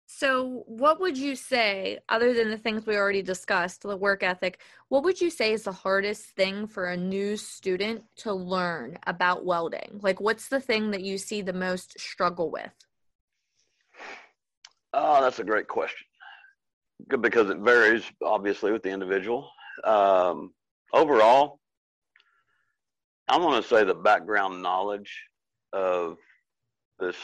So, 0.06 0.64
what 0.66 0.98
would 1.00 1.16
you 1.16 1.36
say, 1.36 1.98
other 2.08 2.34
than 2.34 2.50
the 2.50 2.58
things 2.58 2.84
we 2.84 2.96
already 2.96 3.22
discussed, 3.22 3.82
the 3.82 3.96
work 3.96 4.22
ethic, 4.22 4.60
what 4.88 5.04
would 5.04 5.20
you 5.20 5.30
say 5.30 5.52
is 5.52 5.62
the 5.62 5.72
hardest 5.72 6.24
thing 6.36 6.66
for 6.66 6.86
a 6.86 6.96
new 6.96 7.36
student 7.36 8.04
to 8.16 8.32
learn 8.32 8.98
about 9.06 9.44
welding? 9.44 10.00
Like, 10.02 10.20
what's 10.20 10.48
the 10.48 10.60
thing 10.60 10.90
that 10.90 11.02
you 11.02 11.16
see 11.16 11.42
the 11.42 11.52
most 11.52 11.98
struggle 12.00 12.50
with? 12.50 12.72
Oh, 14.92 15.22
that's 15.22 15.38
a 15.38 15.44
great 15.44 15.68
question. 15.68 16.06
Because 17.20 17.50
it 17.50 17.58
varies 17.58 18.02
obviously 18.24 18.72
with 18.72 18.82
the 18.82 18.90
individual. 18.90 19.50
Um, 19.84 20.52
overall, 20.92 21.58
I'm 23.28 23.42
going 23.42 23.62
to 23.62 23.68
say 23.68 23.84
the 23.84 23.94
background 23.94 24.62
knowledge 24.62 25.10
of 25.72 26.18
this, 26.98 27.16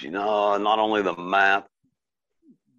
you 0.00 0.10
know, 0.10 0.56
not 0.58 0.78
only 0.78 1.02
the 1.02 1.16
math. 1.16 1.64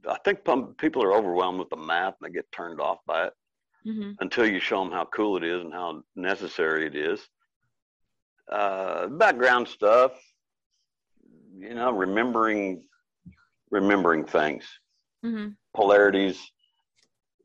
I 0.08 0.18
think 0.24 0.40
people 0.78 1.04
are 1.04 1.14
overwhelmed 1.14 1.58
with 1.60 1.70
the 1.70 1.78
math 1.78 2.14
and 2.22 2.30
they 2.30 2.34
get 2.34 2.52
turned 2.52 2.80
off 2.80 3.00
by 3.06 3.28
it 3.28 3.34
Mm-hmm. 3.88 4.14
until 4.20 4.48
you 4.48 4.60
show 4.60 4.84
them 4.84 4.92
how 4.92 5.06
cool 5.06 5.38
it 5.38 5.44
is 5.44 5.62
and 5.62 5.72
how 5.72 6.02
necessary 6.16 6.88
it 6.88 6.96
is. 6.96 7.20
Uh, 8.52 9.06
background 9.10 9.68
stuff, 9.68 10.12
you 11.56 11.76
know, 11.76 11.92
remembering 11.92 12.88
remembering 13.70 14.26
things, 14.26 14.66
Mm-hmm. 15.24 15.50
Polarities, 15.76 16.40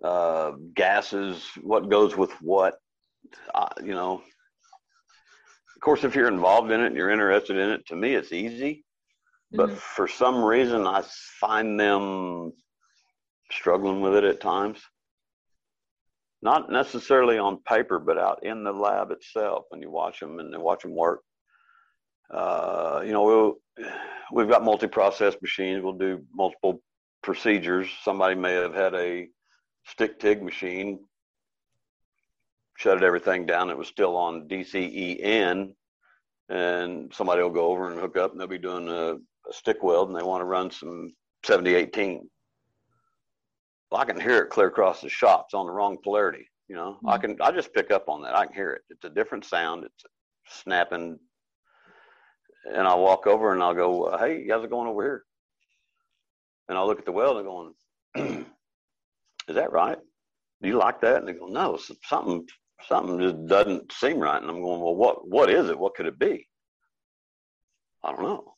uh, 0.02 0.52
gases, 0.74 1.44
what 1.62 1.90
goes 1.90 2.16
with 2.16 2.30
what. 2.40 2.74
Uh, 3.54 3.68
you 3.84 3.92
know, 3.92 4.22
of 5.76 5.80
course, 5.82 6.04
if 6.04 6.14
you're 6.14 6.28
involved 6.28 6.70
in 6.70 6.80
it 6.80 6.86
and 6.86 6.96
you're 6.96 7.10
interested 7.10 7.56
in 7.56 7.70
it, 7.70 7.86
to 7.86 7.96
me, 7.96 8.14
it's 8.14 8.32
easy. 8.32 8.84
But 9.52 9.70
Mhm. 9.70 9.76
for 9.76 10.08
some 10.08 10.42
reason, 10.42 10.86
I 10.86 11.02
find 11.40 11.78
them 11.78 12.52
struggling 13.50 14.00
with 14.00 14.14
it 14.14 14.24
at 14.24 14.40
times. 14.40 14.80
Not 16.42 16.70
necessarily 16.70 17.36
on 17.36 17.62
paper, 17.62 17.98
but 17.98 18.16
out 18.16 18.44
in 18.44 18.64
the 18.64 18.72
lab 18.72 19.10
itself 19.10 19.66
when 19.68 19.82
you 19.82 19.90
watch 19.90 20.20
them 20.20 20.38
and 20.38 20.52
they 20.52 20.56
watch 20.58 20.82
them 20.82 20.94
work. 20.94 21.22
Uh, 22.30 23.02
you 23.04 23.12
know, 23.12 23.24
we'll, 23.24 23.54
we've 24.32 24.48
got 24.48 24.64
multi-process 24.64 25.34
machines. 25.42 25.82
We'll 25.82 25.94
do 25.94 26.24
multiple 26.32 26.80
procedures. 27.22 27.88
Somebody 28.02 28.34
may 28.34 28.54
have 28.54 28.74
had 28.74 28.94
a 28.94 29.28
stick 29.86 30.18
TIG 30.18 30.42
machine, 30.42 31.00
shutted 32.76 33.02
everything 33.02 33.46
down. 33.46 33.70
It 33.70 33.76
was 33.78 33.88
still 33.88 34.16
on 34.16 34.48
DCEN, 34.48 35.74
and 36.48 37.14
somebody 37.14 37.42
will 37.42 37.50
go 37.50 37.66
over 37.68 37.90
and 37.90 38.00
hook 38.00 38.16
up, 38.16 38.32
and 38.32 38.40
they'll 38.40 38.46
be 38.48 38.58
doing 38.58 38.88
a, 38.88 39.14
a 39.14 39.52
stick 39.52 39.82
weld, 39.82 40.08
and 40.08 40.18
they 40.18 40.22
want 40.22 40.40
to 40.40 40.46
run 40.46 40.70
some 40.70 41.12
7018. 41.44 42.28
Well, 43.90 44.00
I 44.00 44.04
can 44.04 44.20
hear 44.20 44.38
it 44.38 44.50
clear 44.50 44.68
across 44.68 45.00
the 45.00 45.08
shop. 45.08 45.46
It's 45.46 45.54
on 45.54 45.66
the 45.66 45.72
wrong 45.72 45.98
polarity. 46.02 46.48
You 46.68 46.76
know, 46.76 46.98
I 47.04 47.18
Mhm. 47.18 47.20
can 47.22 47.42
I 47.42 47.50
just 47.50 47.74
pick 47.74 47.90
up 47.90 48.08
on 48.08 48.22
that. 48.22 48.36
I 48.36 48.46
can 48.46 48.54
hear 48.54 48.70
it. 48.70 48.82
It's 48.90 49.04
a 49.04 49.10
different 49.10 49.44
sound. 49.44 49.84
It's 49.84 50.04
snapping. 50.46 51.18
And 52.66 52.86
I'll 52.86 53.02
walk 53.02 53.26
over 53.26 53.52
and 53.52 53.60
I'll 53.60 53.74
go, 53.74 54.16
"Hey, 54.18 54.44
guys 54.46 54.62
are 54.62 54.68
going 54.68 54.86
over 54.86 55.02
here?" 55.02 55.24
And 56.70 56.78
I'll 56.78 56.86
look 56.86 57.00
at 57.00 57.04
the 57.04 57.10
weld 57.10 57.36
and 57.36 57.46
going, 57.46 57.74
"Is 59.48 59.54
that 59.56 59.72
right? 59.72 59.98
Do 60.62 60.68
you 60.68 60.78
like 60.78 61.00
that?" 61.00 61.16
And 61.16 61.26
they 61.26 61.32
go, 61.32 61.48
"No, 61.48 61.76
something 62.04 62.46
something 62.86 63.18
just 63.18 63.46
doesn't 63.48 63.90
seem 63.92 64.20
right." 64.20 64.40
And 64.40 64.48
I'm 64.48 64.62
going, 64.62 64.80
"Well, 64.80 64.94
what 64.94 65.28
what 65.28 65.50
is 65.50 65.68
it? 65.68 65.76
What 65.76 65.96
could 65.96 66.06
it 66.06 66.16
be?" 66.16 66.46
I 68.04 68.12
don't 68.12 68.22
know. 68.22 68.54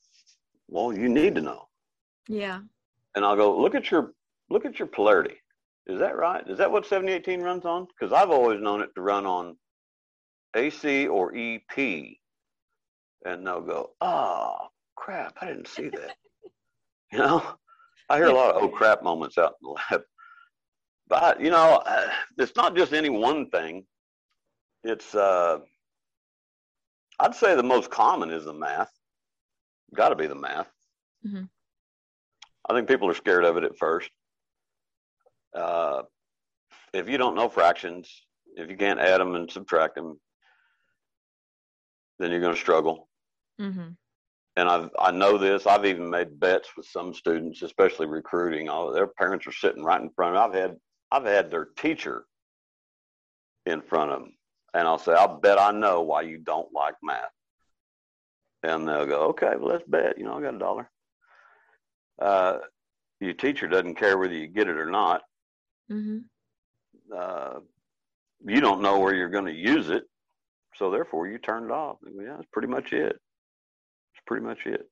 Well, 0.68 0.92
you 0.92 1.08
need 1.08 1.34
to 1.36 1.40
know. 1.40 1.68
Yeah. 2.28 2.60
And 3.14 3.24
I'll 3.24 3.34
go, 3.34 3.58
"Look 3.58 3.74
at 3.74 3.90
your 3.90 4.12
look 4.50 4.66
at 4.66 4.78
your 4.78 4.88
polarity. 4.88 5.40
Is 5.86 5.98
that 5.98 6.14
right? 6.14 6.46
Is 6.46 6.58
that 6.58 6.70
what 6.70 6.84
7018 6.84 7.40
runs 7.40 7.64
on? 7.64 7.86
Because 7.86 8.12
I've 8.12 8.30
always 8.30 8.60
known 8.60 8.82
it 8.82 8.90
to 8.94 9.00
run 9.00 9.24
on 9.24 9.56
AC 10.54 11.06
or 11.08 11.34
EP." 11.34 12.18
And 13.24 13.46
they'll 13.46 13.62
go, 13.62 13.92
"Oh 14.02 14.68
crap! 14.96 15.38
I 15.40 15.46
didn't 15.46 15.68
see 15.68 15.88
that." 15.88 16.16
you 17.10 17.18
know, 17.18 17.56
I 18.12 18.16
hear 18.18 18.26
a 18.26 18.34
lot 18.34 18.54
of 18.54 18.62
"oh 18.62 18.68
crap" 18.68 19.02
moments 19.02 19.38
out 19.38 19.54
in 19.62 19.68
the 19.68 19.74
lab. 19.90 20.02
But 21.08 21.40
you 21.40 21.50
know, 21.50 21.82
uh, 21.84 22.08
it's 22.38 22.56
not 22.56 22.76
just 22.76 22.92
any 22.92 23.10
one 23.10 23.50
thing. 23.50 23.84
It's 24.84 25.14
uh, 25.14 25.58
I'd 27.20 27.34
say 27.34 27.54
the 27.54 27.62
most 27.62 27.90
common 27.90 28.30
is 28.30 28.44
the 28.44 28.52
math. 28.52 28.90
Got 29.94 30.10
to 30.10 30.14
be 30.14 30.26
the 30.26 30.34
math. 30.34 30.70
Mhm. 31.26 31.48
I 32.68 32.74
think 32.74 32.88
people 32.88 33.10
are 33.10 33.14
scared 33.14 33.44
of 33.44 33.56
it 33.56 33.64
at 33.64 33.76
first. 33.76 34.10
Uh, 35.54 36.02
if 36.94 37.08
you 37.08 37.18
don't 37.18 37.34
know 37.34 37.48
fractions, 37.48 38.08
if 38.56 38.70
you 38.70 38.76
can't 38.76 39.00
add 39.00 39.20
them 39.20 39.34
and 39.34 39.50
subtract 39.50 39.96
them, 39.96 40.18
then 42.18 42.30
you're 42.30 42.40
going 42.40 42.54
to 42.54 42.60
struggle. 42.60 43.08
Mm-hmm. 43.60 43.90
And 44.56 44.68
I've 44.68 44.90
I 44.98 45.10
know 45.10 45.38
this. 45.38 45.66
I've 45.66 45.86
even 45.86 46.10
made 46.10 46.38
bets 46.38 46.68
with 46.76 46.86
some 46.86 47.14
students, 47.14 47.62
especially 47.62 48.06
recruiting. 48.06 48.68
All 48.68 48.92
their 48.92 49.06
parents 49.06 49.46
are 49.46 49.52
sitting 49.52 49.82
right 49.82 50.00
in 50.00 50.10
front. 50.10 50.36
I've 50.36 50.54
had 50.54 50.76
I've 51.10 51.24
had 51.24 51.50
their 51.50 51.68
teacher 51.76 52.24
in 53.64 53.80
front 53.80 54.10
of 54.10 54.20
them, 54.20 54.34
and 54.74 54.86
I'll 54.86 54.98
say, 54.98 55.12
"I'll 55.12 55.40
bet 55.40 55.58
I 55.58 55.70
know 55.70 56.02
why 56.02 56.22
you 56.22 56.38
don't 56.38 56.72
like 56.72 56.96
math." 57.02 57.30
And 58.62 58.86
they'll 58.86 59.06
go, 59.06 59.28
"Okay, 59.28 59.54
well 59.56 59.70
let's 59.70 59.88
bet." 59.88 60.18
You 60.18 60.24
know, 60.24 60.38
I 60.38 60.42
got 60.42 60.54
a 60.54 60.58
dollar. 60.58 60.90
Uh, 62.20 62.58
your 63.20 63.34
teacher 63.34 63.68
doesn't 63.68 63.94
care 63.94 64.18
whether 64.18 64.34
you 64.34 64.48
get 64.48 64.68
it 64.68 64.76
or 64.76 64.90
not. 64.90 65.22
Mm-hmm. 65.90 66.18
Uh, 67.14 67.60
you 68.46 68.60
don't 68.60 68.82
know 68.82 68.98
where 68.98 69.14
you're 69.14 69.28
going 69.28 69.46
to 69.46 69.52
use 69.52 69.90
it, 69.90 70.04
so 70.76 70.90
therefore 70.90 71.28
you 71.28 71.38
turn 71.38 71.64
it 71.64 71.70
off. 71.70 71.98
Yeah, 72.04 72.34
that's 72.36 72.48
pretty 72.52 72.68
much 72.68 72.92
it. 72.92 73.18
Pretty 74.26 74.44
much 74.44 74.66
it. 74.66 74.88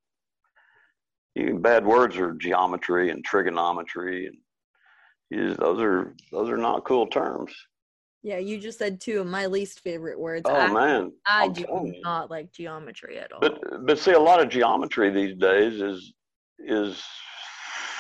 You, 1.35 1.59
bad 1.59 1.87
words 1.87 2.17
are 2.17 2.35
geometry 2.35 3.11
and 3.11 3.25
trigonometry, 3.25 4.27
and 4.27 5.57
those 5.57 5.81
are 5.81 6.15
those 6.33 6.51
are 6.51 6.57
not 6.57 6.85
cool 6.85 7.07
terms. 7.07 7.55
Yeah, 8.23 8.39
you 8.39 8.59
just 8.59 8.79
said 8.79 9.01
two 9.01 9.21
of 9.21 9.27
my 9.27 9.47
least 9.47 9.81
favorite 9.81 10.19
words. 10.19 10.43
Oh 10.45 10.55
I, 10.55 10.73
man, 10.73 11.13
I 11.27 11.45
I'm 11.45 11.53
do 11.53 11.61
you. 11.63 12.01
not 12.03 12.31
like 12.31 12.53
geometry 12.53 13.19
at 13.19 13.33
all. 13.33 13.41
But 13.41 13.87
but 13.87 13.99
see, 13.99 14.13
a 14.13 14.19
lot 14.19 14.41
of 14.41 14.49
geometry 14.49 15.11
these 15.11 15.37
days 15.37 15.81
is 15.81 16.13
is 16.59 17.03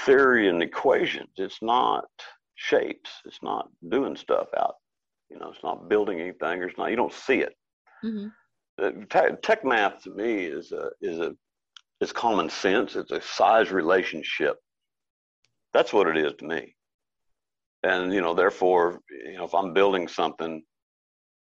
theory 0.04 0.48
and 0.48 0.62
equations. 0.62 1.30
It's 1.36 1.62
not 1.62 2.04
shapes. 2.56 3.10
It's 3.24 3.42
not 3.42 3.68
doing 3.88 4.16
stuff 4.16 4.48
out. 4.58 4.74
You 5.30 5.38
know, 5.38 5.50
it's 5.50 5.62
not 5.62 5.88
building 5.88 6.20
anything. 6.20 6.60
Or 6.62 6.68
it's 6.68 6.76
not. 6.76 6.90
You 6.90 6.96
don't 6.96 7.12
see 7.12 7.38
it. 7.38 7.54
Mm-hmm. 8.04 8.28
Uh, 8.80 8.90
tech 9.42 9.64
math 9.64 10.02
to 10.02 10.10
me 10.10 10.44
is 10.44 10.72
a, 10.72 10.90
is 11.00 11.18
a 11.18 11.34
is 12.00 12.12
common 12.12 12.48
sense. 12.48 12.96
It's 12.96 13.10
a 13.10 13.20
size 13.20 13.70
relationship. 13.70 14.56
That's 15.74 15.92
what 15.92 16.06
it 16.06 16.16
is 16.16 16.32
to 16.38 16.46
me. 16.46 16.74
And 17.82 18.12
you 18.12 18.20
know, 18.20 18.34
therefore, 18.34 19.00
you 19.10 19.36
know, 19.36 19.44
if 19.44 19.54
I'm 19.54 19.74
building 19.74 20.08
something 20.08 20.62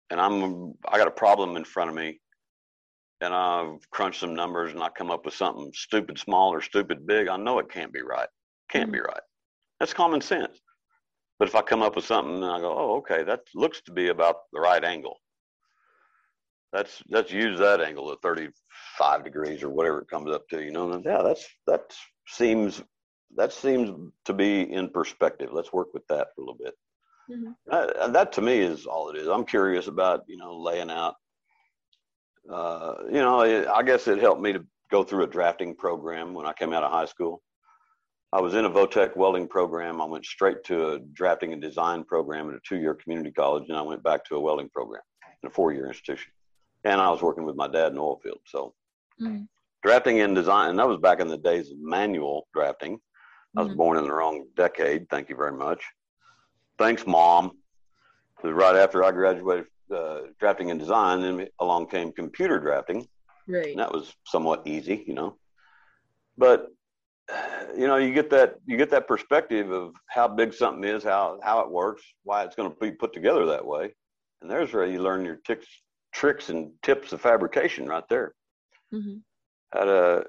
and 0.10 0.22
I'm 0.22 0.74
I 0.88 0.98
got 0.98 1.08
a 1.08 1.12
problem 1.12 1.56
in 1.56 1.64
front 1.64 1.90
of 1.90 1.96
me 1.96 2.20
and 3.22 3.34
I've 3.34 3.90
crunched 3.92 4.22
some 4.22 4.36
numbers 4.36 4.74
and 4.74 4.82
I 4.82 4.90
come 4.90 5.12
up 5.12 5.26
with 5.26 5.34
something 5.34 5.72
stupid 5.74 6.18
small 6.18 6.52
or 6.54 6.62
stupid 6.62 7.06
big, 7.06 7.28
I 7.28 7.38
know 7.38 7.60
it 7.60 7.72
can't 7.72 7.94
be 7.94 8.02
right. 8.02 8.30
Can't 8.72 8.86
mm-hmm. 8.86 8.94
be 8.94 9.00
right. 9.02 9.22
That's 9.80 9.94
common 9.94 10.22
sense. 10.22 10.60
But 11.38 11.48
if 11.48 11.56
I 11.56 11.62
come 11.62 11.82
up 11.82 11.96
with 11.96 12.06
something 12.06 12.36
and 12.36 12.46
I 12.46 12.60
go, 12.60 12.76
oh, 12.78 12.98
okay, 12.98 13.24
that 13.24 13.42
looks 13.56 13.82
to 13.84 13.92
be 13.92 14.10
about 14.10 14.36
the 14.52 14.60
right 14.60 14.84
angle. 14.84 15.18
Let's 16.72 17.02
let's 17.10 17.32
use 17.32 17.58
that 17.60 17.82
angle 17.82 18.12
at 18.12 18.22
35 18.22 19.24
degrees 19.24 19.64
or 19.64 19.70
whatever 19.70 20.02
it 20.02 20.10
comes 20.10 20.32
up 20.32 20.48
to. 20.50 20.64
You 20.64 20.72
know, 20.72 20.92
and 20.92 21.04
yeah, 21.04 21.22
that's 21.24 21.48
that 21.68 21.94
seems 22.28 22.84
that 23.36 23.52
seems 23.54 24.12
to 24.26 24.34
be 24.34 24.62
in 24.72 24.90
perspective. 24.90 25.50
Let's 25.52 25.74
work 25.74 25.94
with 25.94 26.06
that 26.08 26.28
for 26.36 26.42
a 26.42 26.46
little 26.46 26.58
bit. 26.64 26.74
Mm-hmm. 27.32 27.52
Uh, 27.70 28.08
that 28.10 28.32
to 28.34 28.42
me 28.42 28.60
is 28.60 28.86
all 28.86 29.10
it 29.10 29.18
is. 29.18 29.28
I'm 29.28 29.46
curious 29.46 29.88
about 29.88 30.22
you 30.28 30.38
know 30.38 30.58
laying 30.58 30.92
out. 30.92 31.16
Uh, 32.52 32.94
you 33.08 33.20
know, 33.20 33.42
I 33.72 33.84
guess 33.84 34.08
it 34.08 34.20
helped 34.20 34.42
me 34.42 34.54
to 34.54 34.66
go 34.92 35.04
through 35.04 35.24
a 35.24 35.28
drafting 35.28 35.76
program 35.76 36.34
when 36.34 36.46
I 36.46 36.54
came 36.54 36.74
out 36.74 36.84
of 36.84 36.92
high 36.92 37.06
school. 37.06 37.42
I 38.32 38.42
was 38.42 38.54
in 38.54 38.66
a 38.66 38.70
Votech 38.70 39.16
welding 39.16 39.48
program. 39.48 40.02
I 40.02 40.06
went 40.06 40.26
straight 40.26 40.64
to 40.66 40.92
a 40.92 41.00
drafting 41.00 41.52
and 41.52 41.62
design 41.62 42.04
program 42.04 42.50
at 42.50 42.56
a 42.56 42.60
two-year 42.68 42.96
community 42.96 43.32
college, 43.32 43.66
and 43.70 43.78
I 43.78 43.82
went 43.82 44.04
back 44.04 44.24
to 44.26 44.36
a 44.36 44.40
welding 44.40 44.70
program 44.70 45.02
in 45.42 45.48
a 45.48 45.52
four-year 45.52 45.88
institution. 45.88 46.32
And 46.84 47.02
I 47.02 47.10
was 47.10 47.22
working 47.22 47.44
with 47.44 47.56
my 47.56 47.68
dad 47.68 47.92
in 47.92 47.98
oil 47.98 48.20
field, 48.24 48.40
so 48.46 48.74
mm-hmm. 49.22 49.44
drafting 49.84 50.22
and 50.22 50.34
design. 50.34 50.70
And 50.70 50.80
that 50.80 50.88
was 50.88 50.98
back 50.98 51.20
in 51.20 51.28
the 51.28 51.38
days 51.38 51.72
of 51.72 51.78
manual 51.80 52.48
drafting. 52.54 53.00
I 53.58 53.62
was 53.62 53.70
mm-hmm. 53.70 53.78
born 53.78 53.98
in 53.98 54.04
the 54.04 54.14
wrong 54.14 54.46
decade. 54.56 55.10
Thank 55.10 55.30
you 55.30 55.36
very 55.36 55.52
much. 55.52 55.84
Thanks, 56.78 57.06
mom. 57.06 57.58
Right 58.44 58.76
after 58.76 59.04
I 59.04 59.12
graduated 59.12 59.66
uh, 59.94 60.20
drafting 60.40 60.72
and 60.72 60.80
design, 60.80 61.22
then 61.22 61.48
along 61.60 61.88
came 61.88 62.12
computer 62.12 62.60
drafting. 62.60 63.06
Right. 63.48 63.72
And 63.72 63.80
that 63.80 63.92
was 63.92 64.16
somewhat 64.26 64.62
easy, 64.66 65.04
you 65.06 65.14
know. 65.14 65.36
But 66.38 66.70
you 67.76 67.88
know, 67.88 67.98
you 67.98 68.14
get 68.14 68.30
that 68.32 68.56
you 68.66 68.78
get 68.78 68.90
that 68.92 69.08
perspective 69.08 69.72
of 69.72 69.94
how 70.08 70.28
big 70.28 70.54
something 70.54 70.84
is, 70.84 71.04
how 71.04 71.40
how 71.44 71.60
it 71.60 71.70
works, 71.70 72.04
why 72.24 72.44
it's 72.44 72.56
going 72.56 72.70
to 72.70 72.78
be 72.80 72.92
put 72.92 73.14
together 73.14 73.46
that 73.46 73.66
way, 73.66 73.94
and 74.42 74.50
there's 74.50 74.74
where 74.74 74.86
you 74.86 75.02
learn 75.02 75.26
your 75.26 75.40
ticks, 75.46 75.68
tricks 76.14 76.50
and 76.50 76.72
tips 76.84 77.14
of 77.14 77.22
fabrication 77.22 77.88
right 77.88 78.04
there. 78.10 78.34
Mm-hmm. 78.94 79.18
How 79.74 79.84
to 79.86 80.24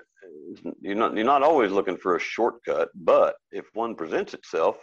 you're 0.81 0.97
not 0.97 1.17
you're 1.17 1.25
not 1.25 1.43
always 1.43 1.71
looking 1.71 1.97
for 1.97 2.17
a 2.17 2.21
shortcut, 2.21 2.91
but 2.95 3.37
if 3.53 3.67
one 3.73 3.95
presents 3.95 4.35
itself, 4.35 4.77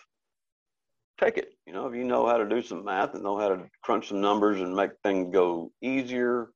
take 1.19 1.37
it. 1.37 1.53
You 1.65 1.73
know, 1.73 1.87
if 1.87 1.95
you 1.95 2.03
know 2.03 2.27
how 2.27 2.37
to 2.37 2.47
do 2.47 2.61
some 2.61 2.83
math 2.83 3.13
and 3.13 3.23
know 3.23 3.37
how 3.37 3.49
to 3.49 3.69
crunch 3.83 4.09
some 4.09 4.21
numbers 4.21 4.61
and 4.61 4.75
make 4.75 4.91
things 5.03 5.33
go 5.33 5.71
easier, 5.81 6.49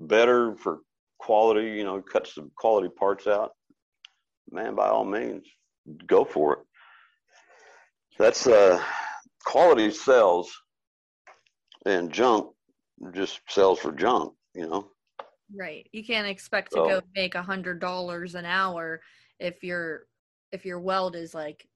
better 0.00 0.56
for 0.56 0.80
quality, 1.18 1.70
you 1.70 1.84
know, 1.84 2.00
cut 2.00 2.26
some 2.26 2.50
quality 2.56 2.88
parts 2.88 3.26
out, 3.26 3.52
man, 4.50 4.74
by 4.74 4.88
all 4.88 5.04
means, 5.04 5.44
go 6.06 6.24
for 6.24 6.54
it. 6.54 6.58
That's 8.18 8.46
uh, 8.46 8.82
quality 9.44 9.90
sells, 9.90 10.52
and 11.86 12.12
junk 12.12 12.52
just 13.12 13.40
sells 13.48 13.78
for 13.78 13.92
junk. 13.92 14.34
You 14.54 14.68
know. 14.68 14.88
Right. 15.54 15.88
You 15.92 16.04
can't 16.04 16.26
expect 16.26 16.72
to 16.72 16.78
go 16.78 17.00
make 17.14 17.34
a 17.34 17.42
hundred 17.42 17.80
dollars 17.80 18.34
an 18.34 18.44
hour 18.44 19.00
if 19.38 19.62
your 19.62 20.06
if 20.52 20.64
your 20.64 20.80
weld 20.80 21.16
is 21.16 21.34
like 21.34 21.66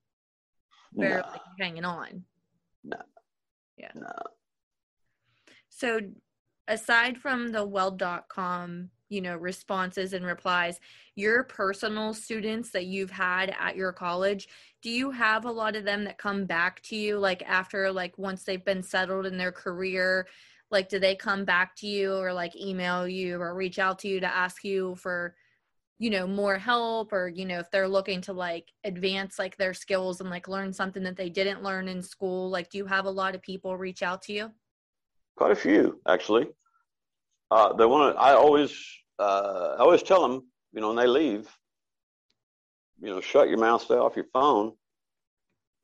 barely 0.92 1.22
nah. 1.22 1.38
hanging 1.58 1.84
on. 1.84 2.24
No. 2.84 2.98
Yeah. 3.76 3.92
No. 3.94 4.12
So 5.70 6.00
aside 6.68 7.18
from 7.18 7.50
the 7.50 7.66
weld.com 7.66 8.90
you 9.08 9.20
know 9.20 9.36
responses 9.36 10.14
and 10.14 10.24
replies 10.24 10.80
your 11.16 11.44
personal 11.44 12.14
students 12.14 12.70
that 12.70 12.86
you've 12.86 13.10
had 13.10 13.54
at 13.60 13.76
your 13.76 13.92
college 13.92 14.48
do 14.80 14.88
you 14.88 15.10
have 15.10 15.44
a 15.44 15.50
lot 15.50 15.76
of 15.76 15.84
them 15.84 16.04
that 16.04 16.16
come 16.16 16.46
back 16.46 16.80
to 16.82 16.96
you 16.96 17.18
like 17.18 17.42
after 17.42 17.92
like 17.92 18.16
once 18.16 18.44
they've 18.44 18.64
been 18.64 18.82
settled 18.82 19.26
in 19.26 19.36
their 19.36 19.52
career 19.52 20.26
like 20.72 20.88
do 20.88 20.98
they 20.98 21.14
come 21.14 21.44
back 21.44 21.76
to 21.76 21.86
you 21.86 22.14
or 22.14 22.32
like 22.32 22.56
email 22.56 23.06
you 23.06 23.40
or 23.40 23.54
reach 23.54 23.78
out 23.78 23.98
to 24.00 24.08
you 24.08 24.20
to 24.20 24.26
ask 24.26 24.64
you 24.64 24.94
for 24.96 25.34
you 25.98 26.10
know 26.10 26.26
more 26.26 26.58
help 26.58 27.12
or 27.12 27.28
you 27.28 27.44
know 27.44 27.58
if 27.58 27.70
they're 27.70 27.88
looking 27.88 28.20
to 28.22 28.32
like 28.32 28.72
advance 28.84 29.38
like 29.38 29.56
their 29.56 29.74
skills 29.74 30.20
and 30.20 30.30
like 30.30 30.48
learn 30.48 30.72
something 30.72 31.02
that 31.02 31.16
they 31.16 31.28
didn't 31.28 31.62
learn 31.62 31.88
in 31.88 32.02
school? 32.02 32.50
Like 32.50 32.70
do 32.70 32.78
you 32.78 32.86
have 32.86 33.04
a 33.04 33.10
lot 33.10 33.34
of 33.34 33.42
people 33.42 33.76
reach 33.76 34.02
out 34.02 34.22
to 34.22 34.32
you? 34.32 34.50
Quite 35.36 35.52
a 35.52 35.56
few 35.56 36.00
actually. 36.08 36.48
Uh, 37.50 37.72
they 37.74 37.84
want 37.84 38.14
to 38.14 38.20
i 38.20 38.32
always 38.32 38.72
uh, 39.18 39.76
I 39.78 39.82
always 39.82 40.02
tell 40.02 40.26
them, 40.26 40.44
you 40.72 40.80
know, 40.80 40.88
when 40.88 40.96
they 40.96 41.06
leave, 41.06 41.48
you 43.00 43.10
know, 43.10 43.20
shut 43.20 43.48
your 43.48 43.58
mouth, 43.58 43.82
stay 43.82 43.94
off 43.94 44.16
your 44.16 44.26
phone, 44.32 44.72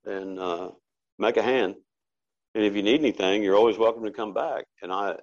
and 0.05 0.39
uh, 0.39 0.71
make 1.19 1.37
a 1.37 1.43
hand. 1.43 1.77
And 2.59 2.67
if 2.67 2.75
you 2.75 2.83
need 2.83 2.99
anything, 2.99 3.45
you're 3.45 3.55
always 3.55 3.79
welcome 3.79 4.03
to 4.03 4.11
come 4.11 4.35
back. 4.35 4.65
And 4.83 4.93
I, 4.93 5.15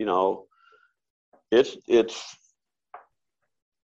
you 0.00 0.06
know, 0.06 0.46
it's 1.52 1.76
it's. 1.86 2.36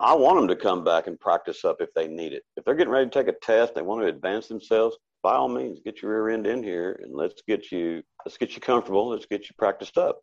I 0.02 0.14
want 0.16 0.38
them 0.38 0.50
to 0.50 0.56
come 0.58 0.84
back 0.84 1.08
and 1.08 1.18
practice 1.18 1.64
up 1.64 1.78
if 1.80 1.94
they 1.94 2.10
need 2.10 2.34
it. 2.34 2.44
If 2.58 2.66
they're 2.66 2.76
getting 2.76 2.92
ready 2.92 3.10
to 3.10 3.10
take 3.10 3.34
a 3.34 3.40
test, 3.42 3.74
they 3.74 3.82
want 3.82 4.02
to 4.02 4.10
advance 4.10 4.50
themselves. 4.50 4.98
By 5.22 5.36
all 5.36 5.48
means, 5.48 5.80
get 5.86 6.02
your 6.02 6.26
rear 6.26 6.36
end 6.36 6.46
in 6.46 6.62
here 6.62 7.00
and 7.02 7.16
let's 7.16 7.42
get 7.48 7.72
you 7.72 8.04
let's 8.26 8.38
get 8.38 8.54
you 8.54 8.60
comfortable. 8.60 9.08
Let's 9.08 9.28
get 9.28 9.44
you 9.44 9.56
practiced 9.58 9.98
up. 9.98 10.20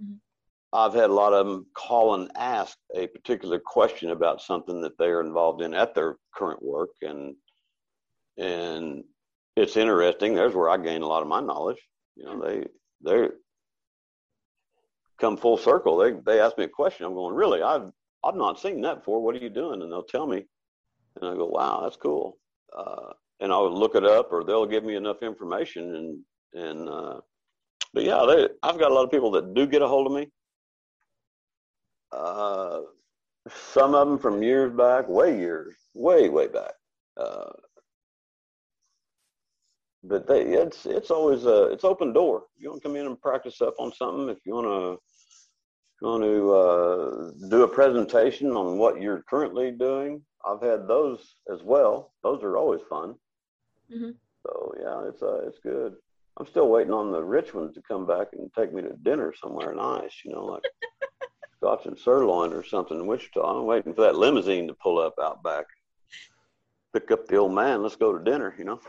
Mm-hmm. 0.00 0.14
I've 0.72 0.94
had 0.94 1.10
a 1.10 1.12
lot 1.12 1.32
of 1.32 1.44
them 1.44 1.66
call 1.74 2.14
and 2.14 2.30
ask 2.36 2.78
a 2.94 3.08
particular 3.08 3.58
question 3.58 4.10
about 4.10 4.40
something 4.40 4.80
that 4.82 4.96
they 4.96 5.06
are 5.06 5.22
involved 5.22 5.60
in 5.60 5.74
at 5.74 5.92
their 5.92 6.18
current 6.36 6.62
work, 6.62 6.90
and 7.02 7.34
and 8.38 9.02
it's 9.56 9.76
interesting. 9.76 10.34
There's 10.34 10.54
where 10.54 10.70
I 10.70 10.76
gain 10.76 11.02
a 11.02 11.06
lot 11.06 11.22
of 11.22 11.28
my 11.28 11.40
knowledge. 11.40 11.78
You 12.16 12.24
know, 12.24 12.40
they 12.42 12.66
they 13.04 13.28
come 15.18 15.36
full 15.36 15.56
circle. 15.56 15.96
They 15.98 16.12
they 16.24 16.40
ask 16.40 16.56
me 16.58 16.64
a 16.64 16.68
question. 16.68 17.06
I'm 17.06 17.14
going, 17.14 17.34
really? 17.34 17.62
I've 17.62 17.90
I've 18.24 18.36
not 18.36 18.60
seen 18.60 18.80
that 18.82 18.98
before. 18.98 19.22
What 19.22 19.34
are 19.34 19.40
you 19.40 19.50
doing? 19.50 19.82
And 19.82 19.90
they'll 19.90 20.02
tell 20.02 20.26
me, 20.26 20.44
and 21.20 21.30
I 21.30 21.34
go, 21.34 21.46
wow, 21.46 21.80
that's 21.82 21.96
cool. 21.96 22.38
Uh, 22.76 23.12
and 23.40 23.52
I'll 23.52 23.72
look 23.72 23.94
it 23.94 24.04
up, 24.04 24.32
or 24.32 24.44
they'll 24.44 24.66
give 24.66 24.84
me 24.84 24.96
enough 24.96 25.22
information, 25.22 25.94
and 25.94 26.64
and 26.64 26.88
uh, 26.88 27.20
but 27.92 28.04
yeah, 28.04 28.24
they, 28.26 28.48
I've 28.62 28.78
got 28.78 28.90
a 28.90 28.94
lot 28.94 29.04
of 29.04 29.10
people 29.10 29.30
that 29.32 29.54
do 29.54 29.66
get 29.66 29.82
a 29.82 29.88
hold 29.88 30.06
of 30.06 30.12
me 30.12 30.28
uh, 32.14 32.80
some 33.72 33.94
of 33.94 34.08
them 34.08 34.18
from 34.18 34.42
years 34.42 34.72
back, 34.72 35.08
way 35.08 35.36
years, 35.36 35.74
way 35.94 36.28
way 36.28 36.46
back. 36.46 36.72
But 40.06 40.26
they, 40.26 40.42
it's 40.42 40.84
it's 40.84 41.10
always 41.10 41.46
a 41.46 41.64
it's 41.72 41.84
open 41.84 42.12
door. 42.12 42.44
If 42.56 42.62
you 42.62 42.70
want 42.70 42.82
to 42.82 42.88
come 42.88 42.96
in 42.96 43.06
and 43.06 43.20
practice 43.20 43.62
up 43.62 43.74
on 43.78 43.92
something, 43.94 44.28
if 44.28 44.38
you 44.44 44.54
want 44.54 44.66
to 44.66 44.92
if 44.92 46.02
you 46.02 46.08
want 46.08 46.24
to 46.24 46.54
uh, 46.54 47.48
do 47.48 47.62
a 47.62 47.68
presentation 47.68 48.50
on 48.50 48.76
what 48.76 49.00
you're 49.00 49.24
currently 49.28 49.70
doing, 49.70 50.20
I've 50.46 50.60
had 50.60 50.86
those 50.86 51.36
as 51.50 51.62
well. 51.62 52.12
Those 52.22 52.42
are 52.42 52.58
always 52.58 52.82
fun. 52.88 53.14
Mm-hmm. 53.90 54.10
So 54.46 54.74
yeah, 54.78 55.08
it's 55.08 55.22
uh, 55.22 55.46
it's 55.46 55.58
good. 55.60 55.94
I'm 56.36 56.46
still 56.46 56.68
waiting 56.68 56.92
on 56.92 57.10
the 57.12 57.22
rich 57.22 57.54
ones 57.54 57.74
to 57.74 57.82
come 57.82 58.06
back 58.06 58.28
and 58.32 58.52
take 58.52 58.74
me 58.74 58.82
to 58.82 58.92
dinner 59.02 59.32
somewhere 59.40 59.74
nice. 59.74 60.12
You 60.22 60.32
know, 60.32 60.44
like 60.44 60.64
scotch 61.56 61.86
and 61.86 61.98
sirloin 61.98 62.52
or 62.52 62.62
something 62.62 62.98
in 62.98 63.06
Wichita. 63.06 63.40
I'm 63.40 63.64
waiting 63.64 63.94
for 63.94 64.02
that 64.02 64.16
limousine 64.16 64.68
to 64.68 64.74
pull 64.74 64.98
up 64.98 65.14
out 65.22 65.42
back. 65.42 65.64
Pick 66.92 67.10
up 67.10 67.26
the 67.26 67.36
old 67.36 67.54
man. 67.54 67.82
Let's 67.82 67.96
go 67.96 68.16
to 68.16 68.22
dinner. 68.22 68.54
You 68.58 68.64
know. 68.64 68.80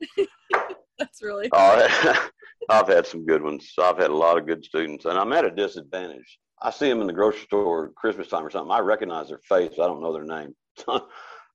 That's 0.98 1.22
really. 1.22 1.48
Oh, 1.52 2.28
I've 2.70 2.88
had 2.88 3.06
some 3.06 3.26
good 3.26 3.42
ones. 3.42 3.72
I've 3.80 3.98
had 3.98 4.10
a 4.10 4.16
lot 4.16 4.38
of 4.38 4.46
good 4.46 4.64
students, 4.64 5.04
and 5.04 5.18
I'm 5.18 5.32
at 5.32 5.44
a 5.44 5.50
disadvantage. 5.50 6.38
I 6.62 6.70
see 6.70 6.88
them 6.88 7.00
in 7.00 7.06
the 7.06 7.12
grocery 7.12 7.42
store 7.42 7.90
Christmas 7.96 8.28
time 8.28 8.46
or 8.46 8.50
something. 8.50 8.72
I 8.72 8.78
recognize 8.78 9.28
their 9.28 9.40
face. 9.48 9.72
I 9.74 9.86
don't 9.86 10.02
know 10.02 10.12
their 10.12 10.24
name. 10.24 10.54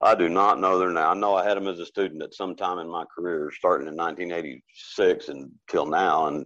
I 0.02 0.16
do 0.16 0.30
not 0.30 0.60
know 0.60 0.78
their 0.78 0.92
name. 0.92 1.04
I 1.04 1.14
know 1.14 1.36
I 1.36 1.44
had 1.44 1.58
them 1.58 1.68
as 1.68 1.80
a 1.80 1.86
student 1.86 2.24
at 2.24 2.34
some 2.34 2.56
time 2.56 2.80
in 2.80 2.90
my 2.90 3.06
career, 3.14 3.52
starting 3.54 3.88
in 3.88 3.96
1986 3.96 5.30
until 5.30 5.86
now. 5.86 6.28
And 6.28 6.46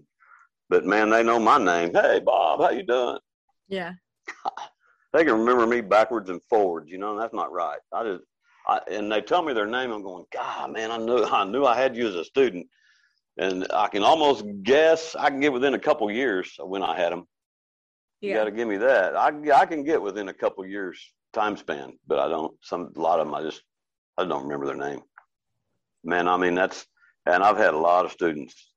but 0.69 0.85
man, 0.85 1.09
they 1.09 1.23
know 1.23 1.39
my 1.39 1.57
name. 1.57 1.93
Hey, 1.93 2.19
Bob, 2.23 2.61
how 2.61 2.71
you 2.71 2.83
doing? 2.83 3.19
Yeah. 3.67 3.91
they 5.13 5.23
can 5.23 5.37
remember 5.37 5.67
me 5.67 5.81
backwards 5.81 6.29
and 6.29 6.41
forwards. 6.49 6.89
You 6.89 6.97
know, 6.97 7.19
that's 7.19 7.33
not 7.33 7.51
right. 7.51 7.79
I 7.93 8.03
just, 8.03 8.23
I, 8.67 8.79
and 8.89 9.11
they 9.11 9.21
tell 9.21 9.41
me 9.41 9.53
their 9.53 9.67
name. 9.67 9.91
I'm 9.91 10.03
going, 10.03 10.25
God, 10.33 10.71
man, 10.71 10.91
I 10.91 10.97
knew, 10.97 11.23
I 11.23 11.43
knew 11.43 11.65
I 11.65 11.75
had 11.75 11.95
you 11.95 12.07
as 12.07 12.15
a 12.15 12.23
student, 12.23 12.67
and 13.37 13.67
I 13.73 13.87
can 13.87 14.03
almost 14.03 14.45
guess. 14.63 15.15
I 15.15 15.29
can 15.29 15.39
get 15.39 15.53
within 15.53 15.73
a 15.73 15.79
couple 15.79 16.09
years 16.11 16.55
when 16.59 16.83
I 16.83 16.95
had 16.95 17.11
them. 17.11 17.27
You 18.21 18.33
got 18.33 18.45
to 18.45 18.51
give 18.51 18.69
me 18.69 18.77
that. 18.77 19.17
I 19.17 19.33
I 19.53 19.65
can 19.65 19.83
get 19.83 20.01
within 20.01 20.29
a 20.29 20.33
couple 20.33 20.65
years 20.65 20.97
time 21.33 21.57
span, 21.57 21.97
but 22.07 22.19
I 22.19 22.29
don't. 22.29 22.55
Some 22.61 22.93
a 22.95 22.99
lot 22.99 23.19
of 23.19 23.27
them 23.27 23.35
I 23.35 23.41
just 23.41 23.61
I 24.17 24.23
don't 24.23 24.43
remember 24.43 24.65
their 24.65 24.77
name. 24.77 25.01
Man, 26.05 26.29
I 26.29 26.37
mean 26.37 26.55
that's 26.55 26.85
and 27.25 27.43
I've 27.43 27.57
had 27.57 27.73
a 27.73 27.77
lot 27.77 28.05
of 28.05 28.11
students. 28.11 28.71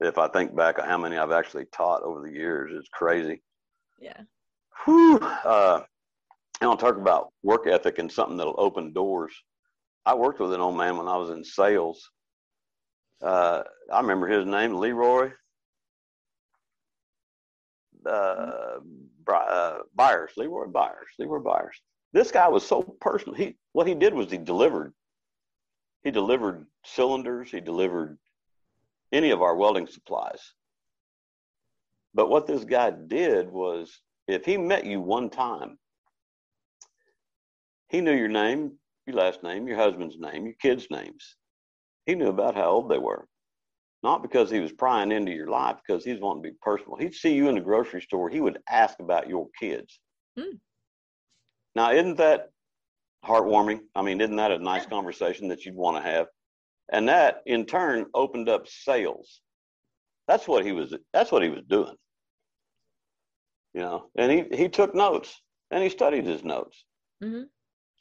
If 0.00 0.18
I 0.18 0.28
think 0.28 0.54
back 0.54 0.80
how 0.80 0.98
many 0.98 1.16
I've 1.16 1.32
actually 1.32 1.66
taught 1.72 2.02
over 2.02 2.20
the 2.20 2.32
years, 2.32 2.72
it's 2.74 2.88
crazy. 2.92 3.42
Yeah. 4.00 4.20
Whew. 4.84 5.18
Uh, 5.18 5.80
and 6.60 6.70
I'll 6.70 6.76
talk 6.76 6.96
about 6.96 7.32
work 7.42 7.66
ethic 7.66 7.98
and 7.98 8.10
something 8.10 8.36
that'll 8.36 8.54
open 8.58 8.92
doors. 8.92 9.34
I 10.06 10.14
worked 10.14 10.40
with 10.40 10.52
an 10.52 10.60
old 10.60 10.76
man 10.76 10.96
when 10.96 11.08
I 11.08 11.16
was 11.16 11.30
in 11.30 11.44
sales. 11.44 12.10
Uh, 13.22 13.62
I 13.92 14.00
remember 14.00 14.26
his 14.26 14.44
name, 14.44 14.74
Leroy 14.74 15.30
uh, 18.06 18.78
uh, 19.28 19.78
Byers, 19.94 20.32
Leroy 20.36 20.66
Byers, 20.66 21.08
Leroy 21.18 21.40
Byers. 21.40 21.80
This 22.12 22.30
guy 22.30 22.48
was 22.48 22.66
so 22.66 22.82
personal. 23.00 23.34
He 23.34 23.56
what 23.72 23.86
he 23.86 23.94
did 23.94 24.14
was 24.14 24.30
he 24.30 24.38
delivered. 24.38 24.92
He 26.02 26.10
delivered 26.10 26.66
cylinders. 26.84 27.50
He 27.50 27.60
delivered 27.60 28.18
any 29.12 29.30
of 29.30 29.42
our 29.42 29.56
welding 29.56 29.86
supplies. 29.86 30.40
But 32.14 32.28
what 32.28 32.46
this 32.46 32.64
guy 32.64 32.90
did 32.90 33.50
was, 33.50 34.00
if 34.28 34.44
he 34.44 34.56
met 34.56 34.84
you 34.84 35.00
one 35.00 35.30
time, 35.30 35.78
he 37.94 38.00
knew 38.00 38.14
your 38.14 38.28
name, 38.28 38.72
your 39.06 39.16
last 39.16 39.42
name, 39.42 39.66
your 39.68 39.76
husband's 39.76 40.18
name, 40.18 40.44
your 40.46 40.54
kids' 40.60 40.86
names. 40.90 41.36
He 42.06 42.14
knew 42.14 42.28
about 42.28 42.54
how 42.54 42.70
old 42.70 42.90
they 42.90 42.98
were 42.98 43.26
not 44.04 44.22
because 44.22 44.50
he 44.50 44.60
was 44.60 44.70
prying 44.70 45.10
into 45.10 45.32
your 45.32 45.48
life, 45.48 45.78
because 45.84 46.04
he's 46.04 46.20
wanting 46.20 46.42
to 46.42 46.50
be 46.50 46.56
personal. 46.60 46.98
He'd 46.98 47.14
see 47.14 47.32
you 47.32 47.48
in 47.48 47.54
the 47.54 47.60
grocery 47.62 48.02
store, 48.02 48.28
he 48.28 48.42
would 48.42 48.58
ask 48.68 49.00
about 49.00 49.28
your 49.30 49.48
kids. 49.58 49.98
Hmm. 50.38 50.56
Now, 51.74 51.90
isn't 51.90 52.18
that 52.18 52.50
heartwarming? 53.24 53.80
I 53.94 54.02
mean, 54.02 54.20
isn't 54.20 54.36
that 54.36 54.52
a 54.52 54.58
nice 54.58 54.84
conversation 54.84 55.48
that 55.48 55.64
you'd 55.64 55.74
want 55.74 55.96
to 55.96 56.02
have? 56.08 56.26
And 56.92 57.08
that 57.08 57.40
in 57.46 57.64
turn 57.64 58.04
opened 58.12 58.50
up 58.50 58.68
sales. 58.68 59.40
That's 60.28 60.46
what 60.46 60.66
he 60.66 60.72
was 60.72 60.94
that's 61.14 61.32
what 61.32 61.42
he 61.42 61.48
was 61.48 61.62
doing. 61.66 61.96
You 63.72 63.80
know, 63.80 64.10
and 64.16 64.30
he, 64.30 64.56
he 64.56 64.68
took 64.68 64.94
notes 64.94 65.40
and 65.70 65.82
he 65.82 65.88
studied 65.88 66.26
his 66.26 66.44
notes. 66.44 66.84
Mhm. 67.22 67.44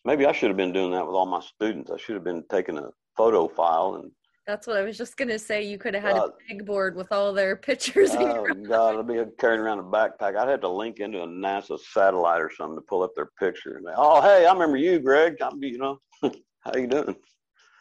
Maybe 0.06 0.26
I 0.26 0.32
should 0.34 0.49
have 0.49 0.58
been 0.58 0.74
doing 0.74 0.91
that 0.91 1.06
with 1.06 1.16
all 1.16 1.26
my 1.26 1.39
students. 1.39 1.91
I 1.91 1.97
should 1.97 2.16
have 2.16 2.24
been 2.24 2.43
taking 2.49 2.78
a 2.78 2.89
photo 3.16 3.47
file 3.47 3.95
and 4.01 4.12
That's 4.45 4.68
what 4.68 4.76
I 4.76 4.82
was 4.82 4.97
just 4.97 5.16
gonna 5.16 5.39
say. 5.39 5.64
You 5.64 5.78
could 5.78 5.93
have 5.93 6.04
had 6.04 6.18
Uh, 6.18 6.26
a 6.28 6.32
big 6.49 6.66
board 6.66 6.95
with 6.95 7.12
all 7.12 7.32
their 7.32 7.56
pictures. 7.70 8.12
Oh 8.14 8.45
God, 8.68 8.99
I'd 8.99 9.08
be 9.08 9.24
carrying 9.39 9.62
around 9.62 9.80
a 9.80 9.84
backpack. 9.84 10.36
I'd 10.36 10.49
have 10.49 10.62
to 10.62 10.68
link 10.68 10.99
into 10.99 11.22
a 11.22 11.28
NASA 11.28 11.80
satellite 11.80 12.41
or 12.41 12.51
something 12.54 12.76
to 12.76 12.82
pull 12.82 13.04
up 13.04 13.12
their 13.16 13.30
picture. 13.39 13.78
And 13.78 13.88
they, 13.88 13.93
oh, 13.95 14.22
hey, 14.22 14.45
I 14.45 14.51
remember 14.51 14.78
you, 14.78 14.99
Greg. 14.99 15.38
I'm, 15.41 15.64
you 15.64 15.78
know, 15.78 15.99
how 16.22 16.76
you 16.76 16.88
doing? 16.88 17.16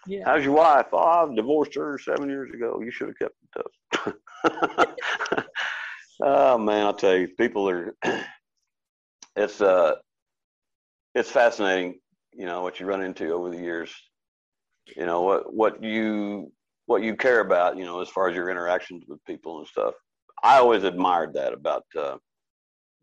Yeah. 0.07 0.23
How's 0.25 0.45
your 0.45 0.55
wife? 0.55 0.87
Oh, 0.93 0.99
I 0.99 1.35
divorced 1.35 1.75
her 1.75 1.99
seven 1.99 2.29
years 2.29 2.53
ago. 2.53 2.81
You 2.81 2.91
should 2.93 3.09
have 3.09 3.19
kept 3.19 3.35
in 3.43 4.13
touch. 4.45 5.45
oh 6.23 6.59
man, 6.59 6.87
I'll 6.87 6.95
tell 6.95 7.17
you, 7.17 7.29
people 7.39 7.69
are. 7.69 7.95
it's 9.37 9.61
uh, 9.61 9.95
it's 11.15 11.31
fascinating. 11.31 12.01
You 12.33 12.47
know 12.47 12.63
what 12.63 12.81
you 12.81 12.87
run 12.87 13.03
into 13.03 13.33
over 13.33 13.51
the 13.51 13.59
years. 13.61 13.93
You 14.97 15.07
know 15.07 15.23
what 15.23 15.53
what 15.53 15.83
you 15.83 16.53
what 16.87 17.03
you 17.03 17.17
care 17.17 17.41
about. 17.41 17.77
You 17.77 17.85
know 17.85 18.01
as 18.01 18.09
far 18.09 18.29
as 18.29 18.35
your 18.35 18.51
interactions 18.51 19.05
with 19.07 19.25
people 19.25 19.59
and 19.59 19.69
stuff. 19.69 19.95
I 20.43 20.59
always 20.59 20.83
admired 20.83 21.35
that 21.35 21.53
about 21.53 21.85
uh, 21.97 22.17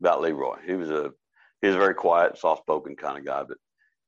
about 0.01 0.21
Leroy. 0.21 0.57
He 0.65 0.73
was 0.73 0.89
a 0.89 1.11
he 1.61 1.67
was 1.67 1.75
a 1.75 1.79
very 1.79 1.93
quiet, 1.93 2.37
soft 2.37 2.63
spoken 2.63 2.95
kind 2.95 3.17
of 3.17 3.25
guy, 3.25 3.43
but 3.47 3.57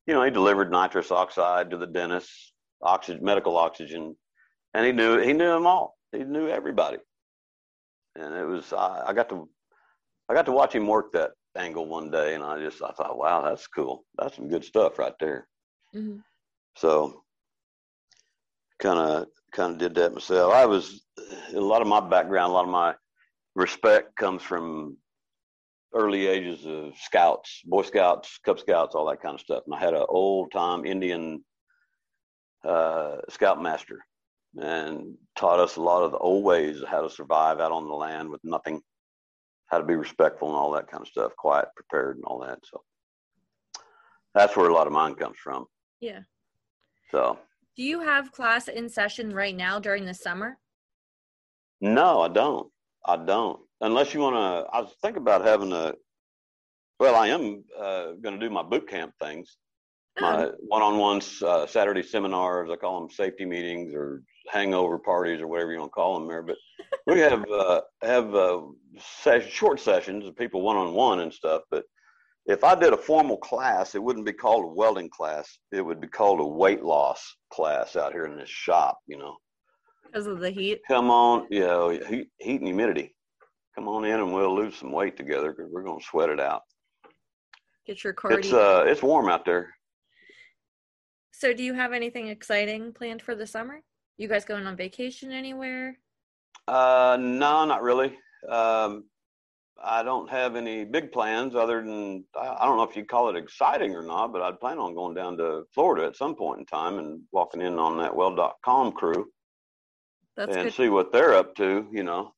you 0.07 0.13
know 0.13 0.23
he 0.23 0.31
delivered 0.31 0.71
nitrous 0.71 1.11
oxide 1.11 1.69
to 1.69 1.77
the 1.77 1.87
dentist, 1.87 2.53
oxygen, 2.81 3.23
medical 3.23 3.57
oxygen, 3.57 4.15
and 4.73 4.85
he 4.85 4.91
knew 4.91 5.19
he 5.19 5.33
knew 5.33 5.47
them 5.51 5.67
all. 5.67 5.97
He 6.11 6.23
knew 6.23 6.47
everybody, 6.49 6.97
and 8.15 8.33
it 8.33 8.45
was 8.45 8.73
I, 8.73 9.03
I 9.07 9.13
got 9.13 9.29
to 9.29 9.47
I 10.29 10.33
got 10.33 10.45
to 10.45 10.51
watch 10.51 10.73
him 10.73 10.87
work 10.87 11.11
that 11.13 11.31
angle 11.55 11.85
one 11.85 12.11
day, 12.11 12.35
and 12.35 12.43
I 12.43 12.59
just 12.59 12.81
I 12.81 12.91
thought, 12.91 13.17
wow, 13.17 13.41
that's 13.43 13.67
cool. 13.67 14.05
That's 14.17 14.35
some 14.35 14.49
good 14.49 14.63
stuff 14.63 14.99
right 14.99 15.13
there. 15.19 15.47
Mhm. 15.93 16.23
So 16.77 17.23
kind 18.79 18.99
of 18.99 19.27
kind 19.53 19.73
of 19.73 19.77
did 19.79 19.95
that 19.95 20.13
myself. 20.13 20.53
I 20.53 20.65
was 20.65 21.05
a 21.53 21.59
lot 21.59 21.81
of 21.81 21.87
my 21.87 21.99
background, 21.99 22.51
a 22.51 22.53
lot 22.53 22.65
of 22.65 22.71
my 22.71 22.95
respect 23.55 24.15
comes 24.15 24.41
from 24.41 24.97
early 25.93 26.27
ages 26.27 26.65
of 26.65 26.93
scouts, 26.97 27.61
Boy 27.65 27.81
Scouts, 27.81 28.39
Cub 28.45 28.59
Scouts, 28.59 28.95
all 28.95 29.05
that 29.07 29.21
kind 29.21 29.35
of 29.35 29.41
stuff. 29.41 29.63
And 29.65 29.75
I 29.75 29.79
had 29.79 29.93
an 29.93 30.05
old 30.07 30.51
time 30.51 30.85
Indian 30.85 31.43
uh, 32.63 33.17
scoutmaster 33.29 33.99
and 34.57 35.15
taught 35.35 35.59
us 35.59 35.75
a 35.75 35.81
lot 35.81 36.03
of 36.03 36.11
the 36.11 36.17
old 36.17 36.43
ways 36.43 36.81
of 36.81 36.87
how 36.87 37.01
to 37.01 37.09
survive 37.09 37.59
out 37.59 37.71
on 37.71 37.87
the 37.87 37.93
land 37.93 38.29
with 38.29 38.41
nothing, 38.43 38.81
how 39.71 39.77
to 39.77 39.85
be 39.85 39.95
respectful 39.95 40.49
and 40.49 40.57
all 40.57 40.71
that 40.71 40.87
kind 40.87 41.01
of 41.01 41.07
stuff, 41.07 41.31
quiet, 41.37 41.69
prepared, 41.75 42.17
and 42.17 42.25
all 42.25 42.39
that. 42.39 42.59
So 42.63 42.81
that's 44.35 44.55
where 44.57 44.69
a 44.69 44.73
lot 44.73 44.85
of 44.87 44.93
mine 44.93 45.15
comes 45.15 45.37
from. 45.41 45.65
Yeah. 46.01 46.19
So 47.09 47.39
Do 47.77 47.83
you 47.83 48.01
have 48.01 48.31
class 48.33 48.67
in 48.67 48.89
session 48.89 49.33
right 49.33 49.55
now 49.55 49.79
during 49.79 50.05
the 50.05 50.13
summer? 50.13 50.57
no, 51.79 52.21
I 52.21 52.27
don't. 52.27 52.69
I 53.05 53.17
don't. 53.17 53.59
Unless 53.79 54.13
you 54.13 54.19
want 54.19 54.35
to, 54.35 54.71
I 54.71 54.81
was 54.81 54.93
thinking 55.01 55.23
about 55.23 55.43
having 55.43 55.71
a. 55.71 55.93
Well, 56.99 57.15
I 57.15 57.29
am 57.29 57.63
uh, 57.79 58.11
going 58.21 58.39
to 58.39 58.45
do 58.45 58.51
my 58.53 58.61
boot 58.61 58.87
camp 58.87 59.13
things, 59.19 59.57
my 60.19 60.51
one-on-ones, 60.59 61.41
uh, 61.41 61.65
Saturday 61.65 62.03
seminars. 62.03 62.69
I 62.71 62.75
call 62.75 62.99
them 62.99 63.09
safety 63.09 63.43
meetings 63.43 63.95
or 63.95 64.21
hangover 64.49 64.99
parties 64.99 65.41
or 65.41 65.47
whatever 65.47 65.71
you 65.71 65.79
want 65.79 65.89
to 65.91 65.95
call 65.95 66.19
them 66.19 66.27
there. 66.27 66.43
But 66.43 66.57
we 67.07 67.19
have 67.19 67.45
uh, 67.49 67.81
have 68.01 68.33
uh, 68.35 68.61
short 69.49 69.79
sessions 69.79 70.25
of 70.25 70.35
people 70.35 70.61
one-on-one 70.61 71.19
and 71.21 71.33
stuff. 71.33 71.63
But 71.71 71.83
if 72.45 72.63
I 72.63 72.75
did 72.75 72.93
a 72.93 72.97
formal 72.97 73.37
class, 73.37 73.95
it 73.95 74.03
wouldn't 74.03 74.25
be 74.25 74.33
called 74.33 74.65
a 74.65 74.67
welding 74.67 75.09
class. 75.09 75.59
It 75.71 75.81
would 75.81 76.01
be 76.01 76.07
called 76.07 76.39
a 76.39 76.45
weight 76.45 76.83
loss 76.83 77.35
class 77.51 77.95
out 77.95 78.13
here 78.13 78.25
in 78.25 78.35
this 78.37 78.49
shop. 78.49 78.99
You 79.07 79.17
know 79.17 79.37
Because 80.05 80.27
of 80.27 80.39
the 80.39 80.49
heat? 80.51 80.81
come 80.87 81.09
on, 81.11 81.47
you 81.49 81.61
know, 81.61 81.89
heat, 81.89 82.27
heat 82.39 82.61
and 82.61 82.67
humidity. 82.67 83.15
Come 83.75 83.87
on 83.87 84.03
in 84.05 84.19
and 84.19 84.33
we'll 84.33 84.53
lose 84.55 84.75
some 84.75 84.91
weight 84.91 85.15
together 85.15 85.53
because 85.53 85.71
we're 85.71 85.83
going 85.83 85.99
to 85.99 86.05
sweat 86.05 86.29
it 86.29 86.39
out. 86.41 86.61
Get 87.87 88.03
your 88.03 88.13
cardio. 88.13 88.37
It's 88.39 88.53
uh, 88.53 88.83
it's 88.85 89.01
warm 89.01 89.29
out 89.29 89.45
there. 89.45 89.73
so 91.31 91.53
do 91.53 91.63
you 91.63 91.73
have 91.73 91.93
anything 91.93 92.27
exciting 92.27 92.91
planned 92.93 93.21
for 93.21 93.33
the 93.33 93.47
summer? 93.47 93.81
You 94.17 94.27
guys 94.27 94.45
going 94.45 94.67
on 94.67 94.75
vacation 94.75 95.31
anywhere? 95.31 95.97
Uh, 96.67 97.17
no, 97.19 97.65
not 97.65 97.81
really. 97.81 98.17
Um, 98.47 99.05
I 99.83 100.03
don't 100.03 100.29
have 100.29 100.55
any 100.55 100.85
big 100.85 101.11
plans 101.11 101.55
other 101.55 101.81
than 101.81 102.23
I 102.39 102.65
don't 102.65 102.77
know 102.77 102.83
if 102.83 102.95
you'd 102.95 103.07
call 103.07 103.29
it 103.29 103.35
exciting 103.35 103.95
or 103.95 104.03
not, 104.03 104.31
but 104.31 104.41
I'd 104.41 104.59
plan 104.59 104.77
on 104.77 104.93
going 104.93 105.15
down 105.15 105.37
to 105.37 105.63
Florida 105.73 106.05
at 106.05 106.15
some 106.15 106.35
point 106.35 106.59
in 106.59 106.65
time 106.65 106.99
and 106.99 107.21
walking 107.31 107.61
in 107.61 107.79
on 107.79 107.97
that 107.97 108.15
well.com 108.15 108.91
crew 108.91 109.27
That's 110.37 110.55
and 110.55 110.65
good. 110.65 110.73
see 110.73 110.89
what 110.89 111.11
they're 111.11 111.33
up 111.33 111.55
to. 111.55 111.87
You 111.91 112.03
know, 112.03 112.33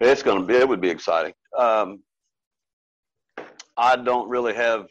it's 0.00 0.24
going 0.24 0.40
to 0.40 0.46
be 0.46 0.54
it 0.54 0.68
would 0.68 0.80
be 0.80 0.90
exciting. 0.90 1.34
Um, 1.56 2.02
I 3.76 3.94
don't 3.96 4.28
really 4.28 4.54
have 4.54 4.86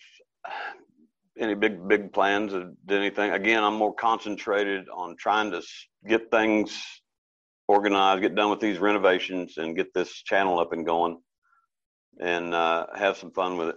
any 1.37 1.55
big 1.55 1.85
big 1.87 2.13
plans 2.13 2.53
of 2.53 2.73
anything. 2.89 3.31
Again, 3.31 3.63
I'm 3.63 3.75
more 3.75 3.93
concentrated 3.93 4.85
on 4.93 5.15
trying 5.17 5.51
to 5.51 5.57
s- 5.57 5.87
get 6.07 6.31
things 6.31 6.81
organized, 7.77 8.21
get 8.21 8.35
done 8.35 8.49
with 8.51 8.59
these 8.59 8.77
renovations, 8.79 9.57
and 9.57 9.75
get 9.75 9.93
this 9.93 10.11
channel 10.23 10.59
up 10.59 10.73
and 10.73 10.85
going, 10.85 11.17
and 12.19 12.53
uh, 12.53 12.85
have 12.95 13.17
some 13.17 13.31
fun 13.31 13.57
with 13.57 13.69
it. 13.69 13.75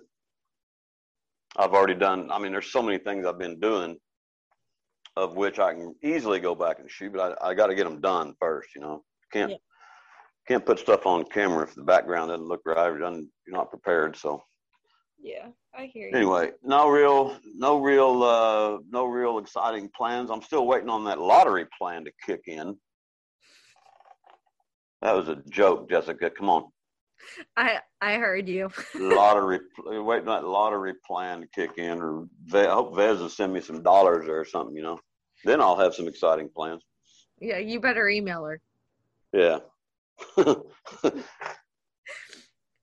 I've 1.57 1.72
already 1.72 1.94
done. 1.94 2.30
I 2.30 2.38
mean, 2.38 2.53
there's 2.53 2.70
so 2.70 2.82
many 2.82 2.99
things 2.99 3.24
I've 3.24 3.38
been 3.38 3.59
doing, 3.59 3.97
of 5.16 5.34
which 5.36 5.59
I 5.59 5.72
can 5.72 5.94
easily 6.03 6.38
go 6.40 6.55
back 6.55 6.78
and 6.78 6.90
shoot, 6.90 7.12
but 7.14 7.38
I, 7.42 7.51
I 7.51 7.55
got 7.55 7.68
to 7.68 7.74
get 7.74 7.84
them 7.84 8.01
done 8.01 8.34
first. 8.38 8.68
You 8.74 8.82
know, 8.82 9.05
can't 9.32 9.51
Yeah. 9.53 9.57
can't 10.47 10.66
put 10.66 10.78
stuff 10.78 11.07
on 11.07 11.24
camera 11.24 11.62
if 11.64 11.74
the 11.74 11.82
background 11.82 12.28
doesn't 12.30 12.47
look 12.47 12.61
right. 12.66 12.90
Or 12.90 12.99
doesn't, 12.99 13.28
you're 13.47 13.57
not 13.57 13.70
prepared. 13.70 14.16
So 14.16 14.42
Yeah, 15.18 15.49
I 15.74 15.86
hear 15.86 16.09
you. 16.11 16.16
anyway, 16.16 16.53
no 16.62 16.90
real, 16.90 17.38
no 17.55 17.80
real, 17.80 18.22
uh, 18.22 18.78
no 18.90 19.07
real 19.07 19.38
exciting 19.38 19.88
plans. 19.97 20.30
I'm 20.30 20.42
still 20.42 20.66
waiting 20.66 20.90
on 20.90 21.05
that 21.05 21.18
lottery 21.20 21.66
plan 21.78 22.05
to 22.05 22.12
kick 22.26 22.42
in. 22.47 22.76
That 25.07 25.14
was 25.14 25.28
a 25.28 25.36
joke, 25.48 25.88
Jessica. 25.88 26.28
Come 26.30 26.50
on, 26.50 26.64
I 27.57 27.78
I 28.00 28.14
heard 28.16 28.48
you. 28.48 28.68
lottery. 28.96 29.61
on 29.86 30.24
that 30.24 30.44
lottery 30.44 30.94
plan 31.07 31.42
to 31.42 31.46
kick 31.46 31.78
in, 31.78 32.02
or 32.02 32.26
I 32.52 32.64
hope 32.64 32.96
Vez 32.96 33.20
will 33.20 33.28
send 33.28 33.52
me 33.52 33.61
some 33.61 33.84
dollars 33.84 34.26
or 34.28 34.44
something. 34.44 34.74
You 34.74 34.82
know, 34.82 34.98
then 35.44 35.61
I'll 35.61 35.78
have 35.78 35.94
some 35.94 36.09
exciting 36.09 36.48
plans. 36.48 36.82
yeah, 37.40 37.59
you 37.59 37.78
better 37.78 38.09
email 38.09 38.44
her. 38.46 38.61
Yeah. 39.32 39.59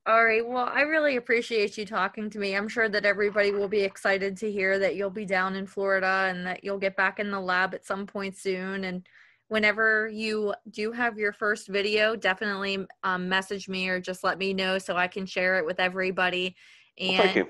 All 0.05 0.23
right. 0.23 0.47
Well, 0.47 0.69
I 0.73 0.83
really 0.83 1.17
appreciate 1.17 1.77
you 1.77 1.85
talking 1.85 2.29
to 2.29 2.39
me. 2.39 2.55
I'm 2.55 2.69
sure 2.69 2.87
that 2.87 3.03
everybody 3.03 3.51
will 3.51 3.67
be 3.67 3.81
excited 3.81 4.37
to 4.37 4.49
hear 4.49 4.79
that 4.79 4.95
you'll 4.95 5.09
be 5.09 5.25
down 5.25 5.57
in 5.57 5.67
Florida 5.67 6.27
and 6.29 6.47
that 6.47 6.63
you'll 6.63 6.77
get 6.77 6.95
back 6.95 7.19
in 7.19 7.31
the 7.31 7.41
lab 7.41 7.73
at 7.73 7.85
some 7.85 8.07
point 8.07 8.37
soon. 8.37 8.85
And 8.85 9.05
whenever 9.47 10.07
you 10.07 10.53
do 10.69 10.91
have 10.91 11.17
your 11.17 11.33
first 11.33 11.67
video, 11.67 12.15
definitely 12.15 12.85
um, 13.03 13.29
message 13.29 13.69
me 13.69 13.87
or 13.89 13.99
just 13.99 14.23
let 14.23 14.37
me 14.37 14.53
know 14.53 14.77
so 14.77 14.95
I 14.95 15.07
can 15.07 15.25
share 15.25 15.57
it 15.57 15.65
with 15.65 15.79
everybody. 15.79 16.55
And 16.97 17.09
well, 17.09 17.23
thank 17.23 17.35
you. 17.35 17.47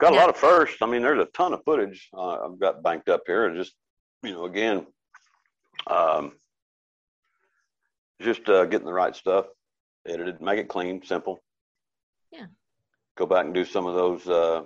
Got 0.00 0.12
a 0.12 0.16
lot 0.16 0.28
of 0.28 0.36
firsts. 0.36 0.78
I 0.82 0.86
mean, 0.86 1.02
there's 1.02 1.22
a 1.22 1.26
ton 1.26 1.52
of 1.52 1.62
footage 1.64 2.08
uh, 2.12 2.46
I've 2.46 2.58
got 2.58 2.82
banked 2.82 3.08
up 3.08 3.22
here, 3.26 3.46
and 3.46 3.56
just 3.56 3.74
you 4.22 4.32
know, 4.32 4.44
again, 4.44 4.86
um, 5.86 6.32
just 8.20 8.48
uh, 8.48 8.64
getting 8.64 8.86
the 8.86 8.92
right 8.92 9.14
stuff 9.14 9.46
edited, 10.06 10.40
make 10.40 10.58
it 10.58 10.68
clean, 10.68 11.02
simple. 11.04 11.42
Yeah. 12.32 12.46
Go 13.16 13.26
back 13.26 13.44
and 13.44 13.54
do 13.54 13.64
some 13.64 13.86
of 13.86 13.94
those 13.94 14.26
uh, 14.28 14.64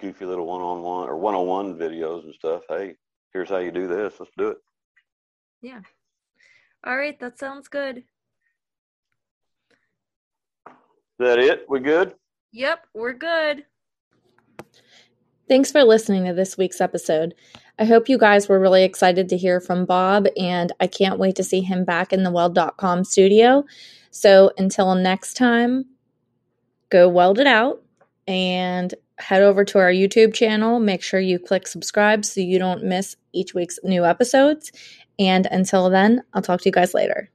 goofy 0.00 0.24
little 0.24 0.46
one-on-one 0.46 1.08
or 1.08 1.16
one-on-one 1.16 1.78
videos 1.78 2.24
and 2.24 2.34
stuff. 2.34 2.62
Hey, 2.68 2.96
here's 3.32 3.48
how 3.48 3.58
you 3.58 3.70
do 3.70 3.86
this. 3.86 4.14
Let's 4.18 4.32
do 4.36 4.48
it. 4.48 4.58
Yeah. 5.60 5.80
All 6.84 6.96
right, 6.96 7.18
that 7.20 7.38
sounds 7.38 7.68
good. 7.68 8.04
Is 10.68 10.74
that 11.18 11.38
it? 11.38 11.66
We 11.68 11.80
good? 11.80 12.14
Yep, 12.52 12.86
we're 12.94 13.12
good. 13.12 13.64
Thanks 15.48 15.72
for 15.72 15.82
listening 15.82 16.26
to 16.26 16.34
this 16.34 16.56
week's 16.56 16.80
episode. 16.80 17.34
I 17.78 17.84
hope 17.84 18.08
you 18.08 18.18
guys 18.18 18.48
were 18.48 18.60
really 18.60 18.84
excited 18.84 19.28
to 19.28 19.36
hear 19.36 19.60
from 19.60 19.84
Bob, 19.84 20.26
and 20.36 20.72
I 20.80 20.86
can't 20.86 21.18
wait 21.18 21.36
to 21.36 21.44
see 21.44 21.60
him 21.60 21.84
back 21.84 22.12
in 22.12 22.22
the 22.22 22.30
weld.com 22.30 23.04
studio. 23.04 23.64
So 24.10 24.52
until 24.58 24.94
next 24.94 25.34
time, 25.34 25.86
go 26.90 27.08
weld 27.08 27.38
it 27.38 27.46
out 27.46 27.82
and 28.26 28.94
head 29.18 29.42
over 29.42 29.64
to 29.64 29.78
our 29.78 29.90
YouTube 29.90 30.34
channel. 30.34 30.80
Make 30.80 31.02
sure 31.02 31.20
you 31.20 31.38
click 31.38 31.66
subscribe 31.66 32.24
so 32.24 32.40
you 32.40 32.58
don't 32.58 32.84
miss 32.84 33.16
each 33.32 33.54
week's 33.54 33.78
new 33.82 34.04
episodes. 34.04 34.70
And 35.18 35.46
until 35.50 35.90
then, 35.90 36.22
I'll 36.32 36.42
talk 36.42 36.60
to 36.60 36.68
you 36.68 36.72
guys 36.72 36.94
later. 36.94 37.30